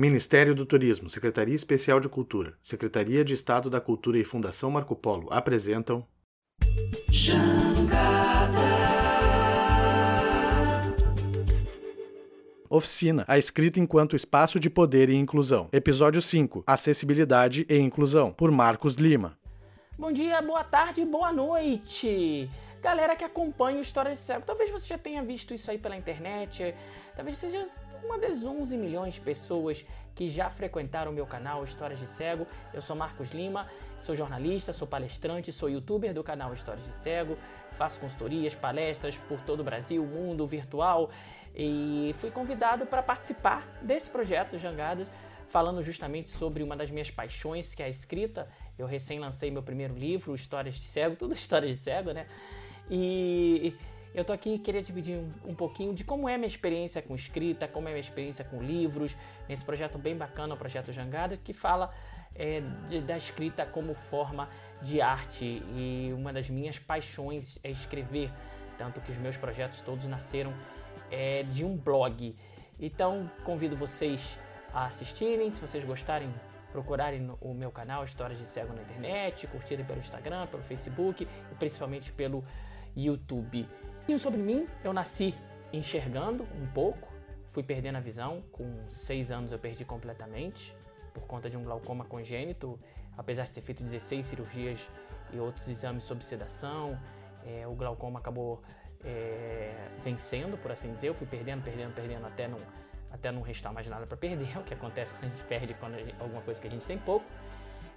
Ministério 0.00 0.54
do 0.54 0.64
Turismo, 0.64 1.10
Secretaria 1.10 1.54
Especial 1.54 2.00
de 2.00 2.08
Cultura, 2.08 2.54
Secretaria 2.62 3.22
de 3.22 3.34
Estado 3.34 3.68
da 3.68 3.82
Cultura 3.82 4.16
e 4.16 4.24
Fundação 4.24 4.70
Marco 4.70 4.96
Polo 4.96 5.28
apresentam. 5.30 6.06
Jangada. 7.10 8.58
Oficina: 12.70 13.26
A 13.28 13.36
escrita 13.36 13.78
enquanto 13.78 14.16
espaço 14.16 14.58
de 14.58 14.70
poder 14.70 15.10
e 15.10 15.14
inclusão. 15.14 15.68
Episódio 15.70 16.22
5: 16.22 16.64
Acessibilidade 16.66 17.66
e 17.68 17.76
inclusão, 17.76 18.32
por 18.32 18.50
Marcos 18.50 18.94
Lima. 18.94 19.36
Bom 19.98 20.10
dia, 20.10 20.40
boa 20.40 20.64
tarde, 20.64 21.04
boa 21.04 21.30
noite 21.30 22.48
galera 22.80 23.14
que 23.14 23.24
acompanha 23.24 23.78
o 23.78 23.80
História 23.80 24.10
de 24.10 24.16
Cego. 24.16 24.42
Talvez 24.44 24.70
você 24.70 24.88
já 24.88 24.98
tenha 24.98 25.22
visto 25.22 25.52
isso 25.52 25.70
aí 25.70 25.78
pela 25.78 25.96
internet, 25.96 26.74
talvez 27.14 27.36
seja 27.38 27.66
uma 28.02 28.18
das 28.18 28.44
11 28.44 28.76
milhões 28.76 29.14
de 29.14 29.20
pessoas 29.20 29.84
que 30.14 30.28
já 30.28 30.50
frequentaram 30.50 31.12
o 31.12 31.14
meu 31.14 31.26
canal 31.26 31.62
Histórias 31.62 32.00
de 32.00 32.06
Cego. 32.06 32.46
Eu 32.72 32.80
sou 32.80 32.96
Marcos 32.96 33.30
Lima, 33.30 33.68
sou 33.98 34.14
jornalista, 34.14 34.72
sou 34.72 34.88
palestrante, 34.88 35.52
sou 35.52 35.68
youtuber 35.68 36.12
do 36.12 36.24
canal 36.24 36.52
Histórias 36.52 36.86
de 36.86 36.94
Cego, 36.94 37.36
faço 37.72 38.00
consultorias, 38.00 38.54
palestras 38.54 39.18
por 39.18 39.40
todo 39.40 39.60
o 39.60 39.64
Brasil, 39.64 40.04
mundo 40.04 40.46
virtual 40.46 41.10
e 41.54 42.14
fui 42.18 42.30
convidado 42.30 42.86
para 42.86 43.02
participar 43.02 43.66
desse 43.82 44.08
projeto 44.08 44.56
Jangadas, 44.56 45.08
falando 45.48 45.82
justamente 45.82 46.30
sobre 46.30 46.62
uma 46.62 46.76
das 46.76 46.90
minhas 46.90 47.10
paixões, 47.10 47.74
que 47.74 47.82
é 47.82 47.86
a 47.86 47.88
escrita. 47.88 48.48
Eu 48.78 48.86
recém 48.86 49.18
lancei 49.18 49.50
meu 49.50 49.62
primeiro 49.62 49.94
livro, 49.94 50.34
Histórias 50.34 50.76
de 50.76 50.84
Cego, 50.84 51.16
tudo 51.16 51.34
Histórias 51.34 51.76
de 51.76 51.76
Cego, 51.76 52.12
né? 52.12 52.26
E 52.90 53.76
eu 54.12 54.24
tô 54.24 54.32
aqui 54.32 54.58
queria 54.58 54.82
dividir 54.82 55.16
um, 55.16 55.50
um, 55.50 55.54
pouquinho 55.54 55.94
de 55.94 56.02
como 56.02 56.28
é 56.28 56.36
minha 56.36 56.48
experiência 56.48 57.00
com 57.00 57.14
escrita, 57.14 57.68
como 57.68 57.86
é 57.86 57.92
minha 57.92 58.00
experiência 58.00 58.44
com 58.44 58.60
livros, 58.60 59.16
nesse 59.48 59.64
projeto 59.64 59.98
bem 59.98 60.16
bacana, 60.16 60.54
o 60.54 60.56
projeto 60.56 60.90
Jangada, 60.92 61.36
que 61.36 61.52
fala 61.52 61.94
é, 62.34 62.60
de, 62.88 63.00
da 63.00 63.16
escrita 63.16 63.64
como 63.64 63.94
forma 63.94 64.48
de 64.82 65.00
arte 65.00 65.44
e 65.44 66.12
uma 66.12 66.32
das 66.32 66.50
minhas 66.50 66.78
paixões 66.78 67.60
é 67.62 67.70
escrever, 67.70 68.32
tanto 68.76 69.00
que 69.00 69.12
os 69.12 69.18
meus 69.18 69.36
projetos 69.36 69.80
todos 69.80 70.06
nasceram 70.06 70.52
é, 71.08 71.44
de 71.44 71.64
um 71.64 71.76
blog. 71.76 72.36
Então 72.80 73.30
convido 73.44 73.76
vocês 73.76 74.40
a 74.72 74.86
assistirem, 74.86 75.50
se 75.50 75.60
vocês 75.60 75.84
gostarem, 75.84 76.32
procurarem 76.72 77.30
o 77.40 77.54
meu 77.54 77.70
canal 77.70 78.02
Histórias 78.02 78.38
de 78.38 78.46
Cego 78.46 78.72
na 78.72 78.82
internet, 78.82 79.46
curtirem 79.46 79.84
pelo 79.84 79.98
Instagram, 80.00 80.46
pelo 80.48 80.62
Facebook 80.62 81.24
e 81.24 81.54
principalmente 81.56 82.12
pelo 82.12 82.42
YouTube. 82.96 83.66
E 84.08 84.18
sobre 84.18 84.40
mim, 84.40 84.66
eu 84.84 84.92
nasci 84.92 85.34
enxergando 85.72 86.44
um 86.60 86.66
pouco, 86.66 87.12
fui 87.48 87.62
perdendo 87.62 87.96
a 87.96 88.00
visão, 88.00 88.42
com 88.52 88.68
seis 88.88 89.30
anos 89.30 89.52
eu 89.52 89.58
perdi 89.58 89.84
completamente, 89.84 90.74
por 91.12 91.26
conta 91.26 91.48
de 91.48 91.56
um 91.56 91.62
glaucoma 91.62 92.04
congênito, 92.04 92.78
apesar 93.16 93.44
de 93.44 93.52
ter 93.52 93.60
feito 93.60 93.82
16 93.82 94.24
cirurgias 94.24 94.90
e 95.32 95.38
outros 95.38 95.68
exames 95.68 96.04
sob 96.04 96.24
sedação, 96.24 96.98
é, 97.44 97.66
o 97.66 97.74
glaucoma 97.74 98.18
acabou 98.18 98.60
é, 99.04 99.88
vencendo, 100.02 100.58
por 100.58 100.72
assim 100.72 100.92
dizer, 100.92 101.08
eu 101.08 101.14
fui 101.14 101.26
perdendo, 101.26 101.62
perdendo, 101.62 101.94
perdendo 101.94 102.26
até 102.26 102.48
não, 102.48 102.58
até 103.10 103.30
não 103.30 103.42
restar 103.42 103.72
mais 103.72 103.86
nada 103.86 104.06
para 104.06 104.16
perder, 104.16 104.56
o 104.58 104.62
que 104.62 104.74
acontece 104.74 105.14
quando 105.14 105.24
a 105.24 105.34
gente 105.34 105.44
perde 105.44 105.74
quando 105.74 105.94
gente, 105.98 106.14
alguma 106.20 106.42
coisa 106.42 106.60
que 106.60 106.66
a 106.66 106.70
gente 106.70 106.86
tem 106.86 106.98
pouco 106.98 107.26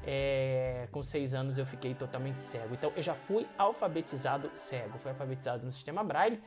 é, 0.05 0.87
com 0.91 1.01
seis 1.01 1.33
anos 1.33 1.57
eu 1.57 1.65
fiquei 1.65 1.93
totalmente 1.93 2.41
cego. 2.41 2.73
Então 2.73 2.91
eu 2.95 3.03
já 3.03 3.15
fui 3.15 3.47
alfabetizado 3.57 4.51
cego. 4.53 4.97
Fui 4.97 5.11
alfabetizado 5.11 5.65
no 5.65 5.71
sistema 5.71 6.03
Braille. 6.03 6.41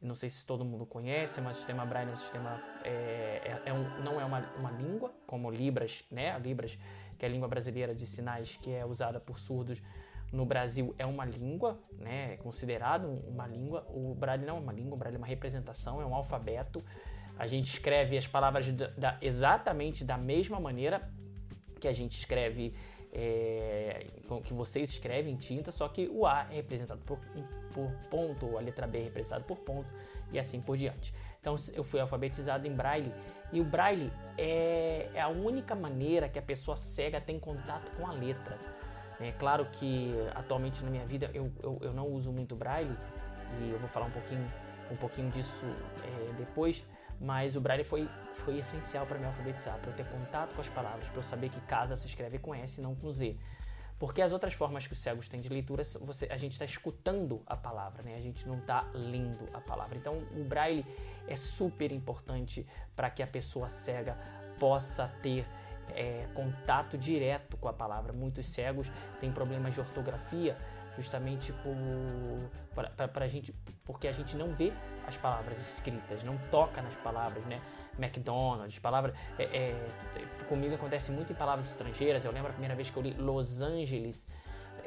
Não 0.00 0.14
sei 0.14 0.30
se 0.30 0.46
todo 0.46 0.64
mundo 0.64 0.86
conhece, 0.86 1.40
mas 1.42 1.56
o 1.56 1.58
sistema 1.58 1.84
Braille 1.84 2.10
é 2.10 2.14
um 2.14 2.16
sistema 2.16 2.62
é, 2.84 2.90
é, 3.44 3.62
é 3.66 3.72
um, 3.74 4.02
não 4.02 4.20
é 4.20 4.24
uma, 4.24 4.40
uma 4.56 4.70
língua 4.70 5.12
como 5.26 5.50
Libras, 5.50 6.04
né? 6.10 6.32
A 6.32 6.38
Libras, 6.38 6.78
que 7.18 7.24
é 7.24 7.28
a 7.28 7.30
língua 7.30 7.48
brasileira 7.48 7.94
de 7.94 8.06
sinais 8.06 8.56
que 8.56 8.72
é 8.72 8.86
usada 8.86 9.20
por 9.20 9.38
surdos 9.38 9.82
no 10.32 10.46
Brasil, 10.46 10.94
é 10.96 11.04
uma 11.04 11.24
língua, 11.24 11.78
né? 11.98 12.34
É 12.34 12.36
considerado 12.36 13.10
uma 13.26 13.46
língua. 13.46 13.86
O 13.90 14.14
Braille 14.14 14.46
não 14.46 14.56
é 14.56 14.60
uma 14.60 14.72
língua, 14.72 14.94
o 14.94 14.98
Braille 14.98 15.16
é 15.16 15.18
uma 15.18 15.26
representação, 15.26 16.00
é 16.00 16.06
um 16.06 16.14
alfabeto. 16.14 16.82
A 17.36 17.46
gente 17.46 17.72
escreve 17.72 18.16
as 18.16 18.26
palavras 18.26 18.70
da, 18.72 18.86
da, 18.88 19.18
exatamente 19.20 20.04
da 20.04 20.16
mesma 20.16 20.60
maneira 20.60 21.10
que 21.80 21.88
a 21.88 21.92
gente 21.92 22.16
escreve 22.16 22.74
é, 23.12 24.06
que 24.44 24.54
vocês 24.54 24.90
escrevem 24.90 25.34
em 25.34 25.36
tinta, 25.36 25.72
só 25.72 25.88
que 25.88 26.08
o 26.08 26.26
A 26.26 26.46
é 26.50 26.56
representado 26.56 27.00
por, 27.04 27.18
por 27.72 27.90
ponto, 28.08 28.56
a 28.56 28.60
letra 28.60 28.86
B 28.86 28.98
é 28.98 29.02
representada 29.04 29.44
por 29.44 29.58
ponto 29.58 29.88
e 30.32 30.38
assim 30.38 30.60
por 30.60 30.76
diante. 30.76 31.12
Então 31.40 31.56
eu 31.74 31.82
fui 31.82 31.98
alfabetizado 32.00 32.66
em 32.66 32.72
Braille 32.72 33.12
e 33.52 33.60
o 33.60 33.64
Braille 33.64 34.12
é, 34.38 35.08
é 35.14 35.20
a 35.20 35.28
única 35.28 35.74
maneira 35.74 36.28
que 36.28 36.38
a 36.38 36.42
pessoa 36.42 36.76
cega 36.76 37.20
tem 37.20 37.38
contato 37.38 37.90
com 37.96 38.06
a 38.06 38.12
letra. 38.12 38.58
É 39.18 39.32
claro 39.32 39.66
que 39.66 40.14
atualmente 40.34 40.82
na 40.82 40.90
minha 40.90 41.04
vida 41.04 41.30
eu, 41.34 41.50
eu, 41.62 41.78
eu 41.82 41.92
não 41.92 42.06
uso 42.06 42.32
muito 42.32 42.54
Braille 42.54 42.96
e 43.60 43.70
eu 43.70 43.78
vou 43.78 43.88
falar 43.88 44.06
um 44.06 44.10
pouquinho, 44.10 44.50
um 44.90 44.96
pouquinho 44.96 45.30
disso 45.30 45.66
é, 45.66 46.32
depois, 46.34 46.86
mas 47.20 47.54
o 47.54 47.60
Braille 47.60 47.84
foi, 47.84 48.08
foi 48.34 48.58
essencial 48.58 49.06
para 49.06 49.18
me 49.18 49.26
alfabetizar, 49.26 49.78
para 49.78 49.90
eu 49.90 49.94
ter 49.94 50.06
contato 50.06 50.54
com 50.54 50.60
as 50.60 50.68
palavras, 50.68 51.06
para 51.08 51.18
eu 51.18 51.22
saber 51.22 51.50
que 51.50 51.60
casa 51.60 51.94
se 51.94 52.06
escreve 52.06 52.38
com 52.38 52.54
S 52.54 52.80
e 52.80 52.82
não 52.82 52.94
com 52.94 53.10
Z. 53.10 53.36
Porque 53.98 54.22
as 54.22 54.32
outras 54.32 54.54
formas 54.54 54.86
que 54.86 54.94
os 54.94 54.98
cegos 54.98 55.28
têm 55.28 55.42
de 55.42 55.50
leitura, 55.50 55.82
você, 56.00 56.26
a 56.30 56.36
gente 56.38 56.52
está 56.52 56.64
escutando 56.64 57.42
a 57.44 57.54
palavra, 57.54 58.02
né? 58.02 58.16
a 58.16 58.20
gente 58.20 58.48
não 58.48 58.56
está 58.56 58.88
lendo 58.94 59.46
a 59.52 59.60
palavra. 59.60 59.98
Então, 59.98 60.22
o 60.34 60.42
braille 60.42 60.86
é 61.28 61.36
super 61.36 61.92
importante 61.92 62.66
para 62.96 63.10
que 63.10 63.22
a 63.22 63.26
pessoa 63.26 63.68
cega 63.68 64.16
possa 64.58 65.06
ter 65.20 65.46
é, 65.94 66.26
contato 66.32 66.96
direto 66.96 67.58
com 67.58 67.68
a 67.68 67.74
palavra. 67.74 68.10
Muitos 68.10 68.46
cegos 68.46 68.90
têm 69.20 69.30
problemas 69.30 69.74
de 69.74 69.80
ortografia 69.80 70.56
justamente 70.96 71.52
para 72.74 73.24
a 73.24 73.28
gente, 73.28 73.54
porque 73.84 74.08
a 74.08 74.12
gente 74.12 74.36
não 74.36 74.52
vê 74.52 74.72
as 75.06 75.16
palavras 75.16 75.58
escritas, 75.58 76.22
não 76.22 76.36
toca 76.50 76.82
nas 76.82 76.96
palavras, 76.96 77.44
né? 77.46 77.60
McDonald's, 77.98 78.78
palavra. 78.78 79.12
É, 79.38 79.44
é, 79.44 79.88
comigo 80.48 80.74
acontece 80.74 81.10
muito 81.10 81.32
em 81.32 81.36
palavras 81.36 81.68
estrangeiras. 81.68 82.24
Eu 82.24 82.32
lembro 82.32 82.48
a 82.50 82.52
primeira 82.52 82.74
vez 82.74 82.90
que 82.90 82.96
eu 82.96 83.02
li 83.02 83.12
Los 83.14 83.60
Angeles, 83.60 84.26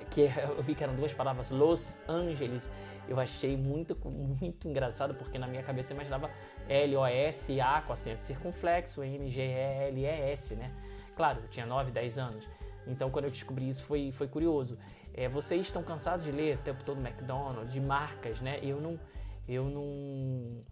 que 0.10 0.22
eu 0.58 0.62
vi 0.62 0.76
que 0.76 0.84
eram 0.84 0.96
duas 0.96 1.14
palavras, 1.14 1.50
Los 1.50 2.00
Angeles. 2.08 2.72
Eu 3.08 3.20
achei 3.20 3.58
muito, 3.58 3.98
muito 4.10 4.68
engraçado, 4.68 5.14
porque 5.14 5.38
na 5.38 5.48
minha 5.48 5.62
cabeça 5.62 5.92
eu 5.92 5.96
imaginava 5.96 6.32
L-O-S-A 6.70 7.82
com 7.82 7.92
acento 7.92 8.24
circunflexo, 8.24 9.04
N-G-L-E-S, 9.04 10.56
né? 10.56 10.72
Claro, 11.16 11.42
eu 11.42 11.48
tinha 11.50 11.66
9, 11.66 11.92
10 11.92 12.18
anos. 12.18 12.50
Então, 12.88 13.10
quando 13.10 13.26
eu 13.26 13.32
descobri 13.32 13.68
isso, 13.68 13.84
foi, 13.84 14.12
foi 14.12 14.28
curioso. 14.28 14.78
É, 15.14 15.30
vocês 15.30 15.62
estão 15.62 15.84
cansados 15.84 16.26
de 16.26 16.32
ler 16.32 16.58
o 16.58 16.62
tempo 16.62 16.84
todo 16.84 17.00
McDonald's, 17.00 17.72
de 17.72 17.80
marcas, 17.80 18.42
né? 18.42 18.60
Eu 18.64 18.82
não, 18.82 19.00
eu 19.48 19.66
não, 19.66 20.64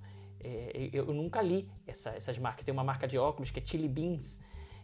é, 0.44 0.90
eu, 0.92 1.06
nunca 1.14 1.42
li 1.42 1.70
essa, 1.86 2.10
essas 2.12 2.38
marcas. 2.38 2.66
Tem 2.66 2.74
uma 2.74 2.84
marca 2.84 3.08
de 3.08 3.18
óculos 3.18 3.52
que 3.52 3.60
é 3.60 3.66
Chili 3.66 3.88
Beans 3.88 4.40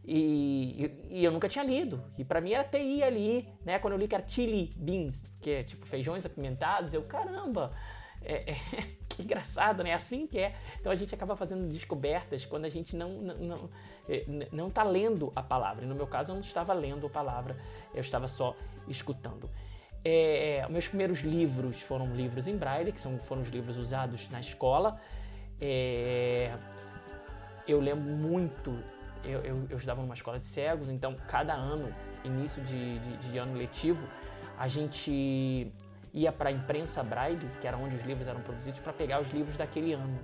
e, 0.05 0.89
e, 1.09 1.23
eu 1.23 1.31
nunca 1.31 1.49
tinha 1.49 1.63
lido. 1.63 2.01
E 2.17 2.23
para 2.23 2.39
mim 2.39 2.53
era 2.53 2.63
TI 2.63 3.03
ali, 3.03 3.47
né? 3.65 3.77
Quando 3.79 3.93
eu 3.93 3.99
li 3.99 4.07
que 4.07 4.15
era 4.15 4.25
Chili 4.27 4.71
Beans, 4.75 5.25
que 5.41 5.49
é 5.49 5.63
tipo 5.63 5.85
feijões 5.85 6.25
apimentados, 6.25 6.93
eu 6.93 7.03
caramba, 7.03 7.73
é, 8.21 8.51
é, 8.51 8.55
que 9.09 9.23
engraçado, 9.23 9.83
né? 9.83 9.93
Assim 9.93 10.25
que 10.25 10.39
é. 10.39 10.55
Então 10.79 10.91
a 10.91 10.95
gente 10.95 11.13
acaba 11.13 11.35
fazendo 11.35 11.67
descobertas 11.67 12.45
quando 12.45 12.65
a 12.65 12.69
gente 12.69 12.95
não 12.95 13.09
não, 13.21 13.35
não, 13.37 13.69
é, 14.07 14.25
não 14.51 14.69
tá 14.69 14.83
lendo 14.83 15.31
a 15.35 15.43
palavra. 15.43 15.83
E 15.83 15.87
no 15.87 15.95
meu 15.95 16.07
caso 16.07 16.31
eu 16.31 16.35
não 16.35 16.41
estava 16.41 16.73
lendo 16.73 17.07
a 17.07 17.09
palavra, 17.09 17.57
eu 17.93 18.01
estava 18.01 18.27
só 18.27 18.55
escutando. 18.87 19.49
É, 20.03 20.65
meus 20.69 20.87
primeiros 20.87 21.21
livros 21.21 21.81
foram 21.81 22.15
livros 22.15 22.47
em 22.47 22.55
braille, 22.55 22.91
que 22.91 22.99
são, 22.99 23.19
foram 23.19 23.41
os 23.41 23.49
livros 23.49 23.77
usados 23.77 24.29
na 24.29 24.39
escola. 24.39 24.99
É, 25.59 26.55
eu 27.67 27.79
lembro 27.79 28.09
muito, 28.15 28.71
eu, 29.23 29.41
eu, 29.41 29.67
eu, 29.69 29.75
estudava 29.75 30.01
numa 30.01 30.13
escola 30.13 30.39
de 30.39 30.45
cegos, 30.45 30.89
então 30.89 31.15
cada 31.27 31.53
ano, 31.53 31.93
início 32.23 32.63
de, 32.63 32.99
de, 32.99 33.17
de 33.17 33.37
ano 33.37 33.57
letivo, 33.57 34.07
a 34.57 34.67
gente 34.67 35.71
ia 36.13 36.31
para 36.31 36.49
a 36.49 36.51
imprensa 36.51 37.03
braille, 37.03 37.49
que 37.59 37.67
era 37.67 37.77
onde 37.77 37.95
os 37.95 38.03
livros 38.03 38.27
eram 38.27 38.41
produzidos, 38.41 38.79
para 38.79 38.93
pegar 38.93 39.19
os 39.19 39.31
livros 39.31 39.57
daquele 39.57 39.93
ano. 39.93 40.19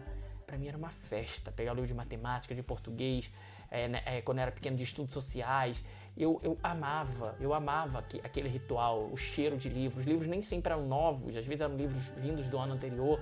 Para 0.48 0.58
mim 0.58 0.68
era 0.68 0.78
uma 0.78 0.92
festa, 0.92 1.52
pegar 1.52 1.72
o 1.72 1.76
livro 1.76 1.88
de 1.88 1.94
matemática, 1.94 2.56
de 2.56 2.64
português, 2.64 3.32
é, 3.74 3.88
né, 3.88 4.04
é, 4.06 4.22
quando 4.22 4.38
eu 4.38 4.44
era 4.44 4.52
pequeno, 4.52 4.78
de 4.78 4.84
estudos 4.84 5.14
sociais. 5.14 5.84
Eu, 6.16 6.40
eu 6.44 6.56
amava, 6.62 7.36
eu 7.40 7.56
amava 7.56 8.06
aquele 8.24 8.48
ritual, 8.48 9.10
o 9.12 9.18
cheiro 9.18 9.58
de 9.58 9.68
livros. 9.68 10.02
Os 10.02 10.08
livros 10.08 10.28
nem 10.28 10.44
sempre 10.44 10.72
eram 10.72 10.86
novos, 10.86 11.36
às 11.36 11.46
vezes 11.46 11.62
eram 11.62 11.76
livros 11.76 12.14
vindos 12.16 12.48
do 12.48 12.58
ano 12.60 12.74
anterior, 12.74 13.20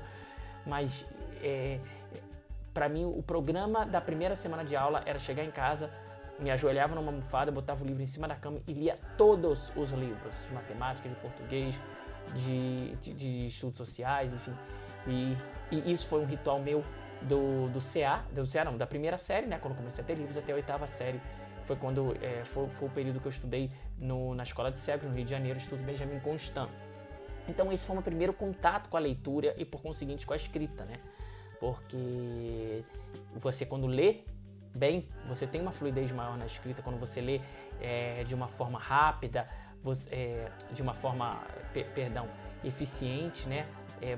mas 0.65 1.07
é, 1.41 1.79
para 2.73 2.89
mim 2.89 3.05
o 3.05 3.23
programa 3.23 3.85
da 3.85 4.01
primeira 4.01 4.35
semana 4.35 4.65
de 4.65 4.75
aula 4.75 5.01
era 5.05 5.17
chegar 5.17 5.45
em 5.45 5.51
casa, 5.51 5.89
me 6.37 6.51
ajoelhava 6.51 6.93
numa 6.93 7.11
almofada, 7.11 7.49
botava 7.49 7.81
o 7.81 7.87
livro 7.87 8.03
em 8.03 8.05
cima 8.05 8.27
da 8.27 8.35
cama 8.35 8.59
e 8.67 8.73
lia 8.73 8.97
todos 9.17 9.71
os 9.73 9.91
livros 9.91 10.45
de 10.47 10.53
matemática, 10.53 11.07
de 11.07 11.15
português, 11.15 11.79
de, 12.35 12.91
de, 12.97 13.13
de 13.13 13.45
estudos 13.45 13.77
sociais, 13.77 14.33
enfim. 14.33 14.53
E, 15.07 15.37
e, 15.71 15.91
isso 15.91 16.07
foi 16.07 16.19
um 16.19 16.25
ritual 16.25 16.59
meu 16.59 16.83
do, 17.23 17.69
do 17.69 17.79
CA, 17.79 18.23
do 18.31 18.47
CA 18.47 18.65
não, 18.65 18.77
da 18.77 18.87
primeira 18.87 19.17
série, 19.17 19.47
né? 19.47 19.59
Quando 19.59 19.75
comecei 19.75 20.03
a 20.03 20.07
ter 20.07 20.15
livros 20.15 20.37
até 20.37 20.51
a 20.51 20.55
oitava 20.55 20.87
série. 20.87 21.21
Foi 21.63 21.75
quando 21.75 22.15
é, 22.21 22.43
foi, 22.43 22.67
foi, 22.69 22.87
o 22.87 22.91
período 22.91 23.19
que 23.19 23.27
eu 23.27 23.31
estudei 23.31 23.69
no, 23.97 24.33
na 24.33 24.43
Escola 24.43 24.71
de 24.71 24.79
Cegos, 24.79 25.05
no 25.05 25.13
Rio 25.13 25.23
de 25.23 25.31
Janeiro, 25.31 25.57
estudo 25.57 25.83
Benjamin 25.83 26.19
Constant. 26.19 26.69
Então 27.47 27.71
esse 27.71 27.85
foi 27.85 27.93
o 27.93 27.97
meu 27.97 28.03
primeiro 28.03 28.33
contato 28.33 28.89
com 28.89 28.97
a 28.97 28.99
leitura 28.99 29.53
e 29.57 29.65
por 29.65 29.81
conseguinte 29.81 30.25
com 30.25 30.33
a 30.33 30.35
escrita, 30.35 30.85
né? 30.85 30.99
Porque 31.59 32.83
você 33.35 33.65
quando 33.65 33.85
lê 33.85 34.21
bem, 34.75 35.07
você 35.27 35.45
tem 35.45 35.61
uma 35.61 35.71
fluidez 35.71 36.11
maior 36.11 36.37
na 36.37 36.45
escrita 36.45 36.81
quando 36.81 36.99
você 36.99 37.21
lê 37.21 37.41
é, 37.79 38.23
de 38.23 38.33
uma 38.33 38.47
forma 38.47 38.79
rápida, 38.79 39.47
você, 39.83 40.13
é, 40.13 40.51
de 40.71 40.81
uma 40.81 40.93
forma, 40.93 41.41
perdão, 41.93 42.27
eficiente, 42.63 43.47
né? 43.49 43.65
É, 44.01 44.17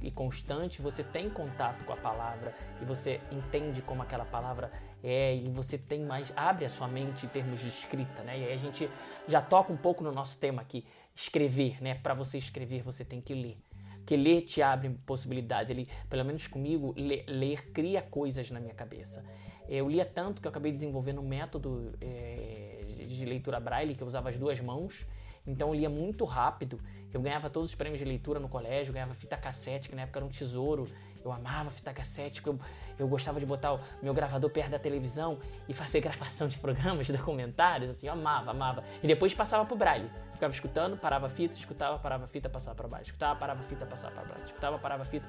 e 0.00 0.10
constante, 0.10 0.80
você 0.80 1.04
tem 1.04 1.28
contato 1.28 1.84
com 1.84 1.92
a 1.92 1.96
palavra 1.96 2.54
e 2.80 2.84
você 2.84 3.20
entende 3.30 3.82
como 3.82 4.02
aquela 4.02 4.24
palavra 4.24 4.72
é 5.04 5.36
e 5.36 5.48
você 5.50 5.76
tem 5.76 6.00
mais 6.00 6.32
abre 6.34 6.64
a 6.64 6.68
sua 6.68 6.88
mente 6.88 7.26
em 7.26 7.28
termos 7.28 7.60
de 7.60 7.68
escrita, 7.68 8.22
né? 8.22 8.38
E 8.38 8.44
aí 8.44 8.52
a 8.52 8.56
gente 8.56 8.88
já 9.26 9.40
toca 9.40 9.72
um 9.72 9.76
pouco 9.76 10.02
no 10.02 10.12
nosso 10.12 10.38
tema 10.38 10.62
aqui, 10.62 10.84
escrever, 11.14 11.82
né? 11.82 11.94
Para 11.94 12.14
você 12.14 12.38
escrever, 12.38 12.82
você 12.82 13.04
tem 13.04 13.20
que 13.20 13.34
ler. 13.34 13.56
Porque 13.98 14.16
ler 14.16 14.40
te 14.40 14.62
abre 14.62 14.88
possibilidades. 15.04 15.70
Ele, 15.70 15.86
pelo 16.08 16.24
menos 16.24 16.46
comigo, 16.46 16.94
ler, 16.96 17.24
ler 17.28 17.70
cria 17.72 18.00
coisas 18.00 18.50
na 18.50 18.58
minha 18.58 18.72
cabeça. 18.72 19.22
Eu 19.68 19.86
lia 19.86 20.06
tanto 20.06 20.40
que 20.40 20.48
eu 20.48 20.50
acabei 20.50 20.72
desenvolvendo 20.72 21.20
um 21.20 21.28
método 21.28 21.92
é, 22.00 22.86
de 22.88 23.24
leitura 23.26 23.60
braille, 23.60 23.94
que 23.94 24.02
eu 24.02 24.06
usava 24.06 24.30
as 24.30 24.38
duas 24.38 24.58
mãos. 24.60 25.06
Então 25.46 25.68
eu 25.68 25.74
lia 25.74 25.90
muito 25.90 26.24
rápido. 26.24 26.80
Eu 27.12 27.20
ganhava 27.20 27.48
todos 27.48 27.70
os 27.70 27.74
prêmios 27.74 27.98
de 27.98 28.04
leitura 28.04 28.38
no 28.38 28.48
colégio, 28.48 28.92
ganhava 28.92 29.14
fita 29.14 29.36
cassete, 29.36 29.88
que 29.88 29.96
na 29.96 30.02
época 30.02 30.18
era 30.18 30.26
um 30.26 30.28
tesouro. 30.28 30.86
Eu 31.24 31.32
amava 31.32 31.70
fita 31.70 31.92
cassete, 31.92 32.46
eu, 32.46 32.58
eu 32.98 33.08
gostava 33.08 33.40
de 33.40 33.46
botar 33.46 33.74
o 33.74 33.80
meu 34.02 34.14
gravador 34.14 34.50
perto 34.50 34.70
da 34.70 34.78
televisão 34.78 35.38
e 35.68 35.74
fazer 35.74 36.00
gravação 36.02 36.48
de 36.48 36.58
programas, 36.58 37.06
de 37.06 37.12
documentários, 37.12 37.90
assim, 37.90 38.06
eu 38.06 38.12
amava, 38.12 38.50
amava. 38.50 38.84
E 39.02 39.06
depois 39.06 39.34
passava 39.34 39.64
pro 39.64 39.76
braille. 39.76 40.10
Ficava 40.34 40.52
escutando, 40.52 40.96
parava 40.96 41.26
a 41.26 41.28
fita, 41.28 41.56
escutava, 41.56 41.98
parava 41.98 42.24
a 42.24 42.28
fita, 42.28 42.48
passava 42.48 42.76
para 42.76 42.86
baixo. 42.86 43.06
Escutava, 43.06 43.38
parava 43.38 43.60
a 43.60 43.64
fita, 43.64 43.84
passava 43.84 44.14
para 44.14 44.24
baixo. 44.24 44.44
Escutava, 44.44 44.78
parava 44.78 45.02
a 45.02 45.06
fita. 45.06 45.26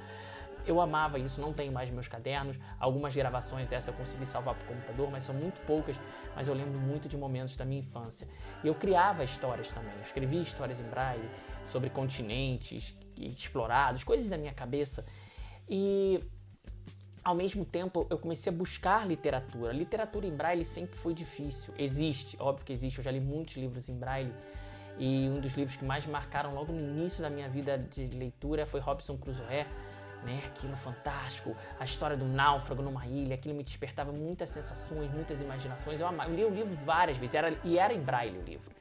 Eu 0.70 0.80
amava 0.80 1.18
isso, 1.18 1.42
não 1.42 1.52
tenho 1.52 1.72
mais 1.72 1.90
meus 1.90 2.08
cadernos. 2.08 2.60
Algumas 2.80 3.16
gravações 3.16 3.68
dessa 3.68 3.90
eu 3.90 3.96
consegui 3.96 4.24
salvar 4.24 4.54
para 4.54 4.66
o 4.66 4.68
computador, 4.68 5.10
mas 5.10 5.24
são 5.24 5.34
muito 5.34 5.60
poucas. 5.62 6.00
Mas 6.36 6.48
eu 6.48 6.54
lembro 6.54 6.80
muito 6.80 7.10
de 7.10 7.18
momentos 7.18 7.58
da 7.58 7.66
minha 7.66 7.82
infância. 7.82 8.28
E 8.64 8.68
eu 8.68 8.76
criava 8.76 9.24
histórias 9.24 9.72
também. 9.72 9.96
Eu 9.96 10.02
escrevia 10.02 10.40
histórias 10.40 10.80
em 10.80 10.84
braille 10.84 11.28
sobre 11.66 11.90
continentes 11.90 12.96
explorados, 13.18 14.04
coisas 14.04 14.30
da 14.30 14.38
minha 14.38 14.54
cabeça. 14.54 15.04
E 15.68 16.24
ao 17.24 17.34
mesmo 17.34 17.66
tempo 17.66 18.06
eu 18.08 18.20
comecei 18.20 18.54
a 18.54 18.56
buscar 18.56 19.08
literatura. 19.08 19.74
Literatura 19.74 20.28
em 20.28 20.36
braille 20.36 20.64
sempre 20.64 21.00
foi 21.00 21.16
difícil. 21.16 21.74
Existe, 21.80 22.38
óbvio 22.40 22.64
que 22.64 22.72
existe. 22.72 23.00
Eu 23.00 23.04
já 23.04 23.10
li 23.10 23.20
muitos 23.20 23.58
livros 23.58 23.90
em 23.90 23.98
braille. 23.98 24.36
E 25.00 25.28
um 25.30 25.40
dos 25.40 25.56
livros 25.56 25.76
que 25.76 25.84
mais 25.84 26.06
marcaram 26.06 26.54
logo 26.54 26.72
no 26.72 26.80
início 26.80 27.24
da 27.24 27.30
minha 27.30 27.50
vida 27.50 27.76
de 27.76 28.06
leitura 28.06 28.68
foi 28.68 28.80
Robson 28.80 29.18
Crusoe 29.18 29.66
né? 30.24 30.42
Aquilo 30.48 30.76
fantástico, 30.76 31.56
a 31.80 31.84
história 31.84 32.18
do 32.18 32.26
náufrago 32.26 32.82
numa 32.82 33.06
ilha, 33.06 33.36
aquilo 33.36 33.56
me 33.56 33.64
despertava 33.64 34.12
muitas 34.12 34.50
sensações, 34.50 35.12
muitas 35.12 35.42
imaginações. 35.42 36.00
Eu, 36.00 36.12
eu 36.12 36.36
li 36.36 36.44
o 36.44 36.50
livro 36.50 36.76
várias 36.86 37.18
vezes, 37.18 37.36
era, 37.36 37.58
e 37.64 37.78
era 37.78 37.94
em 37.94 38.02
braille 38.02 38.38
o 38.38 38.44
livro. 38.44 38.72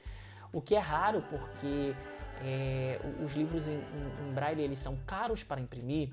O 0.53 0.61
que 0.61 0.75
é 0.75 0.79
raro 0.79 1.23
porque 1.29 1.95
é, 2.43 3.01
os 3.23 3.35
livros 3.35 3.69
em, 3.69 3.75
em, 3.75 4.29
em 4.29 4.33
braille 4.33 4.63
eles 4.63 4.79
são 4.79 4.97
caros 5.07 5.45
para 5.45 5.61
imprimir 5.61 6.11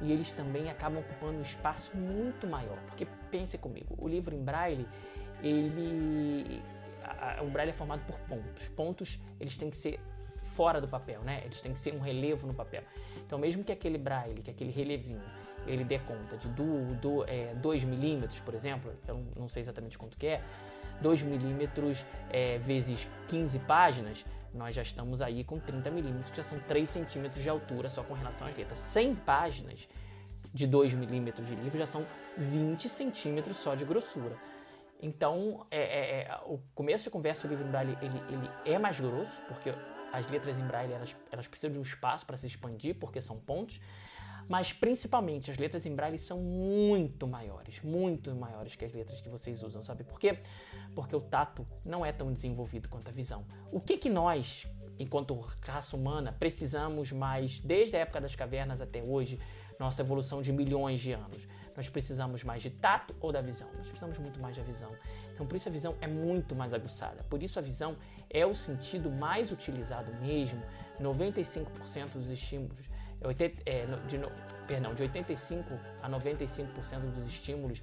e 0.00 0.12
eles 0.12 0.32
também 0.32 0.70
acabam 0.70 1.00
ocupando 1.00 1.38
um 1.38 1.42
espaço 1.42 1.96
muito 1.96 2.46
maior. 2.46 2.78
Porque 2.86 3.06
pense 3.30 3.58
comigo, 3.58 3.94
o 3.98 4.08
livro 4.08 4.34
em 4.34 4.42
braille, 4.42 4.88
ele 5.42 6.62
o 7.42 7.50
braille 7.50 7.70
é 7.70 7.74
formado 7.74 8.02
por 8.06 8.18
pontos. 8.20 8.68
Pontos, 8.70 9.20
eles 9.38 9.56
têm 9.56 9.70
que 9.70 9.76
ser 9.76 10.00
fora 10.54 10.80
do 10.80 10.88
papel, 10.88 11.20
né? 11.22 11.42
Eles 11.44 11.60
têm 11.60 11.72
que 11.72 11.78
ser 11.78 11.94
um 11.94 12.00
relevo 12.00 12.46
no 12.46 12.54
papel. 12.54 12.82
Então, 13.26 13.38
mesmo 13.38 13.64
que 13.64 13.72
aquele 13.72 13.98
braille, 13.98 14.40
que 14.42 14.50
aquele 14.50 14.70
relevinho, 14.70 15.22
ele 15.66 15.84
dê 15.84 15.98
conta 15.98 16.36
de 16.36 16.48
2 16.48 17.82
é, 17.82 17.86
milímetros, 17.86 18.40
por 18.40 18.54
exemplo, 18.54 18.92
eu 19.08 19.24
não 19.36 19.48
sei 19.48 19.62
exatamente 19.62 19.98
quanto 19.98 20.16
que 20.16 20.26
é, 20.26 20.42
2 21.00 21.22
milímetros 21.22 22.04
é, 22.30 22.58
vezes 22.58 23.08
15 23.28 23.58
páginas, 23.60 24.24
nós 24.52 24.74
já 24.74 24.82
estamos 24.82 25.20
aí 25.20 25.42
com 25.42 25.58
30 25.58 25.90
milímetros, 25.90 26.30
que 26.30 26.36
já 26.36 26.42
são 26.42 26.58
3 26.60 26.88
centímetros 26.88 27.42
de 27.42 27.48
altura 27.48 27.88
só 27.88 28.02
com 28.04 28.14
relação 28.14 28.46
às 28.46 28.56
letras. 28.56 28.78
100 28.78 29.16
páginas 29.16 29.88
de 30.52 30.66
2 30.66 30.94
milímetros 30.94 31.48
de 31.48 31.56
livro 31.56 31.76
já 31.76 31.86
são 31.86 32.06
20 32.36 32.88
centímetros 32.88 33.56
só 33.56 33.74
de 33.74 33.84
grossura. 33.84 34.36
Então, 35.02 35.64
é, 35.70 35.80
é, 35.80 36.20
é, 36.22 36.40
o 36.46 36.58
começo 36.74 37.04
de 37.04 37.10
conversa, 37.10 37.46
o 37.46 37.50
livro 37.50 37.66
em 37.66 37.70
braille, 37.70 37.98
ele, 38.00 38.22
ele 38.28 38.50
é 38.64 38.78
mais 38.78 39.00
grosso, 39.00 39.42
porque 39.42 39.74
as 40.14 40.28
letras 40.28 40.56
em 40.56 40.64
braille 40.66 40.92
elas, 40.92 41.16
elas 41.30 41.46
precisam 41.48 41.70
de 41.70 41.78
um 41.78 41.82
espaço 41.82 42.24
para 42.24 42.36
se 42.36 42.46
expandir, 42.46 42.94
porque 42.94 43.20
são 43.20 43.36
pontos, 43.36 43.80
mas 44.48 44.72
principalmente 44.72 45.50
as 45.50 45.58
letras 45.58 45.86
em 45.86 45.94
braille 45.94 46.18
são 46.18 46.38
muito 46.38 47.26
maiores, 47.26 47.82
muito 47.82 48.34
maiores 48.34 48.76
que 48.76 48.84
as 48.84 48.92
letras 48.92 49.20
que 49.20 49.28
vocês 49.28 49.62
usam, 49.62 49.82
sabe 49.82 50.04
por 50.04 50.18
quê? 50.18 50.38
Porque 50.94 51.16
o 51.16 51.20
tato 51.20 51.66
não 51.84 52.04
é 52.04 52.12
tão 52.12 52.32
desenvolvido 52.32 52.88
quanto 52.88 53.08
a 53.08 53.12
visão. 53.12 53.44
O 53.72 53.80
que 53.80 53.96
que 53.96 54.10
nós, 54.10 54.66
enquanto 54.98 55.34
raça 55.62 55.96
humana, 55.96 56.34
precisamos 56.38 57.10
mais 57.10 57.58
desde 57.58 57.96
a 57.96 58.00
época 58.00 58.20
das 58.20 58.36
cavernas 58.36 58.80
até 58.80 59.02
hoje, 59.02 59.40
nossa 59.80 60.02
evolução 60.02 60.40
de 60.40 60.52
milhões 60.52 61.00
de 61.00 61.12
anos? 61.12 61.48
Nós 61.76 61.88
precisamos 61.88 62.44
mais 62.44 62.62
de 62.62 62.70
tato 62.70 63.14
ou 63.20 63.32
da 63.32 63.40
visão? 63.40 63.68
Nós 63.76 63.88
precisamos 63.88 64.18
muito 64.18 64.40
mais 64.40 64.56
da 64.56 64.62
visão. 64.62 64.90
Então, 65.32 65.46
por 65.46 65.56
isso 65.56 65.68
a 65.68 65.72
visão 65.72 65.96
é 66.00 66.06
muito 66.06 66.54
mais 66.54 66.72
aguçada. 66.72 67.24
Por 67.24 67.42
isso 67.42 67.58
a 67.58 67.62
visão 67.62 67.96
é 68.30 68.46
o 68.46 68.54
sentido 68.54 69.10
mais 69.10 69.50
utilizado 69.50 70.14
mesmo. 70.18 70.62
95% 71.00 72.12
dos 72.12 72.30
estímulos, 72.30 72.88
é, 73.66 73.86
de, 74.06 74.18
perdão, 74.66 74.94
de 74.94 75.02
85 75.02 75.74
a 76.00 76.08
95% 76.08 77.00
dos 77.12 77.26
estímulos 77.26 77.82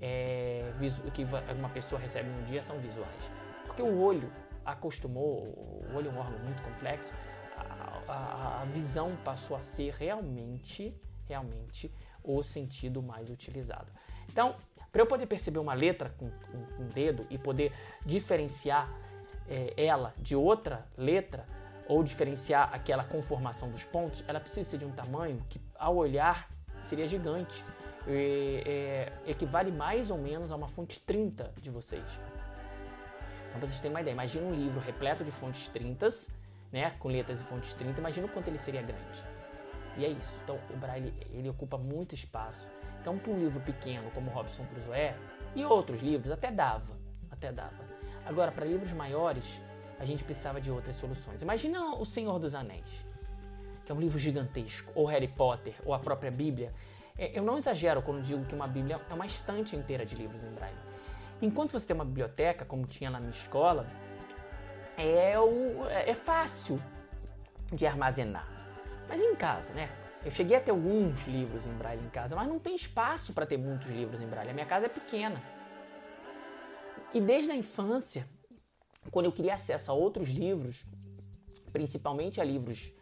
é, 0.00 0.72
que 1.14 1.24
uma 1.58 1.68
pessoa 1.68 2.00
recebe 2.00 2.28
no 2.28 2.42
dia 2.44 2.62
são 2.62 2.78
visuais. 2.78 3.30
Porque 3.66 3.82
o 3.82 4.00
olho 4.00 4.30
acostumou, 4.64 5.44
o 5.46 5.96
olho 5.96 6.08
é 6.08 6.12
um 6.12 6.18
órgão 6.18 6.38
muito 6.40 6.62
complexo, 6.62 7.12
a, 7.56 8.02
a, 8.08 8.62
a 8.62 8.64
visão 8.66 9.16
passou 9.24 9.56
a 9.56 9.62
ser 9.62 9.94
realmente, 9.94 10.94
realmente 11.26 11.92
o 12.36 12.42
sentido 12.42 13.02
mais 13.02 13.30
utilizado. 13.30 13.90
Então, 14.28 14.54
para 14.92 15.02
eu 15.02 15.06
poder 15.06 15.26
perceber 15.26 15.58
uma 15.58 15.74
letra 15.74 16.12
com, 16.16 16.26
um 16.78 16.88
dedo 16.88 17.26
e 17.30 17.38
poder 17.38 17.72
diferenciar 18.04 18.90
é, 19.48 19.72
ela 19.76 20.14
de 20.18 20.34
outra 20.34 20.86
letra, 20.96 21.44
ou 21.90 22.04
diferenciar 22.04 22.72
aquela 22.72 23.02
conformação 23.02 23.68
dos 23.68 23.82
pontos, 23.82 24.24
ela 24.28 24.38
precisa 24.38 24.62
ser 24.62 24.78
de 24.78 24.84
um 24.84 24.92
tamanho 24.92 25.44
que, 25.48 25.60
ao 25.74 25.96
olhar, 25.96 26.48
seria 26.78 27.04
gigante. 27.04 27.64
É, 28.06 29.12
é, 29.26 29.30
equivale 29.30 29.72
mais 29.72 30.10
ou 30.10 30.16
menos 30.16 30.52
a 30.52 30.56
uma 30.56 30.68
fonte 30.68 31.00
30 31.00 31.52
de 31.60 31.68
vocês. 31.68 32.20
Então, 33.48 33.58
para 33.58 33.66
vocês 33.66 33.80
terem 33.80 33.92
uma 33.92 34.00
ideia, 34.00 34.14
imagina 34.14 34.46
um 34.46 34.54
livro 34.54 34.80
repleto 34.80 35.24
de 35.24 35.32
fontes 35.32 35.68
30, 35.68 36.08
né, 36.72 36.92
com 36.98 37.08
letras 37.08 37.40
e 37.40 37.44
fontes 37.44 37.74
30, 37.74 38.00
imagina 38.00 38.26
o 38.26 38.30
quanto 38.30 38.46
ele 38.46 38.58
seria 38.58 38.82
grande. 38.82 39.24
E 40.00 40.04
é 40.06 40.08
isso. 40.08 40.40
Então, 40.42 40.58
o 40.70 40.76
Braille 40.78 41.12
ele 41.30 41.50
ocupa 41.50 41.76
muito 41.76 42.14
espaço. 42.14 42.70
Então, 43.00 43.18
para 43.18 43.30
um 43.30 43.38
livro 43.38 43.60
pequeno 43.60 44.10
como 44.12 44.30
Robson 44.30 44.64
Crusoe 44.64 45.14
e 45.54 45.62
outros 45.62 46.00
livros, 46.00 46.32
até 46.32 46.50
dava, 46.50 46.96
até 47.30 47.52
dava. 47.52 47.84
Agora, 48.24 48.50
para 48.50 48.64
livros 48.64 48.94
maiores, 48.94 49.60
a 49.98 50.06
gente 50.06 50.24
precisava 50.24 50.58
de 50.58 50.70
outras 50.70 50.96
soluções. 50.96 51.42
Imagina 51.42 51.96
O 51.96 52.04
Senhor 52.06 52.38
dos 52.38 52.54
Anéis, 52.54 53.04
que 53.84 53.92
é 53.92 53.94
um 53.94 54.00
livro 54.00 54.18
gigantesco, 54.18 54.90
ou 54.94 55.04
Harry 55.04 55.28
Potter, 55.28 55.74
ou 55.84 55.92
a 55.92 55.98
própria 55.98 56.30
Bíblia. 56.30 56.72
É, 57.18 57.38
eu 57.38 57.42
não 57.42 57.58
exagero 57.58 58.00
quando 58.00 58.22
digo 58.22 58.42
que 58.46 58.54
uma 58.54 58.66
Bíblia 58.66 58.98
é 59.10 59.12
uma 59.12 59.26
estante 59.26 59.76
inteira 59.76 60.06
de 60.06 60.14
livros 60.14 60.44
em 60.44 60.50
Braille. 60.50 60.78
Enquanto 61.42 61.72
você 61.72 61.86
tem 61.86 61.94
uma 61.94 62.06
biblioteca, 62.06 62.64
como 62.64 62.86
tinha 62.86 63.10
na 63.10 63.18
minha 63.18 63.30
escola, 63.30 63.86
é, 64.96 65.38
o, 65.38 65.84
é 65.88 66.14
fácil 66.14 66.82
de 67.70 67.86
armazenar. 67.86 68.59
Mas 69.10 69.20
em 69.20 69.34
casa, 69.34 69.74
né? 69.74 69.90
Eu 70.24 70.30
cheguei 70.30 70.56
a 70.56 70.60
ter 70.60 70.70
alguns 70.70 71.26
livros 71.26 71.66
em 71.66 71.72
braille 71.72 72.04
em 72.04 72.08
casa, 72.10 72.36
mas 72.36 72.46
não 72.46 72.60
tem 72.60 72.76
espaço 72.76 73.32
para 73.32 73.44
ter 73.44 73.58
muitos 73.58 73.88
livros 73.88 74.20
em 74.20 74.26
braille. 74.26 74.50
A 74.50 74.54
minha 74.54 74.66
casa 74.66 74.86
é 74.86 74.88
pequena. 74.88 75.42
E 77.12 77.20
desde 77.20 77.50
a 77.50 77.56
infância, 77.56 78.28
quando 79.10 79.26
eu 79.26 79.32
queria 79.32 79.54
acesso 79.54 79.90
a 79.90 79.94
outros 79.94 80.28
livros, 80.28 80.86
principalmente 81.72 82.40
a 82.40 82.44
livros 82.44 82.92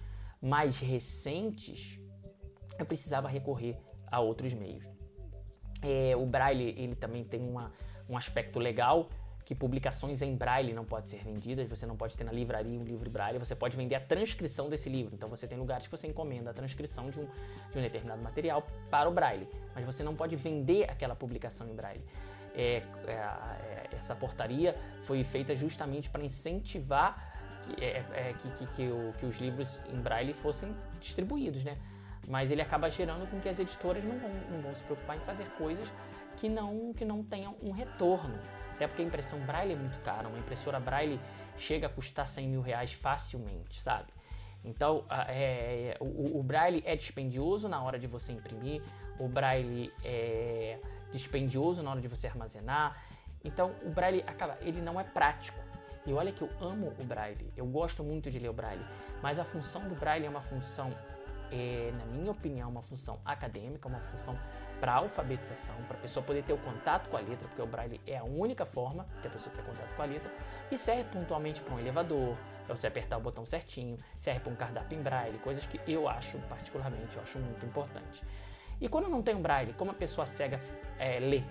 mais 0.41 0.81
recentes, 0.81 2.01
eu 2.79 2.87
precisava 2.87 3.29
recorrer 3.29 3.77
a 4.11 4.19
outros 4.19 4.55
meios. 4.55 4.89
É, 5.83 6.17
o 6.17 6.25
braille 6.25 6.75
ele 6.79 6.95
também 6.95 7.23
tem 7.23 7.43
uma, 7.43 7.71
um 8.09 8.17
aspecto 8.17 8.59
legal 8.59 9.11
que 9.49 9.55
publicações 9.55 10.21
em 10.21 10.37
braille 10.37 10.75
não 10.75 10.85
podem 10.85 11.09
ser 11.09 11.25
vendidas, 11.25 11.67
você 11.67 11.87
não 11.87 11.97
pode 11.97 12.15
ter 12.15 12.23
na 12.23 12.31
livraria 12.31 12.79
um 12.79 12.85
livro 12.85 13.09
braille, 13.09 13.39
você 13.39 13.55
pode 13.55 13.79
vender 13.79 13.95
a 13.95 14.01
transcrição 14.01 14.69
desse 14.69 14.91
livro. 14.91 15.15
Então 15.15 15.27
você 15.27 15.47
tem 15.47 15.57
lugares 15.57 15.87
que 15.87 15.91
você 15.91 16.07
encomenda 16.07 16.51
a 16.51 16.53
transcrição 16.53 17.09
de 17.09 17.19
um, 17.19 17.27
de 17.71 17.79
um 17.79 17.81
determinado 17.81 18.21
material 18.21 18.67
para 18.91 19.09
o 19.09 19.13
braille, 19.13 19.49
mas 19.75 19.87
você 19.87 20.03
não 20.03 20.15
pode 20.15 20.37
vender 20.37 20.91
aquela 20.91 21.17
publicação 21.17 21.67
em 21.67 21.75
braille. 21.75 22.05
É, 22.55 22.83
é, 23.07 23.13
é, 23.13 23.89
essa 23.93 24.15
portaria 24.15 24.77
foi 25.01 25.25
feita 25.25 25.57
justamente 25.57 26.11
para 26.11 26.23
incentivar 26.23 27.33
que, 27.63 27.83
é, 27.83 28.05
é, 28.13 28.35
que, 28.35 28.67
que, 28.67 28.87
o, 28.89 29.15
que, 29.15 29.25
os 29.25 29.39
livros 29.39 29.81
em 29.89 29.99
braille 29.99 30.35
fossem 30.35 30.77
distribuídos, 31.01 31.65
né? 31.65 31.79
Mas 32.29 32.51
ele 32.51 32.61
acaba 32.61 32.91
gerando 32.91 33.27
com 33.31 33.41
que 33.41 33.49
as 33.49 33.59
editoras 33.59 34.05
não 34.05 34.19
vão, 34.19 34.31
não 34.51 34.61
vão 34.61 34.75
se 34.75 34.83
preocupar 34.83 35.17
em 35.17 35.21
fazer 35.21 35.47
coisas 35.53 35.91
que 36.37 36.51
não, 36.51 36.93
que 36.93 37.07
não 37.07 37.23
tenham 37.23 37.57
um 37.63 37.71
retorno. 37.71 38.39
Até 38.79 38.87
porque 38.87 39.03
a 39.03 39.05
impressão 39.05 39.41
braille 39.41 39.73
é 39.73 39.77
muito 39.77 39.99
cara. 40.03 40.29
Uma 40.29 40.39
impressora 40.39 40.79
braille 40.79 41.21
chega 41.57 41.89
a 41.89 41.91
custar 41.91 42.29
100 42.29 42.47
mil 42.47 42.61
reais 42.61 42.93
facilmente, 42.93 43.81
sabe? 43.81 44.07
Então, 44.65 45.05
é, 45.29 45.97
o, 45.99 46.39
o, 46.39 46.43
braille 46.45 46.81
é 46.87 46.95
dispendioso 46.95 47.69
na 47.69 47.83
hora 47.83 47.99
de 47.99 48.07
você 48.07 48.31
imprimir, 48.31 48.81
o 49.19 49.27
braille 49.27 49.93
é 50.05 50.79
dispendioso 51.11 51.83
na 51.83 51.91
hora 51.91 52.01
de 52.01 52.07
você 52.07 52.29
armazenar. 52.29 52.97
Então, 53.43 53.75
o 53.85 53.91
braille 53.91 54.23
acaba, 54.29 54.57
ele 54.61 54.81
não 54.81 55.01
é 55.01 55.03
prático. 55.03 55.59
E 56.07 56.13
olha 56.13 56.31
que 56.31 56.43
eu 56.43 56.51
amo 56.61 56.95
o 57.01 57.05
braille, 57.05 57.53
eu 57.57 57.67
gosto 57.67 58.05
muito 58.05 58.31
de 58.31 58.39
ler 58.39 58.49
o 58.49 58.53
braille, 58.53 58.87
mas 59.21 59.41
a 59.41 59.45
função 59.45 59.89
do 59.89 59.97
braille 59.97 60.25
é 60.25 60.31
uma 60.31 60.41
função, 60.41 60.89
é, 61.51 61.93
na 61.99 62.05
minha 62.07 62.31
opinião, 62.31 62.71
uma 62.71 62.83
função 62.83 63.19
acadêmica, 63.25 63.89
uma 63.89 64.01
função 64.01 64.39
para 64.81 64.95
alfabetização, 64.95 65.75
para 65.87 65.97
a 65.97 66.01
pessoa 66.01 66.25
poder 66.25 66.43
ter 66.45 66.53
o 66.53 66.59
contato 66.59 67.09
com 67.11 67.17
a 67.17 67.21
letra, 67.21 67.49
porque 67.49 67.61
o 67.61 67.67
braille 67.67 68.01
é 68.07 68.17
a 68.17 68.25
única 68.25 68.65
forma 68.65 69.07
que 69.21 69.27
a 69.27 69.31
pessoa 69.31 69.55
ter 69.55 69.63
contato 69.63 69.95
com 69.95 70.03
a 70.03 70.07
letra, 70.07 70.31
e 70.71 70.79
serve 70.79 71.05
pontualmente 71.05 71.61
para 71.61 71.75
um 71.75 71.79
elevador, 71.79 72.37
para 72.67 72.77
você 72.77 72.87
apertar 72.87 73.17
o 73.17 73.21
botão 73.21 73.45
certinho, 73.45 73.99
serve 74.17 74.41
para 74.41 74.53
um 74.53 74.57
cardápio 74.57 74.99
em 74.99 75.03
braille, 75.03 75.39
coisas 75.39 75.67
que 75.67 75.81
eu 75.87 76.09
acho 76.09 76.39
particularmente, 76.49 77.17
eu 77.17 77.23
acho 77.23 77.39
muito 77.39 77.65
importante. 77.67 78.23
E 78.81 78.89
quando 78.89 79.09
não 79.09 79.23
tem 79.23 79.35
um 79.35 79.43
braille, 79.43 79.73
como 79.73 79.91
a 79.91 79.95
pessoa 79.95 80.27
cega 80.27 80.61
é, 80.99 81.19
lê? 81.19 81.43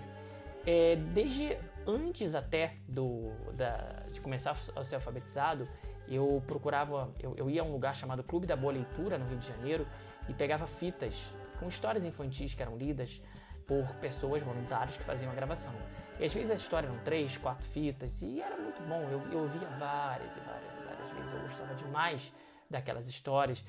É, 0.66 0.96
desde 0.96 1.56
antes 1.86 2.34
até 2.34 2.74
do, 2.88 3.30
da, 3.54 4.02
de 4.10 4.20
começar 4.20 4.56
a 4.74 4.84
ser 4.84 4.94
alfabetizado, 4.94 5.68
eu 6.08 6.42
procurava, 6.46 7.12
eu, 7.20 7.34
eu 7.36 7.50
ia 7.50 7.60
a 7.60 7.64
um 7.64 7.72
lugar 7.72 7.94
chamado 7.94 8.22
Clube 8.22 8.46
da 8.46 8.56
Boa 8.56 8.72
Leitura, 8.72 9.18
no 9.18 9.26
Rio 9.26 9.38
de 9.38 9.46
Janeiro, 9.46 9.86
e 10.28 10.34
pegava 10.34 10.66
fitas 10.66 11.32
com 11.58 11.68
histórias 11.68 12.04
infantis 12.04 12.54
que 12.54 12.62
eram 12.62 12.76
lidas 12.76 13.20
por 13.66 13.86
pessoas, 13.96 14.42
voluntários 14.42 14.96
que 14.96 15.04
faziam 15.04 15.30
a 15.30 15.34
gravação. 15.34 15.74
E 16.18 16.24
às 16.24 16.32
vezes 16.32 16.50
a 16.50 16.54
história 16.54 16.86
eram 16.86 16.98
três, 17.04 17.36
quatro 17.36 17.66
fitas 17.68 18.22
e 18.22 18.40
era 18.40 18.56
muito 18.56 18.82
bom. 18.82 19.02
Eu, 19.10 19.20
eu 19.30 19.40
ouvia 19.40 19.68
várias 19.78 20.36
e 20.36 20.40
várias 20.40 20.76
e 20.76 20.80
várias 20.80 21.10
vezes. 21.10 21.32
Eu 21.32 21.40
gostava 21.42 21.74
demais 21.74 22.32
daquelas 22.70 23.06
histórias 23.06 23.62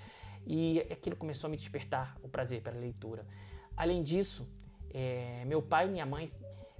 e 0.47 0.79
aquilo 0.91 1.15
começou 1.15 1.47
a 1.47 1.51
me 1.51 1.57
despertar 1.57 2.15
o 2.23 2.29
prazer 2.29 2.61
pela 2.61 2.79
leitura. 2.79 3.25
Além 3.75 4.01
disso, 4.01 4.49
é, 4.93 5.43
meu 5.45 5.61
pai 5.61 5.87
e 5.87 5.91
minha 5.91 6.05
mãe 6.05 6.29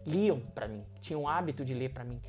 liam 0.06 0.40
para 0.40 0.68
mim, 0.68 0.86
tinham 1.02 1.24
o 1.24 1.28
hábito 1.28 1.64
de 1.64 1.74
ler 1.74 1.90
para 1.90 2.04
mim. 2.04 2.22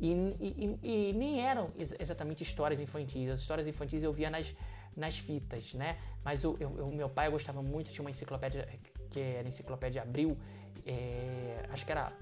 E, 0.00 0.12
e, 0.12 0.78
e, 0.82 1.12
nem 1.12 1.40
eram 1.40 1.72
exatamente 1.76 2.42
histórias 2.42 2.78
infantis. 2.78 3.30
As 3.30 3.40
histórias 3.40 3.66
infantis 3.66 4.02
eu 4.02 4.12
via 4.12 4.30
nas, 4.30 4.54
nas 4.98 5.18
fitas, 5.18 5.74
né? 5.74 5.96
Mas 6.24 6.44
o 6.44 6.56
eu, 6.60 6.76
eu, 6.78 6.88
meu 6.88 7.08
pai 7.08 7.30
gostava 7.30 7.62
muito, 7.62 7.90
tinha 7.90 8.04
uma 8.04 8.10
enciclopédia 8.10 8.68
que 9.10 9.20
era 9.20 9.48
enciclopédia 9.48 10.02
Abril, 10.02 10.36
é, 10.84 11.64
acho 11.70 11.86
que 11.86 11.92
era 11.92 12.12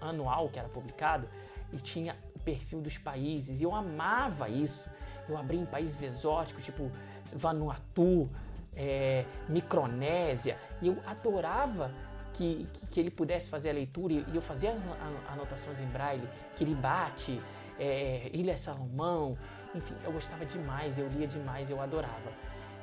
anual 0.00 0.48
que 0.48 0.58
era 0.58 0.68
publicado, 0.68 1.28
e 1.72 1.78
tinha 1.78 2.16
o 2.34 2.38
perfil 2.40 2.80
dos 2.80 2.98
países. 2.98 3.60
E 3.60 3.64
eu 3.64 3.74
amava 3.74 4.48
isso. 4.48 4.90
Eu 5.28 5.36
abri 5.36 5.56
em 5.56 5.64
países 5.64 6.02
exóticos, 6.02 6.64
tipo 6.64 6.90
Vanuatu, 7.34 8.28
é, 8.76 9.24
Micronésia, 9.48 10.58
e 10.82 10.88
eu 10.88 10.98
adorava 11.06 11.90
que, 12.34 12.68
que, 12.74 12.86
que, 12.88 13.00
ele 13.00 13.10
pudesse 13.10 13.48
fazer 13.48 13.70
a 13.70 13.72
leitura 13.72 14.12
e 14.12 14.34
eu 14.34 14.42
fazia 14.42 14.72
as 14.72 14.86
anotações 15.32 15.80
em 15.80 15.86
braille, 15.86 16.28
Kiribati, 16.56 17.40
é, 17.78 18.28
Ilha 18.32 18.56
Salomão, 18.56 19.38
enfim, 19.74 19.94
eu 20.04 20.12
gostava 20.12 20.44
demais, 20.44 20.98
eu 20.98 21.08
lia 21.08 21.26
demais, 21.26 21.70
eu 21.70 21.80
adorava. 21.80 22.32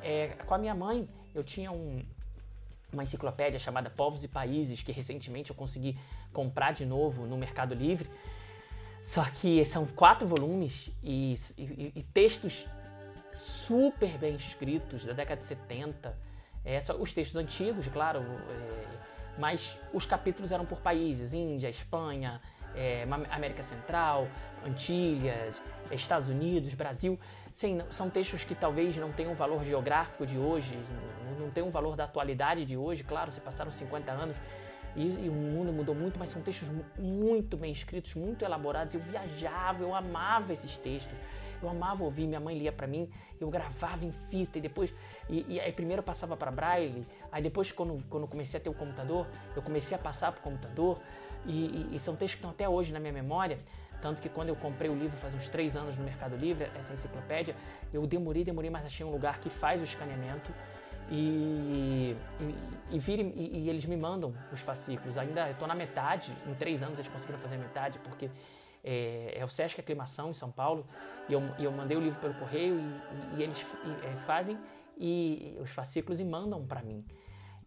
É, 0.03 0.29
com 0.45 0.53
a 0.53 0.57
minha 0.57 0.75
mãe, 0.75 1.07
eu 1.33 1.43
tinha 1.43 1.71
um, 1.71 2.03
uma 2.91 3.03
enciclopédia 3.03 3.59
chamada 3.59 3.89
Povos 3.89 4.23
e 4.23 4.27
Países, 4.27 4.83
que 4.83 4.91
recentemente 4.91 5.51
eu 5.51 5.55
consegui 5.55 5.97
comprar 6.33 6.71
de 6.71 6.85
novo 6.85 7.25
no 7.25 7.37
Mercado 7.37 7.73
Livre. 7.73 8.09
Só 9.01 9.23
que 9.23 9.63
são 9.65 9.85
quatro 9.85 10.27
volumes 10.27 10.91
e, 11.01 11.35
e, 11.57 11.91
e 11.95 12.03
textos 12.03 12.67
super 13.31 14.17
bem 14.17 14.35
escritos 14.35 15.05
da 15.05 15.13
década 15.13 15.39
de 15.39 15.47
70. 15.47 16.15
É, 16.63 16.79
só 16.79 16.95
os 16.95 17.11
textos 17.13 17.35
antigos, 17.37 17.87
claro, 17.87 18.19
é, 18.21 18.87
mas 19.39 19.79
os 19.91 20.05
capítulos 20.05 20.51
eram 20.51 20.65
por 20.65 20.81
países: 20.81 21.33
Índia, 21.33 21.69
Espanha, 21.69 22.39
é, 22.75 23.07
América 23.31 23.63
Central, 23.63 24.27
Antilhas, 24.65 25.61
Estados 25.91 26.29
Unidos, 26.29 26.73
Brasil. 26.73 27.19
Sim, 27.53 27.81
são 27.89 28.09
textos 28.09 28.43
que 28.43 28.55
talvez 28.55 28.95
não 28.97 29.11
tenham 29.11 29.33
valor 29.33 29.63
geográfico 29.63 30.25
de 30.25 30.37
hoje, 30.37 30.79
não, 31.25 31.45
não 31.45 31.49
tenham 31.49 31.67
o 31.67 31.71
valor 31.71 31.95
da 31.95 32.05
atualidade 32.05 32.65
de 32.65 32.77
hoje, 32.77 33.03
claro, 33.03 33.29
se 33.31 33.41
passaram 33.41 33.71
50 33.71 34.11
anos 34.11 34.37
e, 34.95 35.25
e, 35.25 35.29
o 35.29 35.33
mundo 35.33 35.71
mudou 35.71 35.95
muito, 35.95 36.19
mas 36.19 36.29
são 36.29 36.41
textos 36.41 36.69
muito 36.97 37.55
bem 37.55 37.71
escritos, 37.71 38.15
muito 38.15 38.43
elaborados. 38.43 38.93
Eu 38.93 38.99
viajava, 38.99 39.83
eu 39.83 39.95
amava 39.95 40.51
esses 40.51 40.77
textos. 40.77 41.17
Eu 41.61 41.69
amava 41.69 42.03
ouvir, 42.03 42.27
minha 42.27 42.39
mãe 42.39 42.57
lia 42.57 42.71
para 42.71 42.87
mim, 42.87 43.07
eu 43.39 43.47
gravava 43.49 44.03
em 44.03 44.11
fita 44.11 44.57
e 44.57 44.61
depois. 44.61 44.93
E, 45.29 45.45
e 45.47 45.59
aí 45.59 45.71
primeiro 45.71 45.99
eu 45.99 46.03
passava 46.03 46.35
para 46.35 46.49
braille, 46.49 47.05
aí 47.31 47.41
depois, 47.41 47.71
quando, 47.71 48.03
quando 48.09 48.27
comecei 48.27 48.59
a 48.59 48.63
ter 48.63 48.69
o 48.69 48.73
computador, 48.73 49.27
eu 49.55 49.61
comecei 49.61 49.95
a 49.95 49.99
passar 49.99 50.31
para 50.31 50.39
o 50.39 50.43
computador. 50.43 50.99
E, 51.45 51.87
e, 51.91 51.95
e 51.95 51.99
são 51.99 52.15
textos 52.15 52.35
que 52.35 52.39
estão 52.39 52.51
até 52.51 52.67
hoje 52.67 52.91
na 52.91 52.99
minha 52.99 53.13
memória. 53.13 53.59
Tanto 54.01 54.21
que 54.21 54.29
quando 54.29 54.49
eu 54.49 54.55
comprei 54.55 54.89
o 54.89 54.95
livro 54.95 55.17
faz 55.17 55.33
uns 55.33 55.47
três 55.47 55.75
anos 55.75 55.97
no 55.97 56.03
Mercado 56.03 56.35
Livre, 56.35 56.69
essa 56.75 56.93
enciclopédia, 56.93 57.55
eu 57.93 58.05
demorei, 58.07 58.43
demorei, 58.43 58.69
mas 58.69 58.85
achei 58.85 59.05
um 59.05 59.11
lugar 59.11 59.39
que 59.39 59.49
faz 59.49 59.79
o 59.79 59.83
escaneamento 59.83 60.51
e, 61.09 62.15
e, 62.39 62.55
e, 62.91 62.99
vire, 62.99 63.31
e, 63.35 63.59
e 63.59 63.69
eles 63.69 63.85
me 63.85 63.97
mandam 63.97 64.33
os 64.51 64.61
fascículos. 64.61 65.17
Ainda 65.17 65.51
estou 65.51 65.67
na 65.67 65.75
metade, 65.75 66.33
em 66.47 66.53
três 66.55 66.81
anos 66.81 66.97
eles 66.97 67.11
conseguiram 67.11 67.39
fazer 67.39 67.57
metade, 67.57 67.99
porque 67.99 68.31
é, 68.83 69.33
é 69.37 69.45
o 69.45 69.47
Sesc 69.47 69.79
Aclimação 69.79 70.29
em 70.29 70.33
São 70.33 70.51
Paulo, 70.51 70.87
e 71.29 71.33
eu, 71.33 71.41
eu 71.59 71.71
mandei 71.71 71.97
o 71.97 72.01
livro 72.01 72.19
pelo 72.19 72.33
correio 72.35 72.79
e, 73.35 73.39
e 73.39 73.43
eles 73.43 73.65
é, 74.03 74.15
fazem 74.25 74.57
e, 74.97 75.57
os 75.61 75.69
fascículos 75.71 76.19
e 76.19 76.25
mandam 76.25 76.65
para 76.65 76.81
mim. 76.81 77.05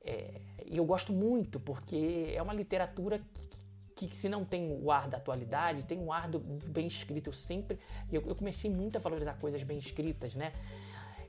É, 0.03 0.41
e 0.67 0.77
eu 0.77 0.85
gosto 0.85 1.13
muito 1.13 1.61
porque 1.61 2.33
é 2.35 2.43
uma 2.43 2.53
literatura 2.53 3.19
que, 3.19 3.64
que, 3.95 4.15
se 4.15 4.29
não 4.29 4.45
tem 4.45 4.79
o 4.83 4.91
ar 4.91 5.09
da 5.09 5.17
atualidade, 5.17 5.85
tem 5.85 5.99
o 6.03 6.13
ar 6.13 6.29
do, 6.29 6.39
do 6.39 6.71
bem 6.71 6.87
escrito. 6.87 7.29
Eu 7.29 7.33
sempre 7.33 7.79
eu, 8.13 8.23
eu, 8.27 8.35
comecei 8.35 8.71
muito 8.71 8.97
a 8.97 9.01
valorizar 9.01 9.35
coisas 9.35 9.63
bem 9.63 9.79
escritas, 9.79 10.35
né? 10.35 10.53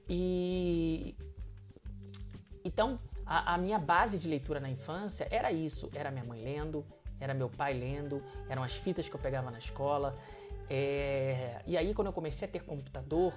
E 0.09 1.15
então 2.63 2.99
a, 3.25 3.53
a 3.53 3.57
minha 3.57 3.79
base 3.79 4.17
de 4.17 4.27
leitura 4.27 4.59
na 4.59 4.69
infância 4.69 5.27
era 5.29 5.51
isso, 5.51 5.89
era 5.93 6.09
minha 6.11 6.25
mãe 6.25 6.41
lendo, 6.41 6.85
era 7.19 7.33
meu 7.33 7.49
pai 7.49 7.73
lendo, 7.73 8.23
eram 8.49 8.63
as 8.63 8.75
fitas 8.75 9.07
que 9.07 9.15
eu 9.15 9.19
pegava 9.19 9.51
na 9.51 9.57
escola. 9.57 10.15
É... 10.69 11.61
E 11.65 11.77
aí, 11.77 11.93
quando 11.93 12.07
eu 12.07 12.13
comecei 12.13 12.47
a 12.47 12.51
ter 12.51 12.63
computador, 12.63 13.33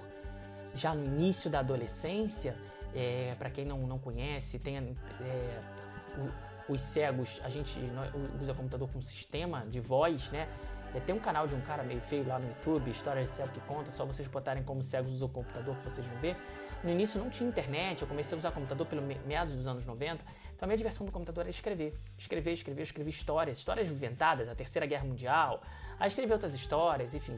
já 0.75 0.93
no 0.93 1.05
início 1.05 1.49
da 1.49 1.59
adolescência, 1.59 2.55
é... 2.93 3.35
para 3.37 3.49
quem 3.49 3.65
não, 3.65 3.79
não 3.79 3.99
conhece, 3.99 4.59
tem 4.59 4.77
é... 4.77 4.81
os 6.69 6.81
cegos, 6.81 7.41
a 7.43 7.49
gente 7.49 7.79
usa 8.39 8.53
computador 8.53 8.89
com 8.89 9.01
sistema 9.01 9.65
de 9.67 9.79
voz, 9.79 10.29
né? 10.29 10.47
É, 10.93 10.99
tem 10.99 11.13
um 11.13 11.19
canal 11.19 11.45
de 11.45 11.53
um 11.53 11.61
cara 11.61 11.83
meio 11.83 12.01
feio 12.01 12.27
lá 12.27 12.39
no 12.39 12.47
YouTube, 12.47 12.89
História 12.89 13.21
de 13.21 13.29
Cego 13.29 13.49
que 13.49 13.59
Conta, 13.61 13.91
só 13.91 14.05
vocês 14.05 14.27
botarem 14.27 14.63
como 14.63 14.81
cegos 14.83 15.13
usam 15.13 15.27
o 15.27 15.31
computador 15.31 15.75
que 15.77 15.83
vocês 15.83 16.05
vão 16.05 16.17
ver. 16.19 16.35
No 16.83 16.89
início 16.89 17.19
não 17.19 17.29
tinha 17.29 17.47
internet, 17.47 18.01
eu 18.01 18.07
comecei 18.07 18.35
a 18.35 18.39
usar 18.39 18.51
computador 18.51 18.87
pelo 18.87 19.01
meados 19.25 19.55
dos 19.55 19.67
anos 19.67 19.85
90, 19.85 20.23
então 20.55 20.65
a 20.65 20.67
minha 20.67 20.77
diversão 20.77 21.05
do 21.05 21.11
computador 21.11 21.41
era 21.41 21.49
escrever. 21.49 21.93
Escrever, 22.17 22.53
escrever, 22.53 22.81
eu 22.81 22.83
escrevi 22.83 23.09
histórias, 23.09 23.57
histórias 23.57 23.87
inventadas, 23.87 24.47
a 24.47 24.55
Terceira 24.55 24.85
Guerra 24.85 25.05
Mundial, 25.05 25.61
a 25.99 26.07
escrever 26.07 26.33
outras 26.33 26.53
histórias, 26.53 27.13
enfim. 27.13 27.37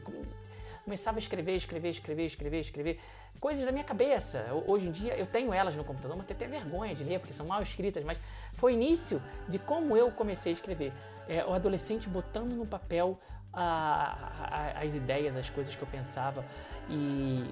Começava 0.84 1.18
a 1.18 1.20
escrever, 1.20 1.56
escrever, 1.56 1.90
escrever, 1.90 2.26
escrever, 2.26 2.60
escrever, 2.60 3.00
coisas 3.40 3.64
da 3.64 3.72
minha 3.72 3.84
cabeça. 3.84 4.46
Hoje 4.66 4.88
em 4.88 4.90
dia 4.90 5.16
eu 5.16 5.26
tenho 5.26 5.52
elas 5.52 5.76
no 5.76 5.84
computador, 5.84 6.16
mas 6.16 6.26
tenho 6.26 6.36
até 6.36 6.46
vergonha 6.46 6.94
de 6.94 7.04
ler, 7.04 7.18
porque 7.18 7.32
são 7.32 7.46
mal 7.46 7.62
escritas, 7.62 8.04
mas 8.04 8.18
foi 8.54 8.74
início 8.74 9.22
de 9.48 9.58
como 9.58 9.96
eu 9.96 10.10
comecei 10.10 10.52
a 10.52 10.54
escrever. 10.54 10.92
É, 11.28 11.44
o 11.44 11.52
adolescente 11.52 12.08
botando 12.08 12.52
no 12.52 12.66
papel 12.66 13.18
a, 13.52 14.74
a, 14.74 14.82
as 14.82 14.94
ideias, 14.94 15.36
as 15.36 15.48
coisas 15.50 15.74
que 15.74 15.82
eu 15.82 15.88
pensava 15.88 16.44
e 16.88 17.44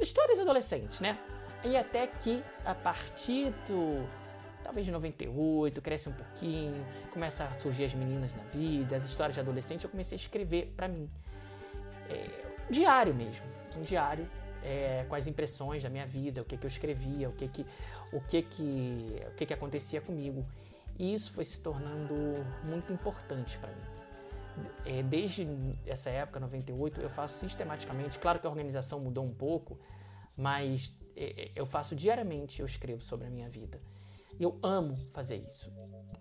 histórias 0.00 0.38
adolescentes, 0.38 1.00
né? 1.00 1.18
E 1.64 1.76
até 1.76 2.06
que 2.06 2.42
a 2.64 2.74
partir 2.74 3.50
do 3.66 4.06
talvez 4.62 4.86
de 4.86 4.92
98, 4.92 5.82
cresce 5.82 6.08
um 6.08 6.12
pouquinho, 6.12 6.86
começa 7.10 7.44
a 7.44 7.58
surgir 7.58 7.84
as 7.84 7.94
meninas 7.94 8.34
na 8.34 8.42
vida, 8.44 8.96
as 8.96 9.04
histórias 9.04 9.34
de 9.34 9.40
adolescente, 9.40 9.84
eu 9.84 9.90
comecei 9.90 10.16
a 10.16 10.20
escrever 10.20 10.72
para 10.76 10.88
mim. 10.88 11.10
É, 12.08 12.28
diário 12.70 13.14
mesmo, 13.14 13.44
um 13.76 13.82
diário 13.82 14.28
é, 14.62 15.06
as 15.10 15.26
impressões 15.26 15.82
da 15.82 15.90
minha 15.90 16.06
vida, 16.06 16.42
o 16.42 16.44
que, 16.44 16.56
que 16.56 16.66
eu 16.66 16.68
escrevia, 16.68 17.28
o 17.28 17.32
que 17.32 17.48
que, 17.48 17.66
o 18.12 18.20
que, 18.20 18.42
que, 18.42 19.22
o 19.28 19.34
que, 19.34 19.46
que 19.46 19.54
acontecia 19.54 20.00
comigo. 20.00 20.46
E 20.98 21.14
isso 21.14 21.32
foi 21.32 21.44
se 21.44 21.60
tornando 21.60 22.14
muito 22.64 22.92
importante 22.92 23.58
para 23.58 23.70
mim. 23.70 23.92
É, 24.84 25.02
desde 25.02 25.46
essa 25.86 26.10
época, 26.10 26.38
98, 26.38 27.00
eu 27.00 27.10
faço 27.10 27.38
sistematicamente. 27.38 28.18
Claro 28.18 28.38
que 28.38 28.46
a 28.46 28.50
organização 28.50 29.00
mudou 29.00 29.24
um 29.24 29.32
pouco, 29.32 29.78
mas 30.36 30.94
é, 31.16 31.44
é, 31.44 31.52
eu 31.54 31.66
faço 31.66 31.94
diariamente, 31.94 32.60
eu 32.60 32.66
escrevo 32.66 33.02
sobre 33.02 33.26
a 33.26 33.30
minha 33.30 33.48
vida. 33.48 33.80
Eu 34.38 34.58
amo 34.62 34.96
fazer 35.12 35.36
isso. 35.36 35.70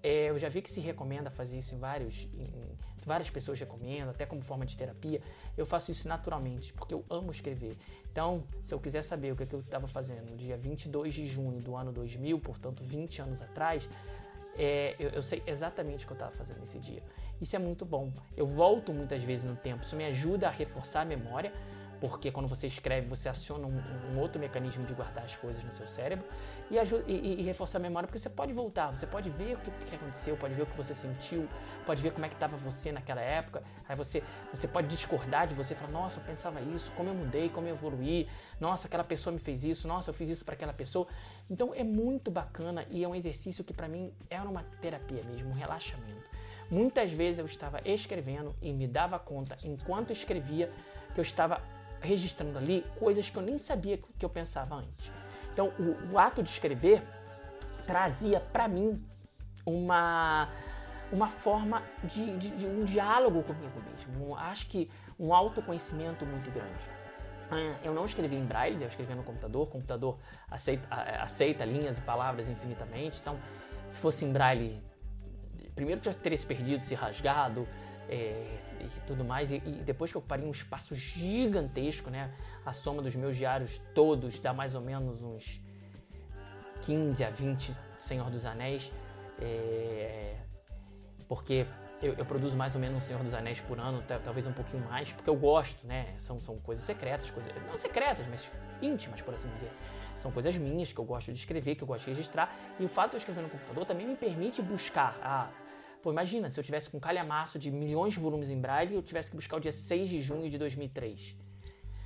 É, 0.04 0.30
eu 0.30 0.40
já 0.40 0.50
vi 0.50 0.62
que 0.62 0.70
se 0.70 0.80
recomenda 0.80 1.30
fazer 1.30 1.58
isso 1.58 1.76
em 1.76 1.80
vários. 1.80 2.28
Em, 2.34 2.72
várias 3.06 3.30
pessoas 3.30 3.60
recomendam, 3.60 4.10
até 4.12 4.26
como 4.26 4.42
forma 4.42 4.66
de 4.66 4.78
terapia. 4.78 5.22
Eu 5.58 5.66
faço 5.66 5.92
isso 5.92 6.08
naturalmente, 6.08 6.74
porque 6.74 6.94
eu 6.94 7.04
amo 7.10 7.32
escrever. 7.32 7.76
Então, 8.12 8.44
se 8.62 8.74
eu 8.74 8.80
quiser 8.80 9.02
saber 9.02 9.34
o 9.34 9.36
que, 9.36 9.44
é 9.44 9.46
que 9.46 9.56
eu 9.56 9.62
estava 9.62 9.88
fazendo 9.88 10.30
no 10.30 10.38
dia 10.38 10.58
22 10.58 11.14
de 11.14 11.26
junho 11.26 11.60
do 11.62 11.76
ano 11.76 11.92
2000, 11.92 12.40
portanto 12.40 12.84
20 12.84 13.22
anos 13.22 13.42
atrás, 13.42 13.90
é, 14.58 14.96
eu, 15.00 15.10
eu, 15.10 15.22
sei 15.24 15.42
exatamente 15.48 16.04
o 16.04 16.08
que 16.08 16.14
eu 16.14 16.16
estava 16.16 16.32
fazendo 16.32 16.60
nesse 16.60 16.80
dia. 16.80 17.02
Isso 17.40 17.56
é 17.56 17.60
muito 17.60 17.86
bom. 17.86 18.12
Eu 18.36 18.46
volto 18.46 18.94
muitas 18.94 19.24
vezes 19.24 19.46
no 19.46 19.56
tempo, 19.56 19.84
isso 19.84 19.96
me 19.96 20.06
ajuda 20.06 20.48
a 20.48 20.52
reforçar 20.52 21.02
a 21.02 21.06
memória 21.06 21.52
porque 22.02 22.32
quando 22.32 22.48
você 22.48 22.66
escreve, 22.66 23.08
você 23.08 23.30
aciona 23.30 23.68
um, 23.68 23.80
um 24.12 24.20
outro 24.20 24.42
mecanismo 24.42 24.84
de 24.84 24.92
guardar 24.92 25.24
as 25.24 25.36
coisas 25.36 25.64
no 25.64 25.72
seu 25.72 25.86
cérebro 25.86 26.26
e, 26.72 26.80
ajuda, 26.80 27.04
e, 27.08 27.40
e, 27.40 27.44
reforçar 27.44 27.78
a 27.78 27.82
memória, 27.82 28.08
porque 28.08 28.18
você 28.18 28.30
pode 28.30 28.52
voltar, 28.52 28.90
você 28.90 29.06
pode 29.06 29.30
ver 29.30 29.54
o 29.54 29.60
que, 29.60 29.70
que 29.70 29.96
aconteceu, 29.96 30.36
pode 30.36 30.56
ver 30.56 30.64
o 30.64 30.66
que 30.66 30.76
você 30.76 30.96
sentiu, 30.96 31.48
pode 31.86 32.02
ver 32.02 32.12
como 32.12 32.26
é 32.26 32.28
que 32.28 32.34
estava 32.34 32.58
você 32.58 32.92
naquela 32.92 33.22
época, 33.22 33.62
aí 33.88 33.96
você, 33.96 34.24
você 34.52 34.68
pode 34.68 34.88
discordar 34.88 35.46
de 35.46 35.54
você, 35.54 35.76
falar, 35.76 35.92
nossa, 35.92 36.20
eu 36.20 36.24
pensava 36.24 36.60
isso, 36.60 36.92
como 36.94 37.08
eu 37.08 37.14
mudei, 37.14 37.50
como 37.50 37.68
eu 37.68 37.76
evoluí, 37.76 38.28
nossa, 38.60 38.88
aquela 38.88 39.04
pessoa 39.04 39.32
me 39.32 39.40
fez 39.40 39.64
isso, 39.64 39.88
nossa, 39.88 40.10
eu 40.10 40.14
fiz 40.16 40.28
isso 40.28 40.44
para 40.44 40.56
aquela 40.56 40.74
pessoa. 40.74 41.08
Então 41.52 41.72
é 41.72 41.84
muito 41.84 42.32
bacana 42.32 42.84
e 42.90 43.04
é 43.04 43.08
um 43.08 43.14
exercício 43.14 43.64
que 43.64 43.74
para 43.74 43.88
mim 43.88 44.12
era 44.28 44.50
uma 44.50 44.64
terapia 44.82 45.22
mesmo, 45.24 45.52
um 45.52 45.54
relaxamento. 45.54 46.32
Muitas 46.72 47.12
vezes 47.12 47.38
eu 47.38 47.46
estava 47.46 47.80
escrevendo 47.86 48.56
e 48.60 48.74
me 48.74 48.88
dava 48.88 49.20
conta, 49.20 49.56
enquanto 49.64 50.12
escrevia, 50.12 50.72
que 51.14 51.20
eu 51.20 51.22
estava 51.22 51.62
registrando 52.02 52.58
ali 52.58 52.86
coisas 53.00 53.30
que 53.30 53.38
eu 53.38 53.44
nem 53.44 53.58
sabia 53.58 53.98
que 53.98 54.26
eu 54.26 54.30
pensava 54.30 54.76
antes. 54.76 55.12
Então, 55.54 55.72
o, 55.80 56.14
o 56.14 56.20
ato 56.20 56.42
de 56.42 56.50
escrever 56.50 57.04
trazia 57.86 58.40
para 58.40 58.68
mim 58.68 59.04
uma 59.66 60.50
uma 61.12 61.28
forma 61.28 61.84
de, 62.04 62.38
de, 62.38 62.50
de, 62.52 62.66
um 62.66 62.86
diálogo 62.86 63.44
comigo 63.44 63.82
mesmo. 63.92 64.36
Acho 64.38 64.68
que 64.68 64.90
um 65.20 65.34
autoconhecimento 65.34 66.26
muito 66.26 66.50
grande. 66.50 66.90
Ah, 67.52 67.78
eu 67.84 67.94
não 67.94 68.06
escrevi 68.06 68.38
em 68.38 68.46
braille, 68.46 68.82
eu 68.82 68.88
escrevi 68.88 69.14
no 69.14 69.24
computador. 69.24 69.64
O 69.64 69.68
computador 69.68 70.18
aceita, 70.50 70.88
aceita 71.20 71.66
linhas 71.66 71.98
e 71.98 72.02
palavras 72.02 72.48
infinitamente. 72.48 73.20
Então, 73.20 73.38
se 73.90 74.00
fosse 74.00 74.24
em 74.24 74.32
braille, 74.32 74.82
primeiro 75.76 76.02
já 76.02 76.14
teria 76.14 76.38
se 76.38 76.46
perdido, 76.46 76.86
se 76.86 76.96
rasgado, 76.96 77.68
é, 78.10 78.58
e 78.80 79.02
tudo 79.08 79.24
mais. 79.24 79.52
E, 79.52 79.56
e, 79.58 79.82
depois 79.86 80.12
que 80.12 80.18
eu 80.18 80.22
parei 80.22 80.46
um 80.46 80.52
espaço 80.52 80.94
gigantesco, 80.96 82.10
né? 82.10 82.32
A 82.66 82.74
soma 82.74 83.02
dos 83.02 83.16
meus 83.16 83.36
diários 83.36 83.80
todos 83.94 84.40
dá 84.40 84.54
mais 84.54 84.76
ou 84.76 84.82
menos 84.82 85.22
uns 85.22 85.62
15 86.82 87.24
a 87.24 87.30
20 87.30 87.80
Senhor 87.98 88.30
dos 88.30 88.46
Anéis. 88.46 88.92
É, 89.40 90.36
porque 91.28 91.66
eu, 92.02 92.14
eu, 92.14 92.26
produzo 92.26 92.58
mais 92.58 92.76
ou 92.76 92.82
menos 92.82 92.98
um 92.98 93.02
Senhor 93.02 93.24
dos 93.24 93.34
Anéis 93.34 93.62
por 93.62 93.80
ano, 93.80 94.04
talvez 94.24 94.46
um 94.48 94.54
pouquinho 94.54 94.84
mais, 94.86 95.14
porque 95.14 95.30
eu 95.30 95.36
gosto, 95.36 95.88
né? 95.88 96.14
São, 96.20 96.42
são 96.42 96.58
coisas 96.58 96.84
secretas, 96.84 97.30
coisas. 97.32 97.54
Não 97.68 97.78
secretas, 97.78 98.28
mas 98.28 98.52
íntimas, 98.82 99.22
por 99.22 99.34
assim 99.34 99.50
dizer. 99.56 99.72
São 100.18 100.32
coisas 100.32 100.56
minhas 100.58 100.92
que 100.92 101.00
eu 101.00 101.06
gosto 101.06 101.32
de 101.32 101.40
escrever, 101.40 101.76
que 101.76 101.84
eu 101.84 101.88
gosto 101.88 102.06
de 102.06 102.12
registrar. 102.12 102.54
E 102.80 102.86
o 102.86 102.90
fato 102.90 103.12
de 103.12 103.16
eu 103.16 103.18
escrever 103.20 103.42
no 103.42 103.50
computador 103.50 103.86
também 103.86 104.08
me 104.08 104.16
permite 104.16 104.62
buscar. 104.62 105.18
Ah, 105.22 105.48
Pô, 106.02 106.12
imagina 106.12 106.50
se 106.50 106.60
eu 106.60 106.64
tivesse 106.64 106.90
com 106.90 107.00
calhamaço 107.00 107.60
de 107.60 107.70
milhões 107.70 108.14
de 108.14 108.20
volumes 108.20 108.50
em 108.50 108.60
braille 108.60 108.94
e 108.94 108.96
eu 108.96 109.04
tivesse 109.04 109.30
que 109.30 109.36
buscar 109.36 109.58
o 109.58 109.60
dia 109.60 109.72
6 109.72 110.10
de 110.10 110.20
junho 110.20 110.50
de 110.50 110.58
2003. 110.58 111.36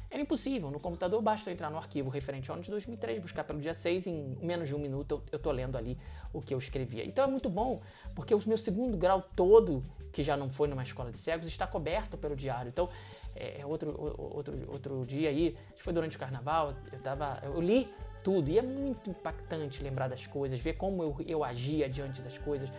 Era 0.09 0.21
impossível. 0.21 0.69
No 0.69 0.79
computador 0.79 1.21
basta 1.21 1.49
eu 1.49 1.53
entrar 1.53 1.69
no 1.69 1.77
arquivo 1.77 2.09
referente 2.09 2.49
ao 2.49 2.55
ano 2.55 2.63
de 2.63 2.69
2003, 2.69 3.19
buscar 3.19 3.45
pelo 3.45 3.59
dia 3.59 3.73
6, 3.73 4.07
em 4.07 4.37
menos 4.41 4.67
de 4.67 4.75
um 4.75 4.79
minuto 4.79 5.21
eu, 5.31 5.37
estou 5.37 5.51
lendo 5.51 5.77
ali 5.77 5.97
o 6.33 6.41
que 6.41 6.53
eu 6.53 6.57
escrevia. 6.57 7.05
Então 7.05 7.23
é 7.23 7.27
muito 7.27 7.49
bom, 7.49 7.81
porque 8.13 8.35
o 8.35 8.41
meu 8.45 8.57
segundo 8.57 8.97
grau 8.97 9.21
todo, 9.33 9.81
que 10.11 10.23
já 10.23 10.35
não 10.35 10.49
foi 10.49 10.67
numa 10.67 10.83
escola 10.83 11.09
de 11.09 11.17
cegos, 11.17 11.47
está 11.47 11.65
coberto 11.65 12.17
pelo 12.17 12.35
diário. 12.35 12.69
Então, 12.69 12.89
é, 13.33 13.61
é 13.61 13.65
outro, 13.65 13.93
outro, 14.17 14.71
outro 14.71 15.05
dia 15.05 15.29
aí, 15.29 15.57
acho 15.67 15.75
que 15.75 15.83
foi 15.83 15.93
durante 15.93 16.17
o 16.17 16.19
carnaval, 16.19 16.73
eu, 16.91 16.99
tava, 16.99 17.39
eu 17.43 17.61
li 17.61 17.87
tudo 18.23 18.49
e 18.49 18.57
é 18.57 18.61
muito 18.61 19.09
impactante 19.09 19.83
lembrar 19.83 20.07
das 20.07 20.25
coisas, 20.27 20.59
ver 20.59 20.73
como 20.73 21.01
eu, 21.01 21.15
eu 21.27 21.43
agia 21.43 21.87
diante 21.87 22.21
das 22.21 22.37
coisas 22.37 22.69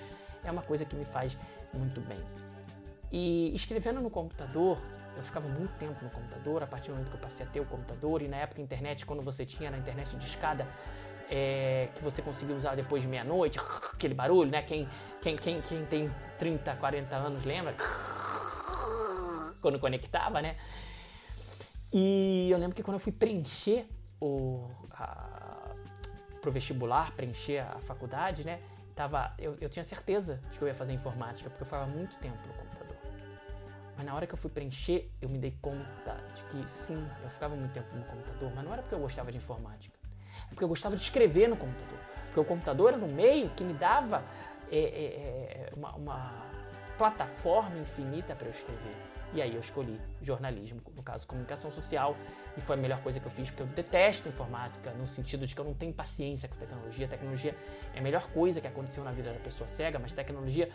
é 0.49 0.53
uma 0.53 0.63
coisa 0.63 0.85
que 0.85 0.97
me 0.97 1.05
faz 1.05 1.39
muito 1.73 2.01
bem. 2.01 2.21
E 3.11 3.55
escrevendo 3.55 4.01
no 4.01 4.11
computador, 4.11 4.79
eu 5.17 5.23
ficava 5.23 5.49
muito 5.49 5.73
tempo 5.79 6.03
no 6.03 6.11
computador, 6.11 6.63
a 6.63 6.67
partir 6.67 6.89
do 6.89 6.95
momento 6.95 7.11
que 7.11 7.17
eu 7.17 7.21
passei 7.21 7.47
a 7.47 7.49
ter 7.49 7.61
o 7.61 7.65
computador, 7.65 8.23
e 8.23 8.29
na 8.29 8.37
época 8.37 8.61
internet, 8.61 9.07
quando 9.07 9.23
você 9.23 9.45
tinha 9.45 9.71
na 9.71 9.79
internet 9.79 10.17
de 10.17 10.27
escada, 10.27 10.67
é, 11.31 11.89
que 11.95 12.03
você 12.03 12.23
conseguia 12.23 12.55
usar 12.55 12.75
depois 12.75 13.03
de 13.03 13.09
meia-noite, 13.09 13.59
aquele 13.93 14.15
barulho, 14.15 14.51
né? 14.51 14.63
Quem, 14.63 14.89
quem, 15.21 15.37
quem, 15.37 15.61
quem 15.61 15.85
tem 15.87 16.11
30, 16.39 16.77
40 16.77 17.17
anos 17.17 17.45
lembra? 17.45 17.75
Quando 19.61 19.79
conectava, 19.79 20.41
né? 20.41 20.57
E 21.93 22.49
eu 22.51 22.59
lembro 22.59 22.75
que 22.77 22.83
quando 22.83 22.97
eu 22.97 23.01
fui 23.01 23.13
preencher 23.13 23.89
o, 24.21 24.69
a, 24.91 25.75
pro 26.43 26.51
vestibular, 26.51 27.13
preencher 27.13 27.61
a 27.61 27.79
faculdade, 27.79 28.45
né? 28.45 28.61
Tava, 28.97 29.35
eu, 29.39 29.57
eu 29.61 29.69
tinha 29.69 29.85
certeza 29.85 30.41
de 30.51 30.59
que 30.59 30.65
eu 30.65 30.69
ia 30.69 30.75
fazer 30.75 30.95
informática, 30.95 31.51
porque 31.51 31.63
eu 31.63 31.67
ficava 31.67 31.87
muito 31.87 32.19
tempo 32.19 32.39
no 32.49 32.55
computador. 32.55 32.97
Mas 33.95 34.07
na 34.07 34.15
hora 34.15 34.27
que 34.27 34.33
eu 34.33 34.39
fui 34.39 34.51
preencher, 34.51 35.11
eu 35.21 35.29
me 35.29 35.39
dei 35.39 35.55
conta 35.61 36.17
de 36.35 36.43
que 36.45 36.71
sim, 36.71 37.07
eu 37.23 37.29
ficava 37.29 37.55
muito 37.55 37.73
tempo 37.73 37.95
no 37.95 38.05
computador, 38.05 38.51
mas 38.55 38.65
não 38.65 38.73
era 38.73 38.83
porque 38.83 38.95
eu 38.95 38.99
gostava 38.99 39.31
de 39.31 39.37
informática. 39.37 39.97
É 40.47 40.49
porque 40.49 40.65
eu 40.65 40.69
gostava 40.69 40.97
de 40.97 41.03
escrever 41.03 41.47
no 41.49 41.57
computador. 41.57 41.99
Porque 42.25 42.41
o 42.41 42.45
computador 42.45 42.95
era 42.95 43.05
um 43.05 43.13
meio 43.13 43.51
que 43.51 43.65
me 43.65 43.75
dava 43.75 44.25
é, 44.71 44.79
é, 44.79 45.73
uma, 45.77 45.95
uma 45.95 46.47
plataforma 46.97 47.79
infinita 47.79 48.35
para 48.35 48.47
eu 48.47 48.51
escrever. 48.51 48.97
E 49.37 49.43
aí 49.43 49.55
eu 49.55 49.61
escolhi 49.61 50.01
jornalismo, 50.23 50.81
no 50.97 51.03
caso 51.03 51.27
comunicação 51.27 51.71
social, 51.71 52.17
e 52.57 52.61
foi 52.63 52.75
a 52.75 52.79
melhor 52.79 53.03
coisa 53.03 53.21
que 53.21 53.27
eu 53.27 53.31
fiz, 53.31 53.51
porque 53.51 53.65
eu 53.65 53.67
detesto 53.67 54.27
informática, 54.31 54.91
no 54.93 55.07
sentido 55.07 55.47
de 55.47 55.55
que 55.55 55.61
eu 55.61 55.65
não 55.65 55.75
tenho 55.75 55.93
paciência 55.93 56.49
com 56.49 56.57
tecnologia. 56.57 57.07
Tecnologia 57.07 57.55
é 57.95 57.99
a 57.99 58.03
melhor 58.03 58.29
coisa 58.31 58.63
que 58.63 58.67
aconteceu 58.67 59.05
na 59.05 59.13
vida 59.13 59.31
da 59.35 59.39
pessoa 59.39 59.69
cega, 59.69 59.99
mas 59.99 60.15
tecnologia 60.15 60.71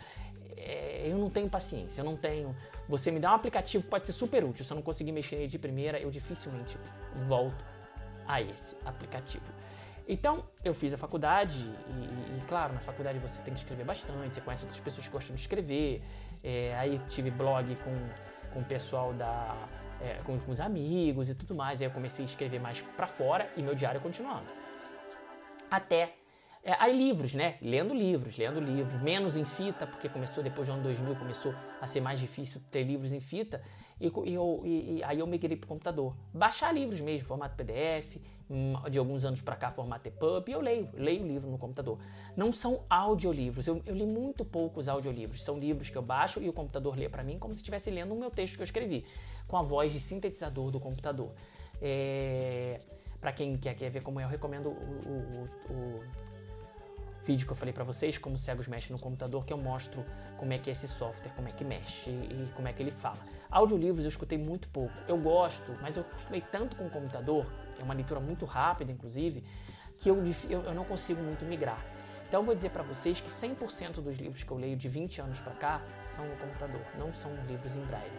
é, 0.56 1.08
eu 1.08 1.18
não 1.18 1.28
tenho 1.28 1.48
paciência, 1.48 2.02
eu 2.02 2.04
não 2.04 2.16
tenho. 2.16 2.54
Você 2.88 3.10
me 3.10 3.18
dá 3.18 3.32
um 3.32 3.34
aplicativo 3.34 3.82
que 3.82 3.90
pode 3.90 4.06
ser 4.06 4.12
super 4.12 4.44
útil, 4.44 4.64
se 4.64 4.72
eu 4.72 4.76
não 4.76 4.82
conseguir 4.82 5.10
mexer 5.10 5.34
nele 5.34 5.48
de 5.48 5.58
primeira, 5.58 5.98
eu 5.98 6.08
dificilmente 6.08 6.78
volto 7.26 7.64
a 8.28 8.40
esse 8.40 8.76
aplicativo. 8.84 9.52
Então, 10.08 10.44
eu 10.64 10.74
fiz 10.74 10.92
a 10.92 10.98
faculdade 10.98 11.68
e, 11.88 12.38
e, 12.38 12.44
claro, 12.48 12.74
na 12.74 12.80
faculdade 12.80 13.18
você 13.18 13.42
tem 13.42 13.54
que 13.54 13.60
escrever 13.60 13.84
bastante, 13.84 14.34
você 14.34 14.40
conhece 14.40 14.64
outras 14.64 14.80
pessoas 14.80 15.06
que 15.06 15.12
gostam 15.12 15.34
de 15.34 15.40
escrever. 15.40 16.02
É, 16.42 16.74
aí 16.76 17.00
tive 17.08 17.30
blog 17.30 17.76
com 17.76 17.92
com 18.52 18.60
o 18.60 18.64
pessoal 18.64 19.12
da. 19.12 19.54
É, 20.00 20.14
com, 20.24 20.38
com 20.38 20.50
os 20.50 20.60
amigos 20.60 21.28
e 21.28 21.34
tudo 21.34 21.54
mais. 21.54 21.80
Aí 21.80 21.86
eu 21.86 21.92
comecei 21.92 22.24
a 22.24 22.26
escrever 22.26 22.60
mais 22.60 22.82
para 22.82 23.06
fora 23.06 23.48
e 23.56 23.62
meu 23.62 23.74
diário 23.74 24.00
continuando. 24.00 24.46
Até 25.70 26.14
é, 26.64 26.76
aí 26.78 26.96
livros, 26.96 27.34
né? 27.34 27.56
Lendo 27.60 27.92
livros, 27.92 28.36
lendo 28.36 28.60
livros, 28.60 29.00
menos 29.02 29.36
em 29.36 29.44
fita, 29.44 29.84
porque 29.84 30.08
começou 30.08 30.44
depois 30.44 30.68
do 30.68 30.74
ano 30.74 30.82
2000, 30.84 31.16
começou 31.16 31.52
a 31.80 31.86
ser 31.88 32.00
mais 32.00 32.20
difícil 32.20 32.60
ter 32.70 32.84
livros 32.84 33.12
em 33.12 33.20
fita, 33.20 33.60
e, 34.02 34.10
e, 34.28 34.98
e 34.98 35.04
aí 35.04 35.20
eu 35.20 35.26
migrei 35.28 35.56
para 35.56 35.64
o 35.64 35.68
computador. 35.68 36.16
Baixar 36.34 36.74
livros 36.74 37.00
mesmo, 37.00 37.28
formato 37.28 37.54
PDF, 37.54 38.16
hum, 38.50 38.74
de 38.90 38.98
alguns 38.98 39.24
anos 39.24 39.40
para 39.40 39.54
cá, 39.54 39.70
formato 39.70 40.08
EPUB, 40.08 40.48
e 40.48 40.52
eu 40.52 40.60
leio, 40.60 40.88
leio 40.94 41.24
livro 41.24 41.48
no 41.48 41.56
computador. 41.56 41.98
Não 42.36 42.50
são 42.52 42.82
audiolivros, 42.90 43.68
eu, 43.68 43.80
eu 43.86 43.94
li 43.94 44.04
muito 44.04 44.44
poucos 44.44 44.88
audiolivros, 44.88 45.44
são 45.44 45.56
livros 45.56 45.88
que 45.88 45.96
eu 45.96 46.02
baixo 46.02 46.42
e 46.42 46.48
o 46.48 46.52
computador 46.52 46.98
lê 46.98 47.08
para 47.08 47.22
mim 47.22 47.38
como 47.38 47.54
se 47.54 47.60
estivesse 47.60 47.90
lendo 47.90 48.12
o 48.12 48.18
meu 48.18 48.30
texto 48.30 48.56
que 48.56 48.62
eu 48.62 48.64
escrevi, 48.64 49.04
com 49.46 49.56
a 49.56 49.62
voz 49.62 49.92
de 49.92 50.00
sintetizador 50.00 50.72
do 50.72 50.80
computador. 50.80 51.30
É, 51.80 52.80
para 53.20 53.32
quem 53.32 53.56
quer, 53.56 53.74
quer 53.74 53.88
ver 53.88 54.02
como 54.02 54.18
é, 54.18 54.24
eu 54.24 54.28
recomendo 54.28 54.70
o, 54.70 55.48
o, 55.70 55.72
o 55.72 56.00
vídeo 57.24 57.46
que 57.46 57.52
eu 57.52 57.56
falei 57.56 57.72
para 57.72 57.84
vocês, 57.84 58.18
como 58.18 58.36
cegos 58.36 58.66
mexem 58.66 58.90
no 58.90 58.98
computador, 59.00 59.44
que 59.44 59.52
eu 59.52 59.58
mostro 59.58 60.04
como 60.42 60.52
é 60.52 60.58
que 60.58 60.68
é 60.68 60.72
esse 60.72 60.88
software, 60.88 61.30
como 61.36 61.46
é 61.46 61.52
que 61.52 61.64
mexe 61.64 62.10
e 62.10 62.50
como 62.56 62.66
é 62.66 62.72
que 62.72 62.82
ele 62.82 62.90
fala. 62.90 63.18
Audiolivros 63.48 64.04
eu 64.04 64.08
escutei 64.08 64.36
muito 64.36 64.68
pouco. 64.70 64.92
Eu 65.06 65.16
gosto, 65.16 65.72
mas 65.80 65.96
eu 65.96 66.02
acostumei 66.02 66.40
tanto 66.40 66.74
com 66.74 66.84
o 66.84 66.90
computador, 66.90 67.46
é 67.78 67.82
uma 67.84 67.94
leitura 67.94 68.18
muito 68.18 68.44
rápida, 68.44 68.90
inclusive, 68.90 69.44
que 69.98 70.10
eu, 70.10 70.20
eu, 70.50 70.74
não 70.74 70.84
consigo 70.84 71.22
muito 71.22 71.44
migrar. 71.44 71.80
Então 72.26 72.40
eu 72.40 72.44
vou 72.44 72.56
dizer 72.56 72.70
para 72.70 72.82
vocês 72.82 73.20
que 73.20 73.28
100% 73.28 74.00
dos 74.00 74.16
livros 74.16 74.42
que 74.42 74.50
eu 74.50 74.56
leio 74.56 74.76
de 74.76 74.88
20 74.88 75.20
anos 75.20 75.38
para 75.38 75.52
cá 75.52 75.82
são 76.02 76.26
no 76.26 76.34
computador, 76.34 76.82
não 76.98 77.12
são 77.12 77.32
livros 77.46 77.76
em 77.76 77.82
braille. 77.82 78.18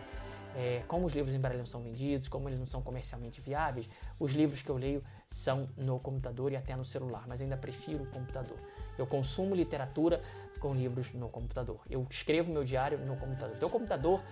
É, 0.56 0.82
como 0.88 1.06
os 1.06 1.14
livros 1.14 1.36
em 1.36 1.40
braille 1.40 1.60
não 1.60 1.66
são 1.66 1.82
vendidos, 1.82 2.30
como 2.30 2.48
eles 2.48 2.60
não 2.60 2.66
são 2.66 2.82
comercialmente 2.82 3.42
viáveis, 3.42 3.90
os 4.18 4.32
livros 4.32 4.62
que 4.62 4.70
eu 4.70 4.78
leio 4.78 5.04
são 5.28 5.68
no 5.76 6.00
computador 6.00 6.54
e 6.54 6.56
até 6.56 6.74
no 6.74 6.86
celular, 6.86 7.26
mas 7.28 7.42
ainda 7.42 7.58
prefiro 7.58 8.04
o 8.04 8.08
computador. 8.08 8.58
Eu 8.98 9.08
consumo 9.08 9.56
literatura 9.56 10.22
com 10.64 10.74
livros 10.74 11.14
no 11.14 11.28
computador. 11.28 11.82
Eu 11.90 12.08
escrevo 12.10 12.50
meu 12.50 12.64
diário 12.64 12.98
no 13.00 13.18
computador. 13.18 13.54
Então 13.58 13.68
o 13.68 13.72
computador 13.72 14.24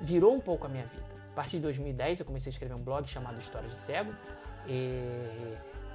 virou 0.00 0.34
um 0.34 0.40
pouco 0.40 0.64
a 0.64 0.68
minha 0.68 0.86
vida. 0.86 1.04
A 1.30 1.34
partir 1.34 1.58
de 1.58 1.62
2010 1.64 2.20
eu 2.20 2.26
comecei 2.26 2.48
a 2.48 2.52
escrever 2.54 2.74
um 2.74 2.82
blog 2.82 3.06
chamado 3.06 3.38
Histórias 3.38 3.70
de 3.70 3.76
Cego. 3.76 4.10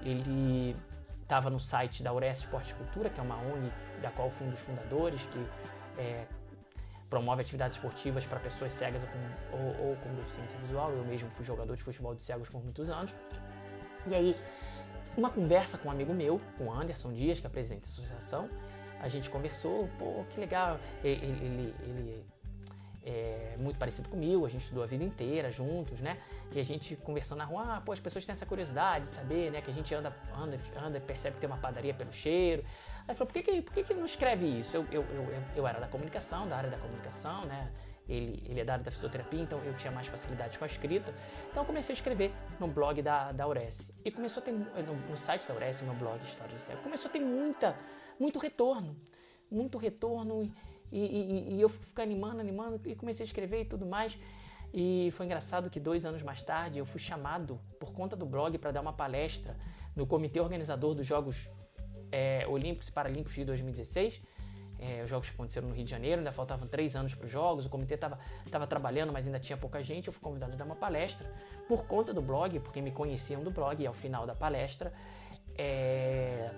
ele 0.03 0.75
estava 1.23 1.49
no 1.49 1.59
site 1.59 2.03
da 2.03 2.13
Ures 2.13 2.39
Esporte 2.39 2.75
Cultura, 2.75 3.09
que 3.09 3.19
é 3.19 3.23
uma 3.23 3.37
ONG 3.37 3.71
da 3.99 4.11
qual 4.11 4.29
fui 4.29 4.45
um 4.45 4.51
dos 4.51 4.59
fundadores, 4.59 5.25
que 5.25 5.47
é, 5.97 6.27
promove 7.09 7.41
atividades 7.41 7.75
esportivas 7.75 8.27
para 8.27 8.39
pessoas 8.39 8.71
cegas 8.71 9.03
ou 9.03 9.09
com, 9.09 9.57
ou, 9.57 9.89
ou 9.89 9.95
com, 9.97 10.13
deficiência 10.13 10.59
visual. 10.59 10.91
Eu 10.91 11.03
mesmo 11.03 11.31
fui 11.31 11.43
jogador 11.43 11.75
de 11.75 11.81
futebol 11.81 12.13
de 12.13 12.21
cegos 12.21 12.47
por 12.47 12.63
muitos 12.63 12.91
anos. 12.91 13.15
E 14.05 14.13
aí, 14.13 14.35
uma 15.17 15.31
conversa 15.31 15.79
com 15.79 15.89
um 15.89 15.91
amigo 15.91 16.13
meu, 16.13 16.39
com 16.59 16.71
Anderson 16.71 17.11
Dias, 17.11 17.39
que 17.39 17.47
é 17.47 17.49
presidente 17.49 17.81
da 17.81 17.87
associação, 17.87 18.47
a 18.99 19.07
gente 19.07 19.29
conversou, 19.29 19.89
pô, 19.97 20.25
que 20.29 20.39
legal. 20.39 20.79
Ele, 21.03 21.25
ele, 21.25 21.75
ele 21.81 22.25
é 23.03 23.55
muito 23.57 23.77
parecido 23.77 24.09
comigo, 24.09 24.45
a 24.45 24.49
gente 24.49 24.61
estudou 24.61 24.83
a 24.83 24.87
vida 24.87 25.03
inteira 25.03 25.49
juntos, 25.49 25.99
né? 25.99 26.17
E 26.51 26.59
a 26.59 26.63
gente 26.63 26.95
conversando 26.97 27.39
na 27.39 27.45
rua, 27.45 27.77
ah, 27.77 27.81
pô, 27.81 27.91
as 27.91 27.99
pessoas 27.99 28.25
têm 28.25 28.33
essa 28.33 28.45
curiosidade 28.45 29.07
de 29.07 29.13
saber, 29.13 29.51
né? 29.51 29.61
Que 29.61 29.71
a 29.71 29.73
gente 29.73 29.93
anda, 29.95 30.15
anda, 30.35 30.59
anda 30.77 30.97
e 30.97 31.01
percebe 31.01 31.35
que 31.35 31.41
tem 31.41 31.49
uma 31.49 31.57
padaria 31.57 31.93
pelo 31.93 32.11
cheiro. 32.11 32.63
Aí 33.07 33.15
falou, 33.15 33.27
por 33.27 33.33
que, 33.33 33.41
que, 33.41 33.61
por 33.61 33.73
que, 33.73 33.83
que 33.83 33.93
não 33.93 34.05
escreve 34.05 34.45
isso? 34.45 34.77
Eu, 34.77 34.85
eu, 34.91 35.01
eu, 35.03 35.43
eu 35.55 35.67
era 35.67 35.79
da 35.79 35.87
comunicação, 35.87 36.47
da 36.47 36.57
área 36.57 36.69
da 36.69 36.77
comunicação, 36.77 37.45
né? 37.45 37.71
Ele, 38.07 38.43
ele 38.49 38.59
é 38.59 38.65
da 38.65 38.73
área 38.73 38.83
da 38.83 38.91
fisioterapia, 38.91 39.39
então 39.39 39.59
eu 39.63 39.73
tinha 39.75 39.91
mais 39.91 40.07
facilidade 40.07 40.57
com 40.57 40.65
a 40.65 40.67
escrita. 40.67 41.13
Então 41.49 41.61
eu 41.61 41.67
comecei 41.67 41.93
a 41.93 41.95
escrever 41.95 42.33
no 42.59 42.67
blog 42.67 43.01
da, 43.01 43.31
da 43.31 43.43
Aurece. 43.43 43.93
E 44.03 44.11
começou 44.11 44.41
a 44.41 44.43
ter, 44.43 44.51
no, 44.51 44.95
no 45.09 45.15
site 45.15 45.47
da 45.47 45.53
Aurece, 45.53 45.83
no 45.85 45.93
blog 45.93 46.21
História 46.23 46.55
de 46.55 46.61
Cego, 46.61 46.81
começou 46.81 47.09
a 47.09 47.11
ter 47.11 47.19
muita, 47.19 47.75
muito 48.19 48.39
retorno. 48.39 48.95
Muito 49.49 49.77
retorno 49.77 50.47
e, 50.91 50.99
e, 50.99 51.55
e, 51.55 51.61
eu 51.61 51.69
fiquei 51.69 52.03
animando, 52.03 52.39
animando, 52.39 52.81
e 52.85 52.95
comecei 52.95 53.23
a 53.23 53.27
escrever 53.27 53.61
e 53.61 53.65
tudo 53.65 53.85
mais. 53.85 54.17
E 54.71 55.09
foi 55.13 55.25
engraçado 55.25 55.69
que 55.69 55.79
dois 55.79 56.05
anos 56.05 56.21
mais 56.21 56.43
tarde 56.43 56.77
eu 56.77 56.85
fui 56.85 56.99
chamado 56.99 57.59
por 57.79 57.91
conta 57.91 58.15
do 58.15 58.25
blog 58.25 58.57
para 58.59 58.71
dar 58.71 58.81
uma 58.81 58.93
palestra 58.93 59.57
no 59.95 60.05
comitê 60.05 60.39
organizador 60.39 60.93
dos 60.93 61.07
Jogos 61.07 61.49
é, 62.11 62.45
Olímpicos 62.47 62.89
e 62.89 62.91
Paralímpicos 62.91 63.33
de 63.33 63.45
2016 63.45 64.21
é, 64.79 65.03
os 65.03 65.09
jogos 65.09 65.29
aconteceram 65.29 65.67
no 65.67 65.75
Rio 65.75 65.83
de 65.83 65.89
Janeiro, 65.89 66.19
ainda 66.19 66.31
faltavam 66.31 66.65
três 66.65 66.95
anos 66.95 67.13
para 67.13 67.25
os 67.25 67.31
jogos, 67.31 67.65
o 67.65 67.69
comitê 67.69 67.95
estava 67.95 68.67
trabalhando, 68.67 69.11
mas 69.11 69.25
ainda 69.25 69.39
tinha 69.39 69.57
pouca 69.57 69.83
gente. 69.83 70.07
Eu 70.07 70.13
fui 70.13 70.21
convidado 70.21 70.53
a 70.53 70.55
dar 70.55 70.63
uma 70.63 70.75
palestra 70.75 71.31
por 71.67 71.85
conta 71.85 72.13
do 72.13 72.21
blog, 72.21 72.59
porque 72.61 72.81
me 72.81 72.91
conheciam 72.91 73.43
do 73.43 73.51
blog, 73.51 73.81
e 73.81 73.85
ao 73.85 73.93
final 73.93 74.25
da 74.25 74.33
palestra 74.33 74.93
é, 75.57 76.49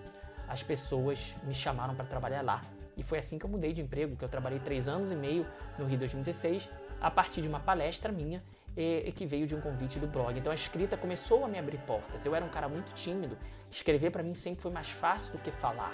as 0.48 0.64
pessoas 0.64 1.36
me 1.44 1.54
chamaram 1.54 1.96
para 1.96 2.06
trabalhar 2.06 2.42
lá. 2.42 2.62
E 2.98 3.04
foi 3.04 3.20
assim 3.20 3.40
que 3.40 3.46
eu 3.46 3.50
mudei 3.50 3.74
de 3.74 3.82
emprego, 3.82 4.16
que 4.16 4.24
eu 4.24 4.30
trabalhei 4.30 4.60
três 4.60 4.88
anos 4.88 5.12
e 5.12 5.16
meio 5.16 5.46
no 5.78 5.86
Rio 5.86 5.98
2016, 5.98 6.70
a 7.00 7.10
partir 7.10 7.42
de 7.42 7.48
uma 7.48 7.60
palestra 7.60 8.12
minha 8.12 8.44
e, 8.76 9.04
e 9.08 9.12
que 9.12 9.26
veio 9.26 9.48
de 9.48 9.56
um 9.56 9.62
convite 9.62 10.00
do 10.00 10.08
blog. 10.08 10.38
Então 10.38 10.52
a 10.52 10.56
escrita 10.56 10.98
começou 10.98 11.46
a 11.46 11.48
me 11.48 11.58
abrir 11.58 11.80
portas. 11.80 12.26
Eu 12.26 12.36
era 12.36 12.44
um 12.44 12.50
cara 12.50 12.68
muito 12.68 12.94
tímido, 12.94 13.38
escrever 13.70 14.12
para 14.12 14.22
mim 14.22 14.36
sempre 14.36 14.62
foi 14.62 14.72
mais 14.72 14.90
fácil 14.90 15.34
do 15.34 15.40
que 15.40 15.52
falar 15.52 15.94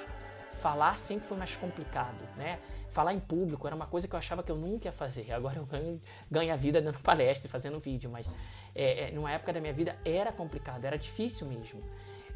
falar 0.58 0.98
sempre 0.98 1.28
foi 1.28 1.38
mais 1.38 1.56
complicado, 1.56 2.28
né? 2.36 2.60
Falar 2.90 3.14
em 3.14 3.20
público 3.20 3.68
era 3.68 3.76
uma 3.76 3.86
coisa 3.86 4.08
que 4.08 4.16
eu 4.16 4.18
achava 4.18 4.42
que 4.42 4.52
eu 4.52 4.58
nunca 4.58 4.88
ia 4.88 4.92
fazer. 4.92 5.32
Agora 5.32 5.58
eu 5.58 5.66
ganho, 5.66 6.02
ganho 6.30 6.54
a 6.54 6.58
vida 6.58 6.82
dando 6.82 7.00
palestra, 7.00 7.50
fazendo 7.50 7.80
vídeo, 7.80 8.10
mas 8.10 8.28
é, 8.76 9.06
é, 9.06 9.12
numa 9.12 9.32
época 9.32 9.54
da 9.54 9.62
minha 9.62 9.74
vida 9.74 9.96
era 10.04 10.32
complicado, 10.32 10.84
era 10.84 10.98
difícil 10.98 11.48
mesmo. 11.48 11.82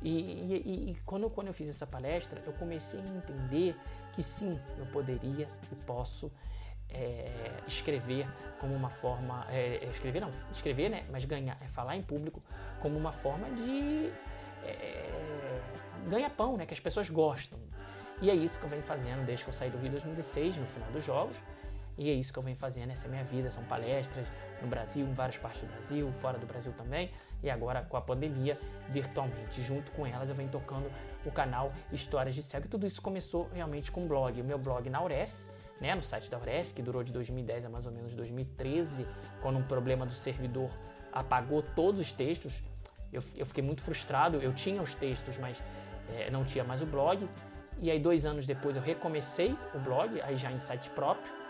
E, 0.01 0.09
e, 0.09 0.91
e, 0.91 0.95
quando, 1.05 1.29
quando 1.29 1.47
eu 1.47 1.53
fiz 1.53 1.69
essa 1.69 1.85
palestra, 1.85 2.41
eu 2.45 2.53
comecei 2.53 2.99
a 2.99 3.03
entender 3.03 3.75
que 4.13 4.23
sim, 4.23 4.59
eu 4.77 4.85
poderia 4.87 5.47
e 5.71 5.75
posso 5.75 6.31
é, 6.89 7.51
escrever 7.67 8.27
como 8.59 8.73
uma 8.73 8.89
forma. 8.89 9.45
É, 9.49 9.79
é 9.83 9.89
escrever 9.89 10.19
não, 10.19 10.31
escrever, 10.51 10.89
né? 10.89 11.05
Mas 11.11 11.25
ganhar, 11.25 11.57
é 11.61 11.67
falar 11.67 11.95
em 11.95 12.01
público 12.01 12.41
como 12.79 12.97
uma 12.97 13.11
forma 13.11 13.49
de 13.51 14.11
é, 14.63 15.61
ganha-pão, 16.07 16.57
né? 16.57 16.65
Que 16.65 16.73
as 16.73 16.79
pessoas 16.79 17.09
gostam. 17.09 17.59
E 18.21 18.29
é 18.29 18.35
isso 18.35 18.59
que 18.59 18.65
eu 18.65 18.69
venho 18.69 18.83
fazendo 18.83 19.25
desde 19.25 19.43
que 19.43 19.49
eu 19.49 19.53
saí 19.53 19.69
do 19.69 19.77
Rio 19.77 19.91
2016, 19.91 20.57
no 20.57 20.65
final 20.67 20.91
dos 20.91 21.03
Jogos. 21.03 21.37
E 21.97 22.09
é 22.09 22.13
isso 22.13 22.31
que 22.31 22.39
eu 22.39 22.43
venho 22.43 22.57
fazendo, 22.57 22.91
essa 22.91 23.05
é 23.05 23.07
a 23.07 23.11
minha 23.11 23.23
vida. 23.23 23.49
São 23.49 23.63
palestras 23.63 24.31
no 24.61 24.67
Brasil, 24.67 25.05
em 25.05 25.13
várias 25.13 25.37
partes 25.37 25.61
do 25.61 25.67
Brasil, 25.67 26.11
fora 26.13 26.37
do 26.37 26.45
Brasil 26.45 26.73
também. 26.73 27.09
E 27.43 27.49
agora 27.49 27.81
com 27.81 27.97
a 27.97 28.01
pandemia, 28.01 28.59
virtualmente. 28.89 29.61
Junto 29.61 29.91
com 29.91 30.05
elas, 30.05 30.29
eu 30.29 30.35
venho 30.35 30.49
tocando 30.49 30.89
o 31.25 31.31
canal 31.31 31.73
Histórias 31.91 32.35
de 32.35 32.43
Cego. 32.43 32.65
E 32.65 32.69
tudo 32.69 32.85
isso 32.85 33.01
começou 33.01 33.49
realmente 33.53 33.91
com 33.91 34.05
o 34.05 34.07
blog. 34.07 34.39
O 34.39 34.43
meu 34.43 34.57
blog 34.57 34.89
na 34.89 34.99
Aures, 34.99 35.47
né, 35.79 35.95
no 35.95 36.03
site 36.03 36.29
da 36.29 36.37
Aures, 36.37 36.71
que 36.71 36.81
durou 36.81 37.03
de 37.03 37.11
2010 37.11 37.65
a 37.65 37.69
mais 37.69 37.85
ou 37.85 37.91
menos 37.91 38.13
2013, 38.15 39.05
quando 39.41 39.57
um 39.57 39.63
problema 39.63 40.05
do 40.05 40.13
servidor 40.13 40.69
apagou 41.11 41.61
todos 41.61 41.99
os 41.99 42.11
textos. 42.11 42.63
Eu, 43.11 43.21
eu 43.35 43.45
fiquei 43.45 43.63
muito 43.63 43.81
frustrado. 43.81 44.37
Eu 44.37 44.53
tinha 44.53 44.81
os 44.81 44.95
textos, 44.95 45.37
mas 45.37 45.61
é, 46.15 46.29
não 46.29 46.43
tinha 46.43 46.63
mais 46.63 46.81
o 46.81 46.85
blog. 46.85 47.27
E 47.79 47.89
aí, 47.89 47.99
dois 47.99 48.25
anos 48.25 48.45
depois, 48.45 48.75
eu 48.75 48.81
recomecei 48.83 49.57
o 49.73 49.79
blog, 49.79 50.21
aí 50.21 50.35
já 50.35 50.51
em 50.51 50.59
site 50.59 50.89
próprio. 50.91 51.40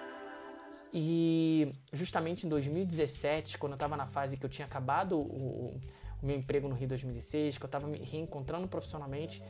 E 0.93 1.73
justamente 1.93 2.45
em 2.45 2.49
2017, 2.49 3.57
quando 3.57 3.73
eu 3.73 3.75
estava 3.75 3.95
na 3.95 4.05
fase 4.05 4.35
que 4.35 4.45
eu 4.45 4.49
tinha 4.49 4.65
acabado 4.65 5.17
o, 5.17 5.73
o 5.73 5.81
meu 6.21 6.35
emprego 6.35 6.67
no 6.67 6.75
Rio 6.75 6.87
2016, 6.89 7.57
que 7.57 7.63
eu 7.63 7.67
estava 7.67 7.87
me 7.87 7.99
reencontrando 7.99 8.67
profissionalmente, 8.67 9.41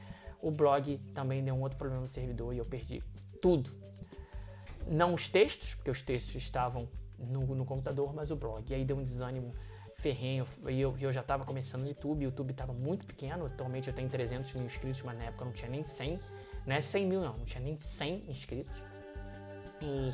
o 0.41 0.51
blog 0.51 0.97
também 1.13 1.43
deu 1.43 1.55
um 1.55 1.61
outro 1.61 1.77
problema 1.77 2.01
no 2.01 2.07
servidor 2.07 2.53
e 2.53 2.59
eu 2.59 2.65
perdi 2.65 3.03
tudo. 3.41 3.71
Não 4.87 5.13
os 5.13 5.29
textos, 5.29 5.75
porque 5.75 5.91
os 5.91 6.01
textos 6.01 6.35
estavam 6.35 6.87
no, 7.17 7.55
no 7.55 7.65
computador, 7.65 8.13
mas 8.13 8.31
o 8.31 8.35
blog. 8.35 8.63
E 8.69 8.73
aí 8.73 8.85
deu 8.85 8.97
um 8.97 9.03
desânimo 9.03 9.53
ferrenho. 9.95 10.45
E 10.67 10.81
eu, 10.81 10.95
eu 10.99 11.11
já 11.11 11.21
estava 11.21 11.45
começando 11.45 11.81
no 11.81 11.87
YouTube, 11.87 12.21
o 12.21 12.23
YouTube 12.25 12.51
estava 12.51 12.73
muito 12.73 13.05
pequeno. 13.05 13.45
Atualmente 13.45 13.87
eu 13.87 13.93
tenho 13.93 14.09
300 14.09 14.53
mil 14.53 14.65
inscritos, 14.65 15.01
mas 15.03 15.17
na 15.17 15.25
época 15.25 15.45
não 15.45 15.51
tinha 15.51 15.69
nem 15.69 15.83
100. 15.83 16.19
Não 16.65 16.75
é 16.75 16.81
100 16.81 17.05
mil, 17.05 17.21
não, 17.21 17.37
não 17.37 17.45
tinha 17.45 17.63
nem 17.63 17.79
100 17.79 18.25
inscritos. 18.27 18.83
E 19.81 20.13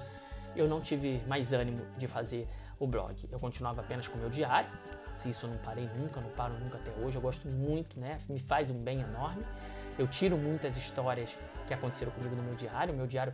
eu 0.57 0.67
não 0.67 0.81
tive 0.81 1.21
mais 1.27 1.53
ânimo 1.53 1.85
de 1.97 2.07
fazer 2.07 2.47
o 2.79 2.87
blog. 2.87 3.15
Eu 3.31 3.39
continuava 3.39 3.81
apenas 3.81 4.07
com 4.07 4.17
o 4.17 4.21
meu 4.21 4.29
diário. 4.29 4.69
Se 5.15 5.29
isso 5.29 5.45
eu 5.45 5.51
não 5.51 5.57
parei 5.57 5.87
nunca, 5.95 6.21
não 6.21 6.29
paro 6.29 6.53
nunca 6.59 6.77
até 6.77 6.91
hoje. 7.01 7.17
Eu 7.17 7.21
gosto 7.21 7.47
muito, 7.47 7.99
né? 7.99 8.17
Me 8.27 8.39
faz 8.39 8.69
um 8.69 8.81
bem 8.83 9.01
enorme. 9.01 9.43
Eu 9.97 10.07
tiro 10.07 10.37
muitas 10.37 10.77
histórias 10.77 11.37
que 11.65 11.73
aconteceram 11.73 12.11
comigo 12.11 12.35
no 12.35 12.43
meu 12.43 12.55
diário. 12.55 12.93
O 12.93 12.97
meu 12.97 13.07
diário 13.07 13.33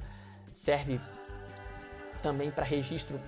serve 0.51 0.99
também 2.21 2.51
para 2.51 2.63
registro 2.63 3.19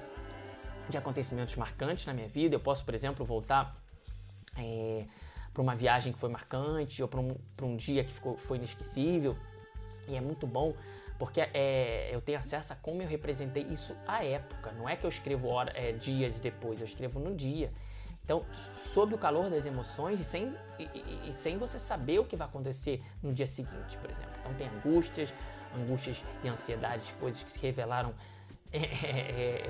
de 0.90 0.98
acontecimentos 0.98 1.56
marcantes 1.56 2.06
na 2.06 2.14
minha 2.14 2.28
vida. 2.28 2.56
Eu 2.56 2.60
posso, 2.60 2.86
por 2.86 2.94
exemplo, 2.94 3.26
voltar 3.26 3.76
é, 4.58 5.06
para 5.54 5.62
uma 5.62 5.76
viagem 5.76 6.14
que 6.14 6.20
foi 6.20 6.30
marcante 6.30 7.02
ou 7.02 7.08
para 7.08 7.20
um, 7.20 7.36
um 7.62 7.76
dia 7.76 8.04
que 8.04 8.12
ficou, 8.12 8.38
foi 8.38 8.58
inesquecível. 8.58 9.38
E 10.08 10.16
é 10.16 10.22
muito 10.22 10.46
bom 10.46 10.74
porque 11.18 11.42
é, 11.42 12.10
eu 12.12 12.22
tenho 12.22 12.40
acesso 12.40 12.74
a 12.74 12.76
como 12.76 13.02
eu 13.02 13.08
representei 13.08 13.64
isso 13.64 13.96
à 14.06 14.24
época. 14.24 14.72
Não 14.74 14.88
é 14.88 14.96
que 14.96 15.06
eu 15.06 15.10
escrevo 15.10 15.48
hora, 15.48 15.72
é, 15.76 15.92
dias 15.92 16.40
depois, 16.40 16.80
eu 16.80 16.86
escrevo 16.86 17.20
no 17.20 17.34
dia. 17.34 17.72
Então, 18.24 18.44
sob 18.52 19.14
o 19.14 19.18
calor 19.20 19.52
das 19.52 19.68
emoções 19.68 20.20
e 20.20 20.24
sem, 20.24 20.54
e, 20.80 21.30
e, 21.30 21.32
sem 21.32 21.60
você 21.60 21.78
saber 21.78 22.18
o 22.18 22.26
que 22.26 22.36
vai 22.36 22.48
acontecer 22.48 23.02
no 23.22 23.32
dia 23.32 23.46
seguinte, 23.46 23.98
por 24.00 24.10
exemplo. 24.10 24.32
Então, 24.40 24.54
tem 24.56 24.68
angústias, 24.68 25.32
angústias 25.78 26.26
e 26.44 26.48
ansiedades, 26.48 27.14
coisas 27.20 27.44
que 27.44 27.52
se 27.52 27.60
revelaram 27.60 28.16
é, 28.74 28.80
é, 28.80 29.70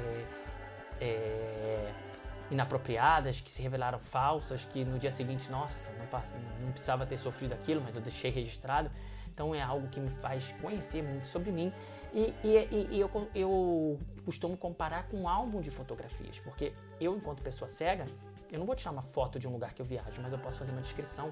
é, 1.02 1.06
é, 1.06 1.94
inapropriadas, 2.50 3.42
que 3.42 3.52
se 3.52 3.62
revelaram 3.62 4.00
falsas, 4.00 4.64
que 4.64 4.86
no 4.86 4.98
dia 4.98 5.12
seguinte, 5.12 5.52
nossa, 5.52 5.92
não, 5.92 6.06
não 6.62 6.72
precisava 6.72 7.06
ter 7.06 7.18
sofrido 7.18 7.54
aquilo, 7.54 7.82
mas 7.82 7.98
eu 7.98 8.02
deixei 8.02 8.32
registrado. 8.32 8.90
Então 9.36 9.54
é 9.54 9.62
algo 9.62 9.90
que 9.90 10.00
me 10.00 10.10
faz 10.10 10.56
conhecer 10.62 11.04
muito 11.04 11.28
sobre 11.28 11.52
mim 11.52 11.72
e, 12.14 12.34
e, 12.42 12.88
e 12.92 13.00
eu, 13.02 13.12
eu 13.36 14.00
costumo 14.24 14.56
comparar 14.56 15.10
com 15.10 15.18
um 15.18 15.28
álbum 15.28 15.60
de 15.60 15.70
fotografias, 15.70 16.40
porque 16.40 16.72
eu, 17.02 17.18
enquanto 17.18 17.44
pessoa 17.44 17.68
cega, 17.68 18.06
eu 18.50 18.58
não 18.58 18.66
vou 18.66 18.74
tirar 18.74 18.92
uma 18.92 19.02
foto 19.02 19.38
de 19.38 19.46
um 19.46 19.52
lugar 19.52 19.74
que 19.74 19.82
eu 19.82 19.86
viajo, 19.86 20.22
mas 20.22 20.32
eu 20.32 20.40
posso 20.40 20.58
fazer 20.58 20.72
uma 20.72 20.80
descrição 20.80 21.30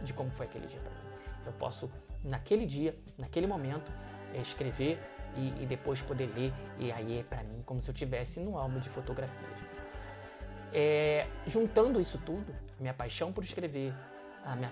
de 0.00 0.14
como 0.14 0.30
foi 0.30 0.46
aquele 0.46 0.68
dia 0.68 0.78
para 0.78 0.92
mim. 0.92 1.10
Eu 1.44 1.52
posso, 1.54 1.90
naquele 2.22 2.64
dia, 2.64 2.96
naquele 3.18 3.48
momento, 3.48 3.90
escrever 4.40 5.00
e, 5.36 5.64
e 5.64 5.66
depois 5.66 6.00
poder 6.00 6.32
ler, 6.32 6.52
e 6.78 6.92
aí 6.92 7.18
é 7.18 7.22
para 7.24 7.42
mim 7.42 7.60
como 7.66 7.82
se 7.82 7.90
eu 7.90 7.94
tivesse 7.94 8.38
no 8.38 8.56
álbum 8.56 8.78
de 8.78 8.88
fotografias. 8.88 9.58
É, 10.72 11.26
juntando 11.44 12.00
isso 12.00 12.18
tudo, 12.18 12.54
minha 12.78 12.94
paixão 12.94 13.32
por 13.32 13.42
escrever, 13.42 13.92
a 14.44 14.54
minha 14.54 14.70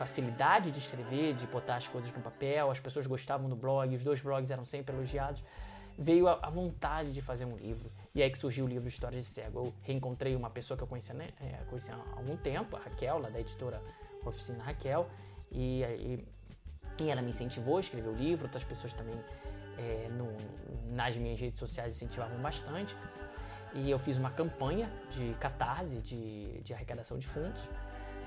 facilidade 0.00 0.70
de 0.70 0.78
escrever, 0.78 1.34
de 1.34 1.46
botar 1.46 1.76
as 1.76 1.86
coisas 1.86 2.10
no 2.10 2.22
papel, 2.22 2.70
as 2.70 2.80
pessoas 2.80 3.06
gostavam 3.06 3.50
do 3.50 3.54
blog, 3.54 3.94
os 3.94 4.02
dois 4.02 4.22
blogs 4.22 4.50
eram 4.50 4.64
sempre 4.64 4.96
elogiados, 4.96 5.44
veio 5.98 6.26
a, 6.26 6.38
a 6.40 6.48
vontade 6.48 7.12
de 7.12 7.20
fazer 7.20 7.44
um 7.44 7.54
livro. 7.54 7.92
E 8.14 8.22
aí 8.22 8.30
que 8.30 8.38
surgiu 8.38 8.64
o 8.64 8.68
livro 8.68 8.88
Histórias 8.88 9.26
de 9.26 9.30
Cego. 9.30 9.66
Eu 9.66 9.74
reencontrei 9.82 10.34
uma 10.34 10.48
pessoa 10.48 10.74
que 10.74 10.82
eu 10.82 10.88
conhecia, 10.88 11.14
né, 11.14 11.28
é, 11.38 11.64
conhecia 11.68 11.94
há 11.94 12.16
algum 12.16 12.34
tempo, 12.34 12.76
a 12.76 12.80
Raquel, 12.80 13.18
lá 13.18 13.28
da 13.28 13.38
editora 13.38 13.82
Oficina 14.24 14.64
Raquel, 14.64 15.06
e, 15.52 15.82
e, 15.82 16.24
e 17.02 17.10
ela 17.10 17.20
me 17.20 17.28
incentivou 17.28 17.76
a 17.76 17.80
escrever 17.80 18.08
o 18.08 18.14
livro, 18.14 18.46
outras 18.46 18.64
pessoas 18.64 18.94
também 18.94 19.20
é, 19.76 20.08
no, 20.08 20.34
nas 20.96 21.14
minhas 21.14 21.38
redes 21.38 21.60
sociais 21.60 21.94
incentivavam 21.94 22.38
bastante. 22.40 22.96
E 23.74 23.90
eu 23.90 23.98
fiz 23.98 24.16
uma 24.16 24.30
campanha 24.30 24.90
de 25.10 25.34
catarse, 25.34 26.00
de, 26.00 26.58
de 26.62 26.72
arrecadação 26.72 27.18
de 27.18 27.28
fundos, 27.28 27.68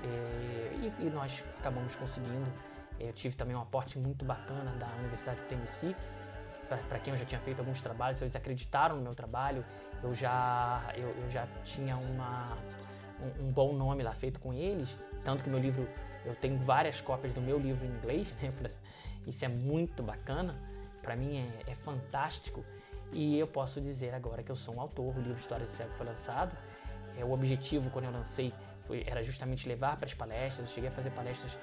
é, 0.04 0.92
e, 1.00 1.06
e, 1.06 1.10
nós 1.10 1.44
acabamos 1.58 1.96
conseguindo. 1.96 2.50
Eu 2.98 3.12
tive 3.12 3.34
também 3.34 3.56
um 3.56 3.60
aporte 3.60 3.98
muito 3.98 4.24
bacana 4.24 4.70
da 4.72 4.86
Universidade 5.00 5.40
de 5.40 5.46
Tennessee, 5.46 5.96
para 6.88 6.98
quem 6.98 7.12
eu 7.12 7.16
já 7.16 7.24
tinha 7.24 7.40
feito 7.40 7.60
alguns 7.60 7.82
trabalhos, 7.82 8.20
eles 8.20 8.34
acreditaram 8.34 8.96
no 8.96 9.02
meu 9.02 9.14
trabalho, 9.14 9.64
eu 10.02 10.12
já, 10.14 10.82
eu, 10.96 11.08
eu 11.08 11.30
já 11.30 11.46
tinha 11.62 11.96
uma, 11.96 12.56
um, 13.20 13.46
um, 13.46 13.52
bom 13.52 13.72
nome 13.72 14.02
lá 14.02 14.12
feito 14.12 14.40
com 14.40 14.52
eles, 14.52 14.96
tanto 15.22 15.44
que 15.44 15.50
meu 15.50 15.58
livro, 15.58 15.88
eu 16.24 16.34
tenho 16.34 16.58
várias 16.58 17.00
cópias 17.00 17.32
do 17.32 17.40
meu 17.40 17.58
livro 17.58 17.86
em 17.86 17.90
inglês, 17.90 18.32
né? 18.40 18.52
isso 19.26 19.44
é 19.44 19.48
muito 19.48 20.02
bacana, 20.02 20.54
para 21.02 21.14
mim 21.14 21.38
é, 21.38 21.72
é, 21.72 21.74
fantástico, 21.74 22.64
e 23.12 23.38
eu 23.38 23.46
posso 23.46 23.80
dizer 23.80 24.14
agora 24.14 24.42
que 24.42 24.50
eu 24.50 24.56
sou 24.56 24.76
um 24.76 24.80
autor, 24.80 25.16
o 25.16 25.20
livro 25.20 25.38
História 25.38 25.64
de 25.64 25.70
Cego 25.70 25.92
foi 25.92 26.06
lançado, 26.06 26.56
é, 27.16 27.24
o 27.24 27.30
objetivo 27.30 27.90
quando 27.90 28.06
eu 28.06 28.10
lancei 28.10 28.52
foi, 28.84 29.04
era 29.06 29.22
justamente 29.22 29.68
levar 29.68 29.96
para 29.96 30.06
as 30.06 30.14
palestras, 30.14 30.68
eu 30.68 30.74
cheguei 30.74 30.88
a 30.88 30.92
fazer 30.92 31.10
palestras 31.10 31.58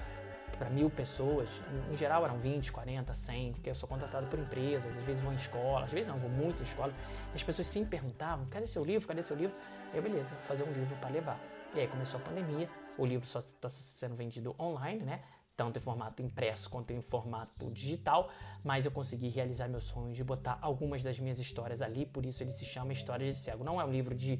para 0.58 0.70
mil 0.70 0.90
pessoas, 0.90 1.48
em, 1.90 1.96
geral 1.96 2.24
eram 2.24 2.38
20, 2.38 2.70
40, 2.70 3.12
100, 3.14 3.52
porque 3.52 3.70
eu 3.70 3.74
sou 3.74 3.88
contratado 3.88 4.26
por 4.26 4.38
empresas, 4.38 4.96
às 4.96 5.04
vezes 5.04 5.22
vou 5.22 5.32
em 5.32 5.36
escola, 5.36 5.84
às 5.84 5.92
vezes 5.92 6.06
não, 6.06 6.18
vou 6.18 6.30
muito 6.30 6.60
em 6.60 6.64
escola, 6.64 6.92
as 7.34 7.42
pessoas 7.42 7.66
sempre 7.66 7.90
perguntavam, 7.90 8.46
cadê 8.46 8.66
seu 8.66 8.84
livro, 8.84 9.08
cadê 9.08 9.22
seu 9.22 9.36
livro? 9.36 9.56
Eu, 9.92 10.02
beleza, 10.02 10.34
vou 10.34 10.42
fazer 10.44 10.64
um 10.64 10.72
livro 10.72 10.94
para 10.96 11.10
levar. 11.10 11.40
E 11.74 11.80
aí 11.80 11.88
começou 11.88 12.20
a 12.20 12.22
pandemia, 12.22 12.68
o 12.98 13.06
livro 13.06 13.26
só 13.26 13.38
está 13.38 13.68
sendo 13.68 14.14
vendido 14.14 14.54
online, 14.58 15.02
né? 15.02 15.20
Tanto 15.56 15.78
em 15.78 15.82
formato 15.82 16.22
impresso 16.22 16.68
quanto 16.68 16.92
em 16.92 17.00
formato 17.00 17.70
digital, 17.70 18.30
mas 18.62 18.84
eu 18.84 18.90
consegui 18.90 19.28
realizar 19.28 19.68
meu 19.68 19.80
sonho 19.80 20.12
de 20.12 20.22
botar 20.22 20.58
algumas 20.60 21.02
das 21.02 21.18
minhas 21.18 21.38
histórias 21.38 21.82
ali, 21.82 22.06
por 22.06 22.24
isso 22.24 22.42
ele 22.42 22.52
se 22.52 22.64
chama 22.64 22.92
Histórias 22.92 23.36
de 23.36 23.42
Cego. 23.42 23.64
Não 23.64 23.80
é 23.80 23.84
um 23.84 23.90
livro 23.90 24.14
de. 24.14 24.38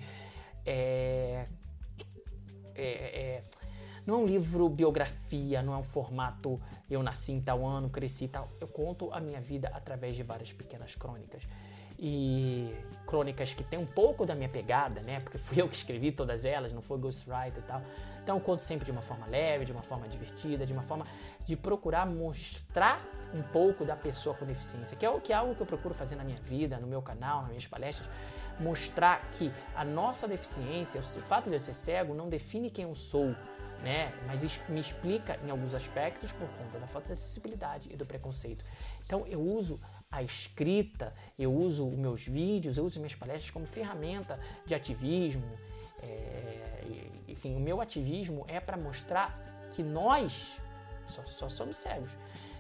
É, 0.65 1.47
é, 2.77 2.83
é, 2.83 3.43
não 4.07 4.17
é 4.17 4.19
um 4.19 4.27
livro 4.27 4.69
biografia, 4.69 5.63
não 5.63 5.75
é 5.75 5.77
um 5.77 5.83
formato 5.83 6.61
eu 6.91 7.03
nasci 7.03 7.33
em 7.33 7.41
tal 7.41 7.65
ano, 7.65 7.89
cresci 7.89 8.25
e 8.25 8.29
tal. 8.29 8.51
Eu 8.61 8.69
conto 8.69 9.13
a 9.13 9.21
minha 9.21 9.41
vida 9.41 9.71
através 9.73 10.17
de 10.17 10.23
várias 10.23 10.53
pequenas 10.53 10.95
crônicas. 10.95 11.47
E 11.99 12.75
crônicas 13.07 13.55
que 13.55 13.63
tem 13.63 13.79
um 13.79 13.87
pouco 13.87 14.27
da 14.27 14.35
minha 14.35 14.49
pegada, 14.49 15.01
né? 15.01 15.21
Porque 15.21 15.39
fui 15.39 15.61
eu 15.61 15.69
que 15.69 15.77
escrevi 15.77 16.11
todas 16.11 16.45
elas, 16.45 16.73
não 16.73 16.83
foi 16.83 16.99
ghostwriter 16.99 17.63
e 17.63 17.67
tal. 17.67 17.81
Então 18.23 18.37
eu 18.37 18.41
conto 18.41 18.63
sempre 18.63 18.85
de 18.85 18.91
uma 18.91 19.03
forma 19.03 19.27
leve, 19.27 19.65
de 19.65 19.73
uma 19.73 19.83
forma 19.83 20.09
divertida, 20.09 20.65
de 20.65 20.73
uma 20.73 20.83
forma 20.83 21.05
de 21.45 21.57
procurar 21.57 22.07
mostrar 22.07 23.05
um 23.35 23.43
pouco 23.43 23.85
da 23.85 23.97
pessoa 23.97 24.35
com 24.35 24.45
deficiência, 24.45 24.97
que 24.97 25.05
é, 25.05 25.21
que 25.21 25.33
é 25.33 25.37
algo 25.37 25.55
que 25.55 25.63
eu 25.63 25.67
procuro 25.67 25.95
fazer 25.95 26.17
na 26.17 26.25
minha 26.25 26.39
vida, 26.43 26.79
no 26.79 26.87
meu 26.87 27.03
canal, 27.03 27.41
nas 27.41 27.49
minhas 27.49 27.67
palestras, 27.67 28.09
mostrar 28.61 29.29
que 29.33 29.53
a 29.75 29.85
nossa 29.85 30.29
deficiência, 30.29 31.01
o 31.01 31.03
fato 31.03 31.49
de 31.49 31.57
eu 31.57 31.61
ser 31.61 31.75
cego, 31.75 32.15
não 32.15 32.29
define 32.29 32.71
quem 32.71 32.85
eu 32.85 32.95
sou, 32.95 33.35
né? 33.83 34.13
Mas 34.27 34.61
me 34.69 34.81
explica 34.81 35.39
em 35.45 35.51
alguns 35.51 35.75
aspectos 35.75 36.31
por 36.33 36.49
conta 36.51 36.79
da 36.79 36.87
falta 36.87 37.07
de 37.07 37.13
acessibilidade 37.15 37.89
e 37.93 37.97
do 37.97 38.07
preconceito. 38.07 38.65
Então 39.05 39.27
eu 39.27 39.41
uso 39.41 39.81
a 40.11 40.23
escrita, 40.23 41.13
eu 41.39 41.53
uso 41.53 41.87
meus 41.91 42.27
vídeos, 42.27 42.77
eu 42.77 42.85
uso 42.85 43.01
minhas 43.01 43.15
palestras 43.15 43.51
como 43.51 43.67
ferramenta 43.67 44.39
de 44.67 44.75
ativismo. 44.75 45.51
É, 46.01 46.72
enfim, 47.33 47.57
o 47.57 47.61
meu 47.61 47.81
ativismo 47.81 48.45
é 48.49 48.61
para 48.61 48.77
mostrar 48.77 49.39
que 49.71 49.83
nós 49.83 50.61
só, 51.07 51.25
só 51.25 51.49
somos 51.49 51.77
cegos, 51.77 52.17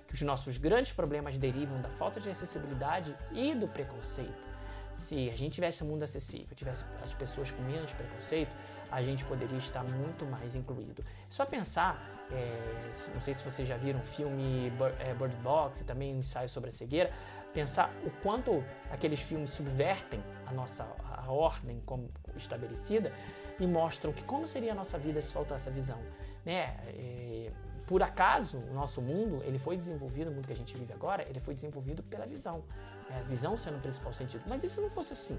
que 0.06 0.14
os 0.14 0.22
nossos 0.22 0.58
grandes 0.58 0.92
problemas 0.92 1.38
derivam 1.38 1.80
da 1.80 1.88
falta 1.88 2.20
de 2.20 2.28
acessibilidade 2.28 3.16
e 3.30 3.54
do 3.54 3.68
preconceito. 3.68 4.50
Se 4.90 5.30
a 5.30 5.34
gente 5.34 5.54
tivesse 5.54 5.82
um 5.82 5.86
mundo 5.86 6.02
acessível, 6.02 6.54
tivesse 6.54 6.84
as 7.02 7.14
pessoas 7.14 7.50
com 7.50 7.62
menos 7.62 7.94
preconceito, 7.94 8.54
a 8.90 9.02
gente 9.02 9.24
poderia 9.24 9.56
estar 9.56 9.82
muito 9.82 10.26
mais 10.26 10.54
incluído. 10.54 11.02
Só 11.30 11.46
pensar, 11.46 11.98
é, 12.30 12.90
não 13.14 13.20
sei 13.20 13.32
se 13.32 13.42
vocês 13.42 13.66
já 13.66 13.78
viram 13.78 14.00
o 14.00 14.02
filme 14.02 14.70
é, 14.98 15.14
Bird 15.14 15.34
Box 15.36 15.80
e 15.80 15.84
também 15.84 16.14
um 16.14 16.18
ensaio 16.18 16.48
sobre 16.48 16.68
a 16.68 16.72
cegueira, 16.72 17.10
pensar 17.54 17.90
o 18.04 18.10
quanto 18.22 18.62
aqueles 18.90 19.20
filmes 19.20 19.50
subvertem 19.50 20.22
a 20.46 20.52
nossa 20.52 20.86
a 21.10 21.30
ordem 21.30 21.80
como 21.86 22.10
estabelecida 22.36 23.12
e 23.58 23.66
mostram 23.66 24.12
que 24.12 24.24
como 24.24 24.46
seria 24.46 24.72
a 24.72 24.74
nossa 24.74 24.98
vida 24.98 25.20
se 25.20 25.32
faltasse 25.32 25.68
a 25.68 25.72
visão, 25.72 25.98
né? 26.44 26.76
É, 26.88 27.50
por 27.86 28.02
acaso, 28.02 28.58
o 28.58 28.74
nosso 28.74 29.02
mundo, 29.02 29.42
ele 29.44 29.58
foi 29.58 29.76
desenvolvido, 29.76 30.30
o 30.30 30.34
mundo 30.34 30.46
que 30.46 30.52
a 30.52 30.56
gente 30.56 30.76
vive 30.76 30.92
agora, 30.92 31.26
ele 31.28 31.40
foi 31.40 31.54
desenvolvido 31.54 32.02
pela 32.02 32.26
visão. 32.26 32.64
Né? 33.10 33.18
A 33.18 33.22
visão 33.22 33.56
sendo 33.56 33.76
o 33.76 33.80
principal 33.80 34.12
sentido. 34.12 34.44
Mas 34.46 34.62
se 34.62 34.80
não 34.80 34.88
fosse 34.88 35.12
assim? 35.12 35.38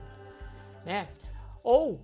Né? 0.86 1.08
Ou 1.64 2.00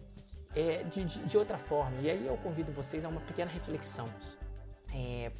é, 0.55 0.83
de, 0.83 1.03
de, 1.03 1.37
outra 1.37 1.57
forma, 1.57 1.99
e 2.01 2.09
aí 2.09 2.25
eu 2.25 2.37
convido 2.37 2.71
vocês 2.71 3.05
a 3.05 3.09
uma 3.09 3.21
pequena 3.21 3.51
reflexão. 3.51 4.07
É, 4.93 5.31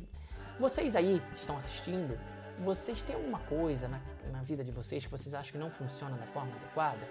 vocês 0.59 0.95
aí 0.95 1.21
estão 1.33 1.57
assistindo, 1.57 2.19
vocês 2.59 3.01
têm 3.01 3.15
alguma 3.15 3.39
coisa 3.39 3.87
na, 3.87 4.01
na, 4.31 4.43
vida 4.43 4.63
de 4.63 4.71
vocês 4.71 5.05
que 5.05 5.11
vocês 5.11 5.33
acham 5.33 5.53
que 5.53 5.57
não 5.57 5.71
funciona 5.71 6.17
da 6.17 6.25
forma 6.27 6.51
adequada? 6.55 7.09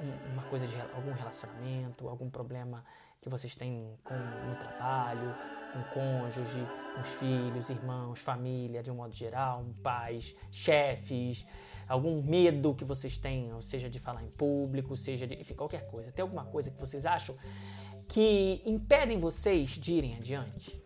Um, 0.00 0.32
uma 0.32 0.42
coisa 0.44 0.66
de 0.66 0.80
algum 0.94 1.12
relacionamento, 1.12 2.08
algum 2.08 2.30
problema 2.30 2.84
que 3.20 3.28
vocês 3.28 3.54
têm 3.54 3.98
com, 4.04 4.14
no 4.14 4.54
trabalho, 4.56 5.34
com 5.72 5.82
cônjuge, 5.92 6.66
com 6.94 7.00
os 7.00 7.08
filhos, 7.08 7.68
irmãos, 7.68 8.20
família, 8.20 8.82
de 8.82 8.90
um 8.90 8.94
modo 8.94 9.12
geral, 9.14 9.64
pais, 9.82 10.34
chefes, 10.50 11.44
algum 11.88 12.22
medo 12.22 12.74
que 12.74 12.84
vocês 12.84 13.18
tenham, 13.18 13.60
seja 13.60 13.90
de 13.90 13.98
falar 13.98 14.22
em 14.22 14.30
público, 14.30 14.96
seja 14.96 15.26
de 15.26 15.34
enfim, 15.34 15.54
qualquer 15.54 15.86
coisa. 15.88 16.12
Tem 16.12 16.22
alguma 16.22 16.44
coisa 16.44 16.70
que 16.70 16.78
vocês 16.78 17.04
acham 17.04 17.36
que 18.08 18.62
impedem 18.64 19.18
vocês 19.18 19.70
de 19.70 19.92
irem 19.92 20.14
adiante? 20.16 20.82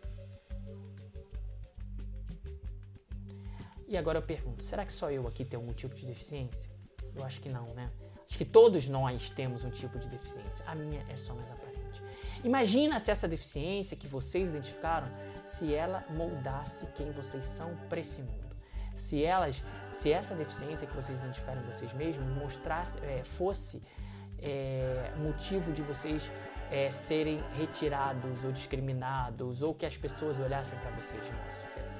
E 3.87 3.95
agora 3.95 4.17
eu 4.17 4.23
pergunto, 4.23 4.63
será 4.63 4.85
que 4.85 4.91
só 4.91 5.11
eu 5.11 5.27
aqui 5.27 5.45
tenho 5.45 5.61
algum 5.61 5.73
tipo 5.73 5.93
de 5.93 6.05
deficiência? 6.05 6.71
Eu 7.15 7.23
acho 7.23 7.39
que 7.39 7.47
não, 7.47 7.73
né? 7.75 7.91
Acho 8.33 8.39
que 8.39 8.45
todos 8.45 8.87
nós 8.87 9.29
temos 9.29 9.63
um 9.63 9.69
tipo 9.69 9.99
de 9.99 10.07
deficiência. 10.07 10.65
A 10.65 10.73
minha 10.73 11.05
é 11.07 11.15
só 11.15 11.35
mais 11.35 11.51
aparente. 11.51 12.01
Imagina 12.43 12.99
se 12.99 13.11
essa 13.11 13.27
deficiência 13.27 13.95
que 13.95 14.07
vocês 14.07 14.49
identificaram, 14.49 15.07
se 15.45 15.71
ela 15.71 16.03
moldasse 16.09 16.87
quem 16.95 17.11
vocês 17.11 17.45
são 17.45 17.75
para 17.87 17.99
esse 17.99 18.23
mundo 18.23 18.41
se 18.95 19.23
elas, 19.23 19.63
se 19.93 20.11
essa 20.11 20.35
deficiência 20.35 20.87
que 20.87 20.95
vocês 20.95 21.19
identificaram 21.19 21.61
em 21.61 21.65
vocês 21.65 21.93
mesmos 21.93 22.31
mostrasse, 22.33 22.99
é, 22.99 23.23
fosse 23.23 23.81
é, 24.39 25.11
motivo 25.17 25.71
de 25.71 25.81
vocês 25.81 26.31
é, 26.71 26.89
serem 26.89 27.43
retirados 27.57 28.43
ou 28.43 28.51
discriminados 28.51 29.61
ou 29.61 29.73
que 29.73 29.85
as 29.85 29.97
pessoas 29.97 30.39
olhassem 30.39 30.77
para 30.79 30.91
vocês 30.91 31.21
de 31.25 31.33
modo 31.33 31.61
diferente. 31.61 31.92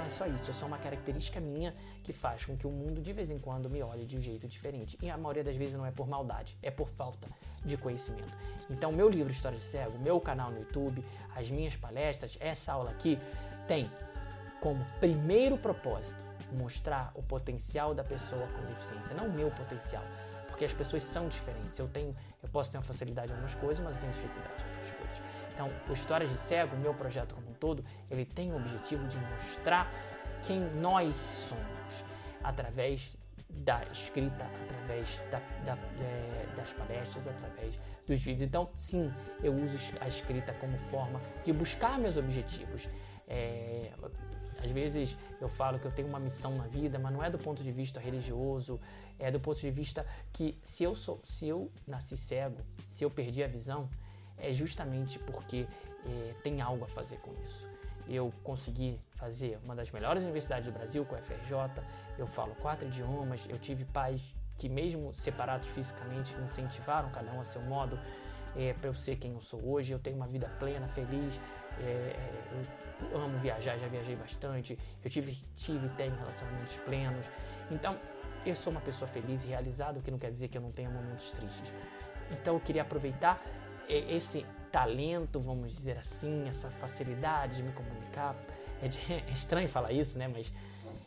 Então 0.00 0.06
é 0.06 0.08
só 0.08 0.26
isso, 0.26 0.50
é 0.50 0.54
só 0.54 0.64
uma 0.64 0.78
característica 0.78 1.38
minha 1.40 1.74
que 2.02 2.10
faz 2.10 2.46
com 2.46 2.56
que 2.56 2.66
o 2.66 2.70
mundo 2.70 3.02
de 3.02 3.12
vez 3.12 3.30
em 3.30 3.38
quando 3.38 3.68
me 3.68 3.82
olhe 3.82 4.06
de 4.06 4.16
um 4.16 4.20
jeito 4.20 4.48
diferente. 4.48 4.96
E 5.02 5.10
a 5.10 5.18
maioria 5.18 5.44
das 5.44 5.56
vezes 5.56 5.74
não 5.74 5.84
é 5.84 5.90
por 5.90 6.08
maldade, 6.08 6.56
é 6.62 6.70
por 6.70 6.88
falta 6.88 7.28
de 7.62 7.76
conhecimento. 7.76 8.32
Então, 8.70 8.92
meu 8.92 9.10
livro 9.10 9.30
História 9.30 9.58
de 9.58 9.64
Cego, 9.64 9.98
meu 9.98 10.18
canal 10.18 10.50
no 10.50 10.60
YouTube, 10.60 11.04
as 11.36 11.50
minhas 11.50 11.76
palestras, 11.76 12.38
essa 12.40 12.72
aula 12.72 12.90
aqui 12.90 13.18
tem 13.68 13.90
como 14.58 14.82
primeiro 15.00 15.58
propósito 15.58 16.24
mostrar 16.50 17.12
o 17.14 17.22
potencial 17.22 17.94
da 17.94 18.02
pessoa 18.02 18.46
com 18.46 18.64
deficiência, 18.72 19.14
não 19.14 19.26
o 19.26 19.32
meu 19.32 19.50
potencial, 19.50 20.02
porque 20.46 20.64
as 20.64 20.72
pessoas 20.72 21.02
são 21.02 21.28
diferentes. 21.28 21.78
Eu 21.78 21.88
tenho, 21.88 22.16
eu 22.42 22.48
posso 22.48 22.72
ter 22.72 22.78
uma 22.78 22.84
facilidade 22.84 23.32
em 23.32 23.34
algumas 23.34 23.54
coisas, 23.54 23.84
mas 23.84 23.96
eu 23.96 24.00
tenho 24.00 24.12
dificuldade 24.14 24.64
em 24.64 24.68
outras 24.68 24.92
coisas. 24.92 25.22
Então, 25.52 25.68
o 25.90 25.92
Histórias 25.92 26.30
de 26.30 26.38
Cego, 26.38 26.74
meu 26.78 26.94
projeto 26.94 27.34
como 27.34 27.49
todo, 27.60 27.84
ele 28.10 28.24
tem 28.24 28.52
o 28.52 28.56
objetivo 28.56 29.06
de 29.06 29.18
mostrar 29.18 29.92
quem 30.42 30.60
nós 30.76 31.14
somos 31.14 32.04
através 32.42 33.16
da 33.48 33.84
escrita, 33.92 34.48
através 34.62 35.20
da, 35.30 35.38
da, 35.64 35.76
é, 36.02 36.46
das 36.56 36.72
palestras, 36.72 37.26
através 37.26 37.78
dos 38.06 38.20
vídeos. 38.20 38.42
Então, 38.42 38.70
sim, 38.74 39.12
eu 39.42 39.54
uso 39.54 39.76
a 40.00 40.08
escrita 40.08 40.52
como 40.54 40.78
forma 40.78 41.20
de 41.44 41.52
buscar 41.52 41.98
meus 41.98 42.16
objetivos. 42.16 42.88
É, 43.28 43.90
às 44.62 44.70
vezes 44.70 45.16
eu 45.40 45.48
falo 45.48 45.78
que 45.78 45.86
eu 45.86 45.92
tenho 45.92 46.08
uma 46.08 46.20
missão 46.20 46.56
na 46.56 46.66
vida, 46.66 46.98
mas 46.98 47.12
não 47.12 47.22
é 47.22 47.30
do 47.30 47.38
ponto 47.38 47.62
de 47.62 47.72
vista 47.72 47.98
religioso, 47.98 48.80
é 49.18 49.30
do 49.30 49.40
ponto 49.40 49.60
de 49.60 49.70
vista 49.70 50.06
que 50.32 50.58
se 50.62 50.84
eu 50.84 50.94
sou, 50.94 51.20
se 51.24 51.48
eu 51.48 51.70
nasci 51.86 52.16
cego, 52.16 52.58
se 52.86 53.04
eu 53.04 53.10
perdi 53.10 53.42
a 53.42 53.48
visão, 53.48 53.88
é 54.36 54.52
justamente 54.52 55.18
porque 55.18 55.66
é, 56.06 56.34
tem 56.42 56.60
algo 56.60 56.84
a 56.84 56.88
fazer 56.88 57.18
com 57.18 57.32
isso. 57.42 57.68
Eu 58.08 58.32
consegui 58.42 59.00
fazer 59.14 59.58
uma 59.62 59.74
das 59.74 59.90
melhores 59.90 60.22
universidades 60.22 60.66
do 60.66 60.72
Brasil 60.72 61.04
com 61.04 61.14
a 61.14 61.18
FRJ, 61.18 61.82
eu 62.18 62.26
falo 62.26 62.54
quatro 62.56 62.86
idiomas, 62.86 63.46
eu 63.48 63.58
tive 63.58 63.84
pais 63.84 64.20
que, 64.56 64.68
mesmo 64.68 65.12
separados 65.12 65.68
fisicamente, 65.68 66.34
me 66.36 66.44
incentivaram 66.44 67.10
cada 67.10 67.32
um 67.32 67.40
a 67.40 67.44
seu 67.44 67.62
modo 67.62 67.98
é, 68.56 68.72
para 68.74 68.88
eu 68.88 68.94
ser 68.94 69.16
quem 69.16 69.32
eu 69.32 69.40
sou 69.40 69.64
hoje. 69.64 69.92
Eu 69.92 69.98
tenho 69.98 70.16
uma 70.16 70.26
vida 70.26 70.48
plena, 70.58 70.88
feliz, 70.88 71.40
é, 71.78 72.16
eu 73.10 73.20
amo 73.20 73.38
viajar, 73.38 73.78
já 73.78 73.88
viajei 73.88 74.16
bastante, 74.16 74.78
eu 75.02 75.10
tive, 75.10 75.38
tive 75.54 75.86
e 75.86 75.90
tenho 75.90 76.14
relacionamentos 76.16 76.76
plenos. 76.78 77.30
Então, 77.70 77.98
eu 78.44 78.54
sou 78.54 78.70
uma 78.70 78.80
pessoa 78.80 79.08
feliz 79.08 79.44
e 79.44 79.48
realizada, 79.48 79.98
o 79.98 80.02
que 80.02 80.10
não 80.10 80.18
quer 80.18 80.30
dizer 80.30 80.48
que 80.48 80.58
eu 80.58 80.62
não 80.62 80.72
tenha 80.72 80.90
momentos 80.90 81.30
tristes. 81.30 81.72
Então, 82.30 82.54
eu 82.54 82.60
queria 82.60 82.82
aproveitar 82.82 83.40
esse 83.88 84.46
talento, 84.70 85.40
vamos 85.40 85.72
dizer 85.72 85.98
assim, 85.98 86.48
essa 86.48 86.70
facilidade 86.70 87.56
de 87.56 87.62
me 87.62 87.72
comunicar. 87.72 88.36
É, 88.82 88.88
de, 88.88 88.98
é 89.12 89.32
estranho 89.32 89.68
falar 89.68 89.92
isso, 89.92 90.18
né? 90.18 90.28
Mas 90.28 90.52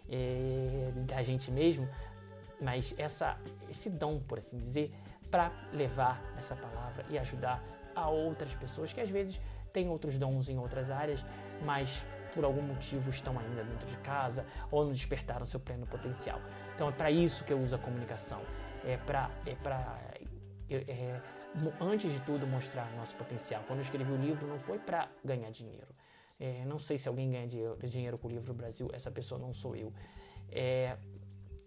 é, 0.09 0.91
da 1.07 1.23
gente 1.23 1.51
mesmo, 1.51 1.87
mas 2.61 2.93
essa, 2.97 3.37
esse 3.69 3.89
dom, 3.89 4.19
por 4.19 4.39
assim 4.39 4.57
dizer, 4.57 4.93
para 5.29 5.51
levar 5.71 6.21
essa 6.37 6.55
palavra 6.55 7.05
e 7.09 7.17
ajudar 7.17 7.63
a 7.95 8.09
outras 8.09 8.53
pessoas 8.55 8.93
que 8.93 9.01
às 9.01 9.09
vezes 9.09 9.39
têm 9.71 9.89
outros 9.89 10.17
dons 10.17 10.49
em 10.49 10.59
outras 10.59 10.89
áreas, 10.89 11.25
mas 11.63 12.05
por 12.33 12.43
algum 12.43 12.61
motivo 12.61 13.09
estão 13.09 13.37
ainda 13.39 13.63
dentro 13.63 13.87
de 13.87 13.97
casa 13.97 14.45
ou 14.71 14.85
não 14.85 14.91
despertaram 14.91 15.45
seu 15.45 15.59
pleno 15.59 15.85
potencial. 15.85 16.39
Então 16.75 16.89
é 16.89 16.91
para 16.91 17.09
isso 17.11 17.43
que 17.43 17.53
eu 17.53 17.59
uso 17.59 17.75
a 17.75 17.79
comunicação. 17.79 18.41
É 18.85 18.97
para 18.97 19.29
é 19.45 19.55
para 19.55 19.99
é, 20.69 20.75
é, 20.75 21.21
antes 21.79 22.11
de 22.11 22.21
tudo 22.21 22.47
mostrar 22.47 22.91
nosso 22.95 23.15
potencial. 23.15 23.63
Quando 23.67 23.79
eu 23.79 23.83
escrevi 23.83 24.11
o 24.11 24.17
livro 24.17 24.47
não 24.47 24.59
foi 24.59 24.79
para 24.79 25.09
ganhar 25.23 25.49
dinheiro. 25.51 25.87
É, 26.39 26.65
não 26.65 26.79
sei 26.79 26.97
se 26.97 27.07
alguém 27.07 27.31
ganha 27.31 27.47
dinheiro, 27.47 28.17
com 28.17 28.27
o 28.27 28.31
livro 28.31 28.53
Brasil. 28.53 28.89
Essa 28.93 29.11
pessoa 29.11 29.39
não 29.39 29.53
sou 29.53 29.75
eu. 29.75 29.93
É, 30.51 30.97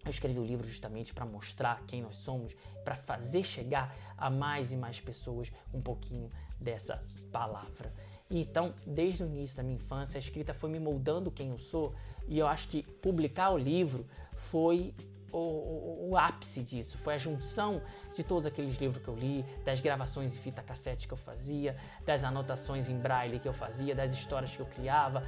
eu 0.05 0.11
escrevi 0.11 0.39
o 0.39 0.45
livro 0.45 0.67
justamente 0.67 1.13
para 1.13 1.27
mostrar 1.27 1.83
quem 1.87 2.03
nós 2.03 2.17
somos, 2.17 2.55
para 2.85 2.95
fazer 2.95 3.43
chegar 3.43 3.95
a 4.17 4.31
mais 4.31 4.71
e 4.71 4.77
mais 4.77 5.01
pessoas 5.01 5.51
um 5.75 5.81
pouquinho 5.81 6.31
dessa 6.61 7.03
palavra. 7.33 7.93
Então, 8.31 8.75
desde 8.87 9.23
o 9.23 9.27
início 9.27 9.57
da 9.57 9.63
minha 9.63 9.77
infância, 9.77 10.19
a 10.19 10.21
escrita 10.21 10.55
foi 10.55 10.71
me 10.71 10.79
moldando 10.79 11.31
quem 11.31 11.51
eu 11.51 11.59
sou, 11.59 11.95
e 12.29 12.39
eu 12.39 12.47
acho 12.47 12.69
que 12.69 12.83
publicar 12.83 13.51
o 13.51 13.59
livro 13.59 14.07
foi 14.35 14.95
o, 15.39 16.11
o, 16.11 16.17
ápice 16.17 16.63
disso. 16.63 16.99
Foi 16.99 17.15
a 17.15 17.19
junção 17.19 17.83
de 18.15 18.23
todos 18.23 18.47
aqueles 18.47 18.77
livros 18.77 19.03
que 19.03 19.09
eu 19.09 19.15
li, 19.15 19.45
das 19.65 19.81
gravações 19.81 20.35
em 20.35 20.39
fita 20.39 20.63
cassete 20.63 21.07
que 21.07 21.15
eu 21.15 21.19
fazia, 21.19 21.77
das 22.05 22.25
anotações 22.25 22.89
em 22.89 22.97
braille 22.97 23.39
que 23.39 23.49
eu 23.49 23.53
fazia, 23.53 23.95
das 23.95 24.13
histórias 24.13 24.55
que 24.55 24.61
eu 24.61 24.67
criava, 24.67 25.23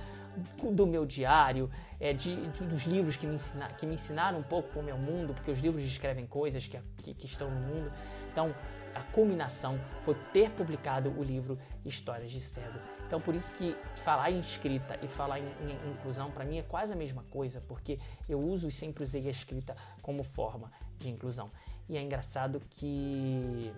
do 0.72 0.86
meu 0.86 1.04
diário, 1.04 1.70
é, 1.98 2.12
de, 2.12 2.48
de, 2.48 2.64
dos 2.64 2.84
livros 2.84 3.16
que 3.16 3.26
me, 3.26 3.34
ensina, 3.34 3.68
que 3.68 3.86
me 3.86 3.94
ensinaram 3.94 4.38
um 4.38 4.42
pouco 4.42 4.78
o 4.78 4.82
meu 4.82 4.96
mundo, 4.96 5.34
porque 5.34 5.50
os 5.50 5.58
livros 5.58 5.82
descrevem 5.82 6.26
coisas 6.26 6.66
que, 6.66 6.78
que, 7.02 7.14
que 7.14 7.26
estão 7.26 7.50
no 7.50 7.60
mundo. 7.60 7.92
Então, 8.30 8.54
a 8.94 9.02
culminação 9.12 9.78
foi 10.02 10.14
ter 10.32 10.50
publicado 10.50 11.10
o 11.18 11.22
livro 11.22 11.58
Histórias 11.84 12.30
de 12.30 12.40
Cego. 12.40 12.78
Então, 13.08 13.22
por 13.22 13.34
isso 13.34 13.54
que 13.54 13.74
falar 13.96 14.30
em 14.30 14.38
escrita 14.38 14.98
e 15.02 15.08
falar 15.08 15.40
em, 15.40 15.46
em 15.62 15.90
inclusão, 15.92 16.30
para 16.30 16.44
mim, 16.44 16.58
é 16.58 16.62
quase 16.62 16.92
a 16.92 16.96
mesma 16.96 17.24
coisa, 17.30 17.58
porque 17.66 17.98
eu 18.28 18.38
uso 18.38 18.68
e 18.68 18.70
sempre 18.70 19.02
usei 19.02 19.26
a 19.26 19.30
escrita 19.30 19.74
como 20.02 20.22
forma 20.22 20.70
de 20.98 21.08
inclusão. 21.08 21.50
E 21.88 21.96
é 21.96 22.02
engraçado 22.02 22.60
que 22.68 23.72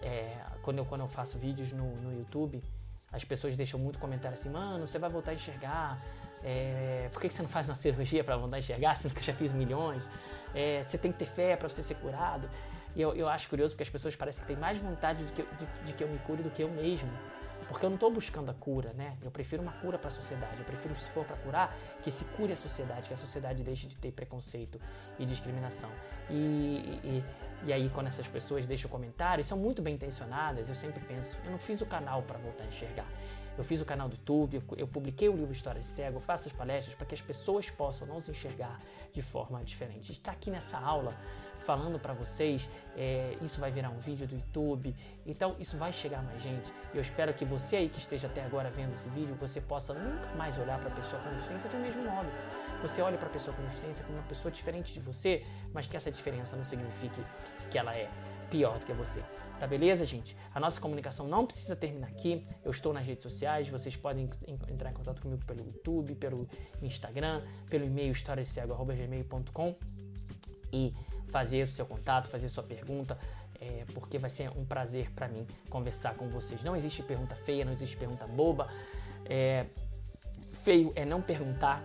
é, 0.00 0.36
quando, 0.62 0.78
eu, 0.78 0.84
quando 0.84 1.02
eu 1.02 1.06
faço 1.06 1.38
vídeos 1.38 1.72
no, 1.72 1.94
no 1.94 2.12
YouTube, 2.12 2.60
as 3.12 3.22
pessoas 3.22 3.56
deixam 3.56 3.78
muito 3.78 4.00
comentário 4.00 4.34
assim, 4.36 4.50
mano, 4.50 4.84
você 4.84 4.98
vai 4.98 5.08
voltar 5.08 5.30
a 5.30 5.34
enxergar, 5.34 6.02
é, 6.42 7.08
por 7.12 7.20
que 7.20 7.28
você 7.28 7.40
não 7.40 7.48
faz 7.48 7.68
uma 7.68 7.76
cirurgia 7.76 8.24
para 8.24 8.36
voltar 8.36 8.56
a 8.56 8.58
enxergar, 8.58 8.94
sendo 8.94 9.14
que 9.14 9.20
eu 9.20 9.24
já 9.24 9.32
fiz 9.32 9.52
milhões? 9.52 10.02
É, 10.52 10.82
você 10.82 10.98
tem 10.98 11.12
que 11.12 11.20
ter 11.20 11.26
fé 11.26 11.56
para 11.56 11.68
você 11.68 11.84
ser 11.84 11.94
curado. 11.94 12.50
E 12.96 13.00
eu, 13.00 13.14
eu 13.14 13.28
acho 13.28 13.48
curioso 13.48 13.74
porque 13.74 13.84
as 13.84 13.90
pessoas 13.90 14.16
parecem 14.16 14.42
que 14.42 14.48
têm 14.48 14.56
mais 14.56 14.76
vontade 14.78 15.24
de 15.24 15.32
que, 15.32 15.42
eu, 15.42 15.46
de, 15.56 15.66
de 15.84 15.92
que 15.92 16.02
eu 16.02 16.08
me 16.08 16.18
cure 16.18 16.42
do 16.42 16.50
que 16.50 16.64
eu 16.64 16.68
mesmo. 16.68 17.10
Porque 17.68 17.84
eu 17.84 17.90
não 17.90 17.96
estou 17.96 18.10
buscando 18.10 18.50
a 18.50 18.54
cura, 18.54 18.92
né? 18.92 19.16
Eu 19.22 19.30
prefiro 19.30 19.62
uma 19.62 19.72
cura 19.72 19.98
para 19.98 20.08
a 20.08 20.10
sociedade. 20.10 20.58
Eu 20.58 20.64
prefiro, 20.64 20.94
se 20.98 21.08
for 21.08 21.24
para 21.24 21.36
curar, 21.36 21.76
que 22.02 22.10
se 22.10 22.24
cure 22.24 22.52
a 22.52 22.56
sociedade, 22.56 23.08
que 23.08 23.14
a 23.14 23.16
sociedade 23.16 23.62
deixe 23.62 23.86
de 23.86 23.96
ter 23.96 24.12
preconceito 24.12 24.80
e 25.18 25.24
discriminação. 25.24 25.90
E, 26.28 26.34
e, 26.34 27.24
e 27.64 27.72
aí, 27.72 27.90
quando 27.90 28.08
essas 28.08 28.28
pessoas 28.28 28.66
deixam 28.66 28.90
comentários, 28.90 29.46
são 29.46 29.56
muito 29.56 29.80
bem 29.80 29.94
intencionadas, 29.94 30.68
eu 30.68 30.74
sempre 30.74 31.00
penso, 31.04 31.38
eu 31.44 31.50
não 31.50 31.58
fiz 31.58 31.80
o 31.80 31.86
canal 31.86 32.22
para 32.22 32.38
voltar 32.38 32.64
a 32.64 32.66
enxergar. 32.66 33.06
Eu 33.56 33.64
fiz 33.64 33.82
o 33.82 33.84
canal 33.84 34.08
do 34.08 34.14
YouTube, 34.14 34.62
eu 34.78 34.88
publiquei 34.88 35.28
o 35.28 35.36
livro 35.36 35.52
História 35.52 35.80
de 35.80 35.86
Cego, 35.86 36.16
eu 36.16 36.20
faço 36.20 36.48
as 36.48 36.54
palestras 36.54 36.94
para 36.94 37.06
que 37.06 37.14
as 37.14 37.20
pessoas 37.20 37.70
possam 37.70 38.06
nos 38.06 38.28
enxergar 38.28 38.80
de 39.12 39.20
forma 39.20 39.62
diferente. 39.62 40.10
Estar 40.10 40.32
aqui 40.32 40.50
nessa 40.50 40.78
aula 40.78 41.14
falando 41.62 41.98
para 41.98 42.12
vocês, 42.12 42.68
é, 42.96 43.36
isso 43.40 43.60
vai 43.60 43.70
virar 43.70 43.90
um 43.90 43.98
vídeo 43.98 44.26
do 44.26 44.34
YouTube, 44.34 44.94
então 45.24 45.56
isso 45.58 45.76
vai 45.76 45.92
chegar 45.92 46.22
mais 46.22 46.42
gente. 46.42 46.72
Eu 46.92 47.00
espero 47.00 47.32
que 47.32 47.44
você 47.44 47.76
aí 47.76 47.88
que 47.88 47.98
esteja 47.98 48.26
até 48.26 48.44
agora 48.44 48.70
vendo 48.70 48.92
esse 48.92 49.08
vídeo, 49.08 49.34
você 49.40 49.60
possa 49.60 49.94
nunca 49.94 50.28
mais 50.34 50.58
olhar 50.58 50.78
para 50.78 50.90
a 50.90 50.94
pessoa 50.94 51.20
com 51.22 51.30
deficiência 51.30 51.70
de 51.70 51.76
um 51.76 51.80
mesmo 51.80 52.04
modo. 52.04 52.28
Você 52.82 53.00
olha 53.00 53.16
para 53.16 53.28
a 53.28 53.30
pessoa 53.30 53.56
com 53.56 53.62
deficiência 53.62 54.04
como 54.04 54.18
uma 54.18 54.26
pessoa 54.26 54.50
diferente 54.50 54.92
de 54.92 55.00
você, 55.00 55.44
mas 55.72 55.86
que 55.86 55.96
essa 55.96 56.10
diferença 56.10 56.56
não 56.56 56.64
signifique 56.64 57.22
que 57.70 57.78
ela 57.78 57.94
é 57.94 58.10
pior 58.50 58.78
do 58.78 58.84
que 58.84 58.92
você. 58.92 59.22
Tá 59.58 59.66
beleza, 59.68 60.04
gente? 60.04 60.36
A 60.52 60.58
nossa 60.58 60.80
comunicação 60.80 61.28
não 61.28 61.46
precisa 61.46 61.76
terminar 61.76 62.08
aqui. 62.08 62.44
Eu 62.64 62.72
estou 62.72 62.92
nas 62.92 63.06
redes 63.06 63.22
sociais, 63.22 63.68
vocês 63.68 63.96
podem 63.96 64.28
entrar 64.68 64.90
em 64.90 64.92
contato 64.92 65.22
comigo 65.22 65.44
pelo 65.46 65.60
YouTube, 65.60 66.16
pelo 66.16 66.48
Instagram, 66.82 67.42
pelo 67.70 67.84
e-mail 67.84 68.10
historiacego.gmail.com 68.10 69.76
e 70.72 70.92
fazer 71.32 71.64
o 71.64 71.66
seu 71.66 71.86
contato, 71.86 72.28
fazer 72.28 72.48
sua 72.48 72.62
pergunta, 72.62 73.18
é, 73.60 73.84
porque 73.94 74.18
vai 74.18 74.28
ser 74.28 74.50
um 74.50 74.64
prazer 74.64 75.10
para 75.12 75.26
mim 75.26 75.46
conversar 75.70 76.14
com 76.14 76.28
vocês. 76.28 76.62
Não 76.62 76.76
existe 76.76 77.02
pergunta 77.02 77.34
feia, 77.34 77.64
não 77.64 77.72
existe 77.72 77.96
pergunta 77.96 78.26
boba. 78.26 78.68
É, 79.24 79.66
feio 80.52 80.92
é 80.94 81.04
não 81.04 81.22
perguntar 81.22 81.82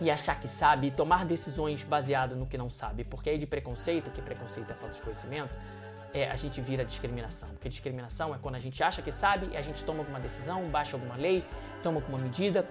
e 0.00 0.10
achar 0.10 0.38
que 0.40 0.48
sabe 0.48 0.88
e 0.88 0.90
tomar 0.90 1.24
decisões 1.24 1.84
baseado 1.84 2.34
no 2.34 2.46
que 2.46 2.58
não 2.58 2.68
sabe, 2.68 3.04
porque 3.04 3.30
aí 3.30 3.38
de 3.38 3.46
preconceito, 3.46 4.10
que 4.10 4.20
preconceito 4.20 4.68
é 4.70 4.74
falta 4.74 4.96
de 4.96 5.02
conhecimento, 5.02 5.54
é, 6.12 6.28
a 6.28 6.36
gente 6.36 6.60
vira 6.60 6.84
discriminação. 6.84 7.48
Porque 7.50 7.68
discriminação 7.68 8.34
é 8.34 8.38
quando 8.38 8.56
a 8.56 8.58
gente 8.58 8.82
acha 8.82 9.00
que 9.00 9.12
sabe 9.12 9.50
e 9.52 9.56
a 9.56 9.62
gente 9.62 9.84
toma 9.84 10.00
alguma 10.00 10.18
decisão, 10.18 10.68
baixa 10.68 10.96
alguma 10.96 11.16
lei, 11.16 11.44
toma 11.82 11.98
alguma 11.98 12.18
medida, 12.18 12.66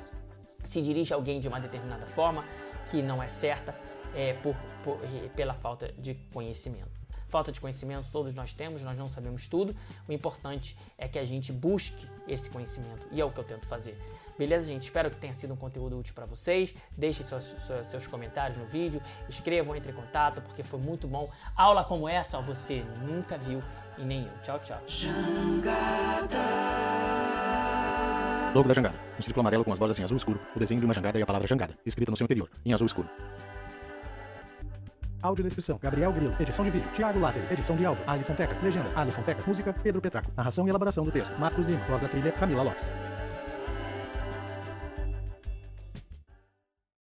se 0.64 0.82
dirige 0.82 1.14
a 1.14 1.18
alguém 1.18 1.40
de 1.40 1.48
uma 1.48 1.60
determinada 1.60 2.06
forma 2.08 2.44
que 2.90 3.02
não 3.02 3.24
é 3.24 3.30
certa 3.30 3.74
é, 4.16 4.34
por, 4.34 4.56
por, 4.84 5.00
pela 5.36 5.54
falta 5.54 5.92
de 5.98 6.16
conhecimento. 6.34 7.04
Falta 7.34 7.52
de 7.52 7.60
conhecimento 7.60 8.08
todos 8.12 8.32
nós 8.36 8.54
temos, 8.54 8.84
nós 8.84 8.96
não 8.96 9.10
sabemos 9.10 9.48
tudo. 9.48 9.76
O 10.08 10.14
importante 10.14 10.78
é 11.00 11.08
que 11.08 11.18
a 11.18 11.26
gente 11.26 11.52
busque 11.52 12.08
esse 12.28 12.48
conhecimento 12.48 13.08
e 13.12 13.20
é 13.20 13.26
o 13.26 13.32
que 13.32 13.40
eu 13.40 13.44
tento 13.44 13.66
fazer. 13.66 13.98
Beleza, 14.38 14.68
gente? 14.68 14.84
Espero 14.84 15.10
que 15.10 15.18
tenha 15.18 15.34
sido 15.34 15.52
um 15.52 15.58
conteúdo 15.58 15.98
útil 15.98 16.14
para 16.14 16.28
vocês. 16.28 16.76
Deixe 16.96 17.24
seus, 17.24 17.44
seus, 17.44 17.88
seus, 17.88 18.06
comentários 18.06 18.56
no 18.56 18.68
vídeo, 18.68 19.02
escrevam, 19.28 19.76
entre 19.76 19.92
em 19.92 19.96
contato, 19.96 20.44
porque 20.44 20.62
foi 20.62 20.80
muito 20.80 21.08
bom. 21.08 21.28
Aula 21.56 21.84
como 21.84 22.08
essa 22.08 22.40
você 22.40 22.84
nunca 23.02 23.36
viu 23.36 23.64
e 23.98 24.04
nem 24.04 24.26
eu. 24.26 24.42
Tchau, 24.44 24.60
tchau. 24.60 24.80
Jangada. 24.86 26.38
Logo 28.54 28.68
da 28.68 28.76
jangada. 28.76 28.96
Um 29.18 29.24
círculo 29.24 29.42
amarelo 29.42 29.64
com 29.64 29.74
as 29.74 29.80
bordas 29.80 29.98
em 29.98 30.04
azul 30.04 30.18
escuro. 30.18 30.40
O 30.56 30.60
desenho 30.60 30.80
de 30.80 30.86
uma 30.86 30.94
jangada 30.94 31.18
e 31.18 31.24
a 31.24 31.26
palavra 31.26 31.48
jangada, 31.48 31.76
escrita 31.84 32.12
no 32.12 32.18
seu 32.18 32.26
interior, 32.26 32.48
em 32.64 32.74
azul 32.74 32.86
escuro. 32.86 33.10
Audiodescrição, 35.24 35.80
Gabriel 35.82 36.12
Grilo. 36.12 36.36
Edição 36.38 36.66
de 36.66 36.72
vídeo, 36.72 36.90
Thiago 36.94 37.18
Lázaro. 37.18 37.46
Edição 37.50 37.78
de 37.78 37.86
áudio, 37.86 38.04
Ali 38.06 38.24
Fonteca. 38.26 38.56
Legenda, 38.62 38.90
Ali 38.94 39.10
Fonteca. 39.10 39.42
Música, 39.48 39.74
Pedro 39.82 40.02
Petraco. 40.02 40.30
Narração 40.36 40.68
e 40.68 40.70
elaboração 40.70 41.06
do 41.06 41.12
texto, 41.12 41.32
Marcos 41.40 41.66
Lima. 41.66 41.80
Voz 41.88 42.02
da 42.02 42.10
trilha, 42.10 42.32
Camila 42.34 42.64
Lopes. 42.64 43.13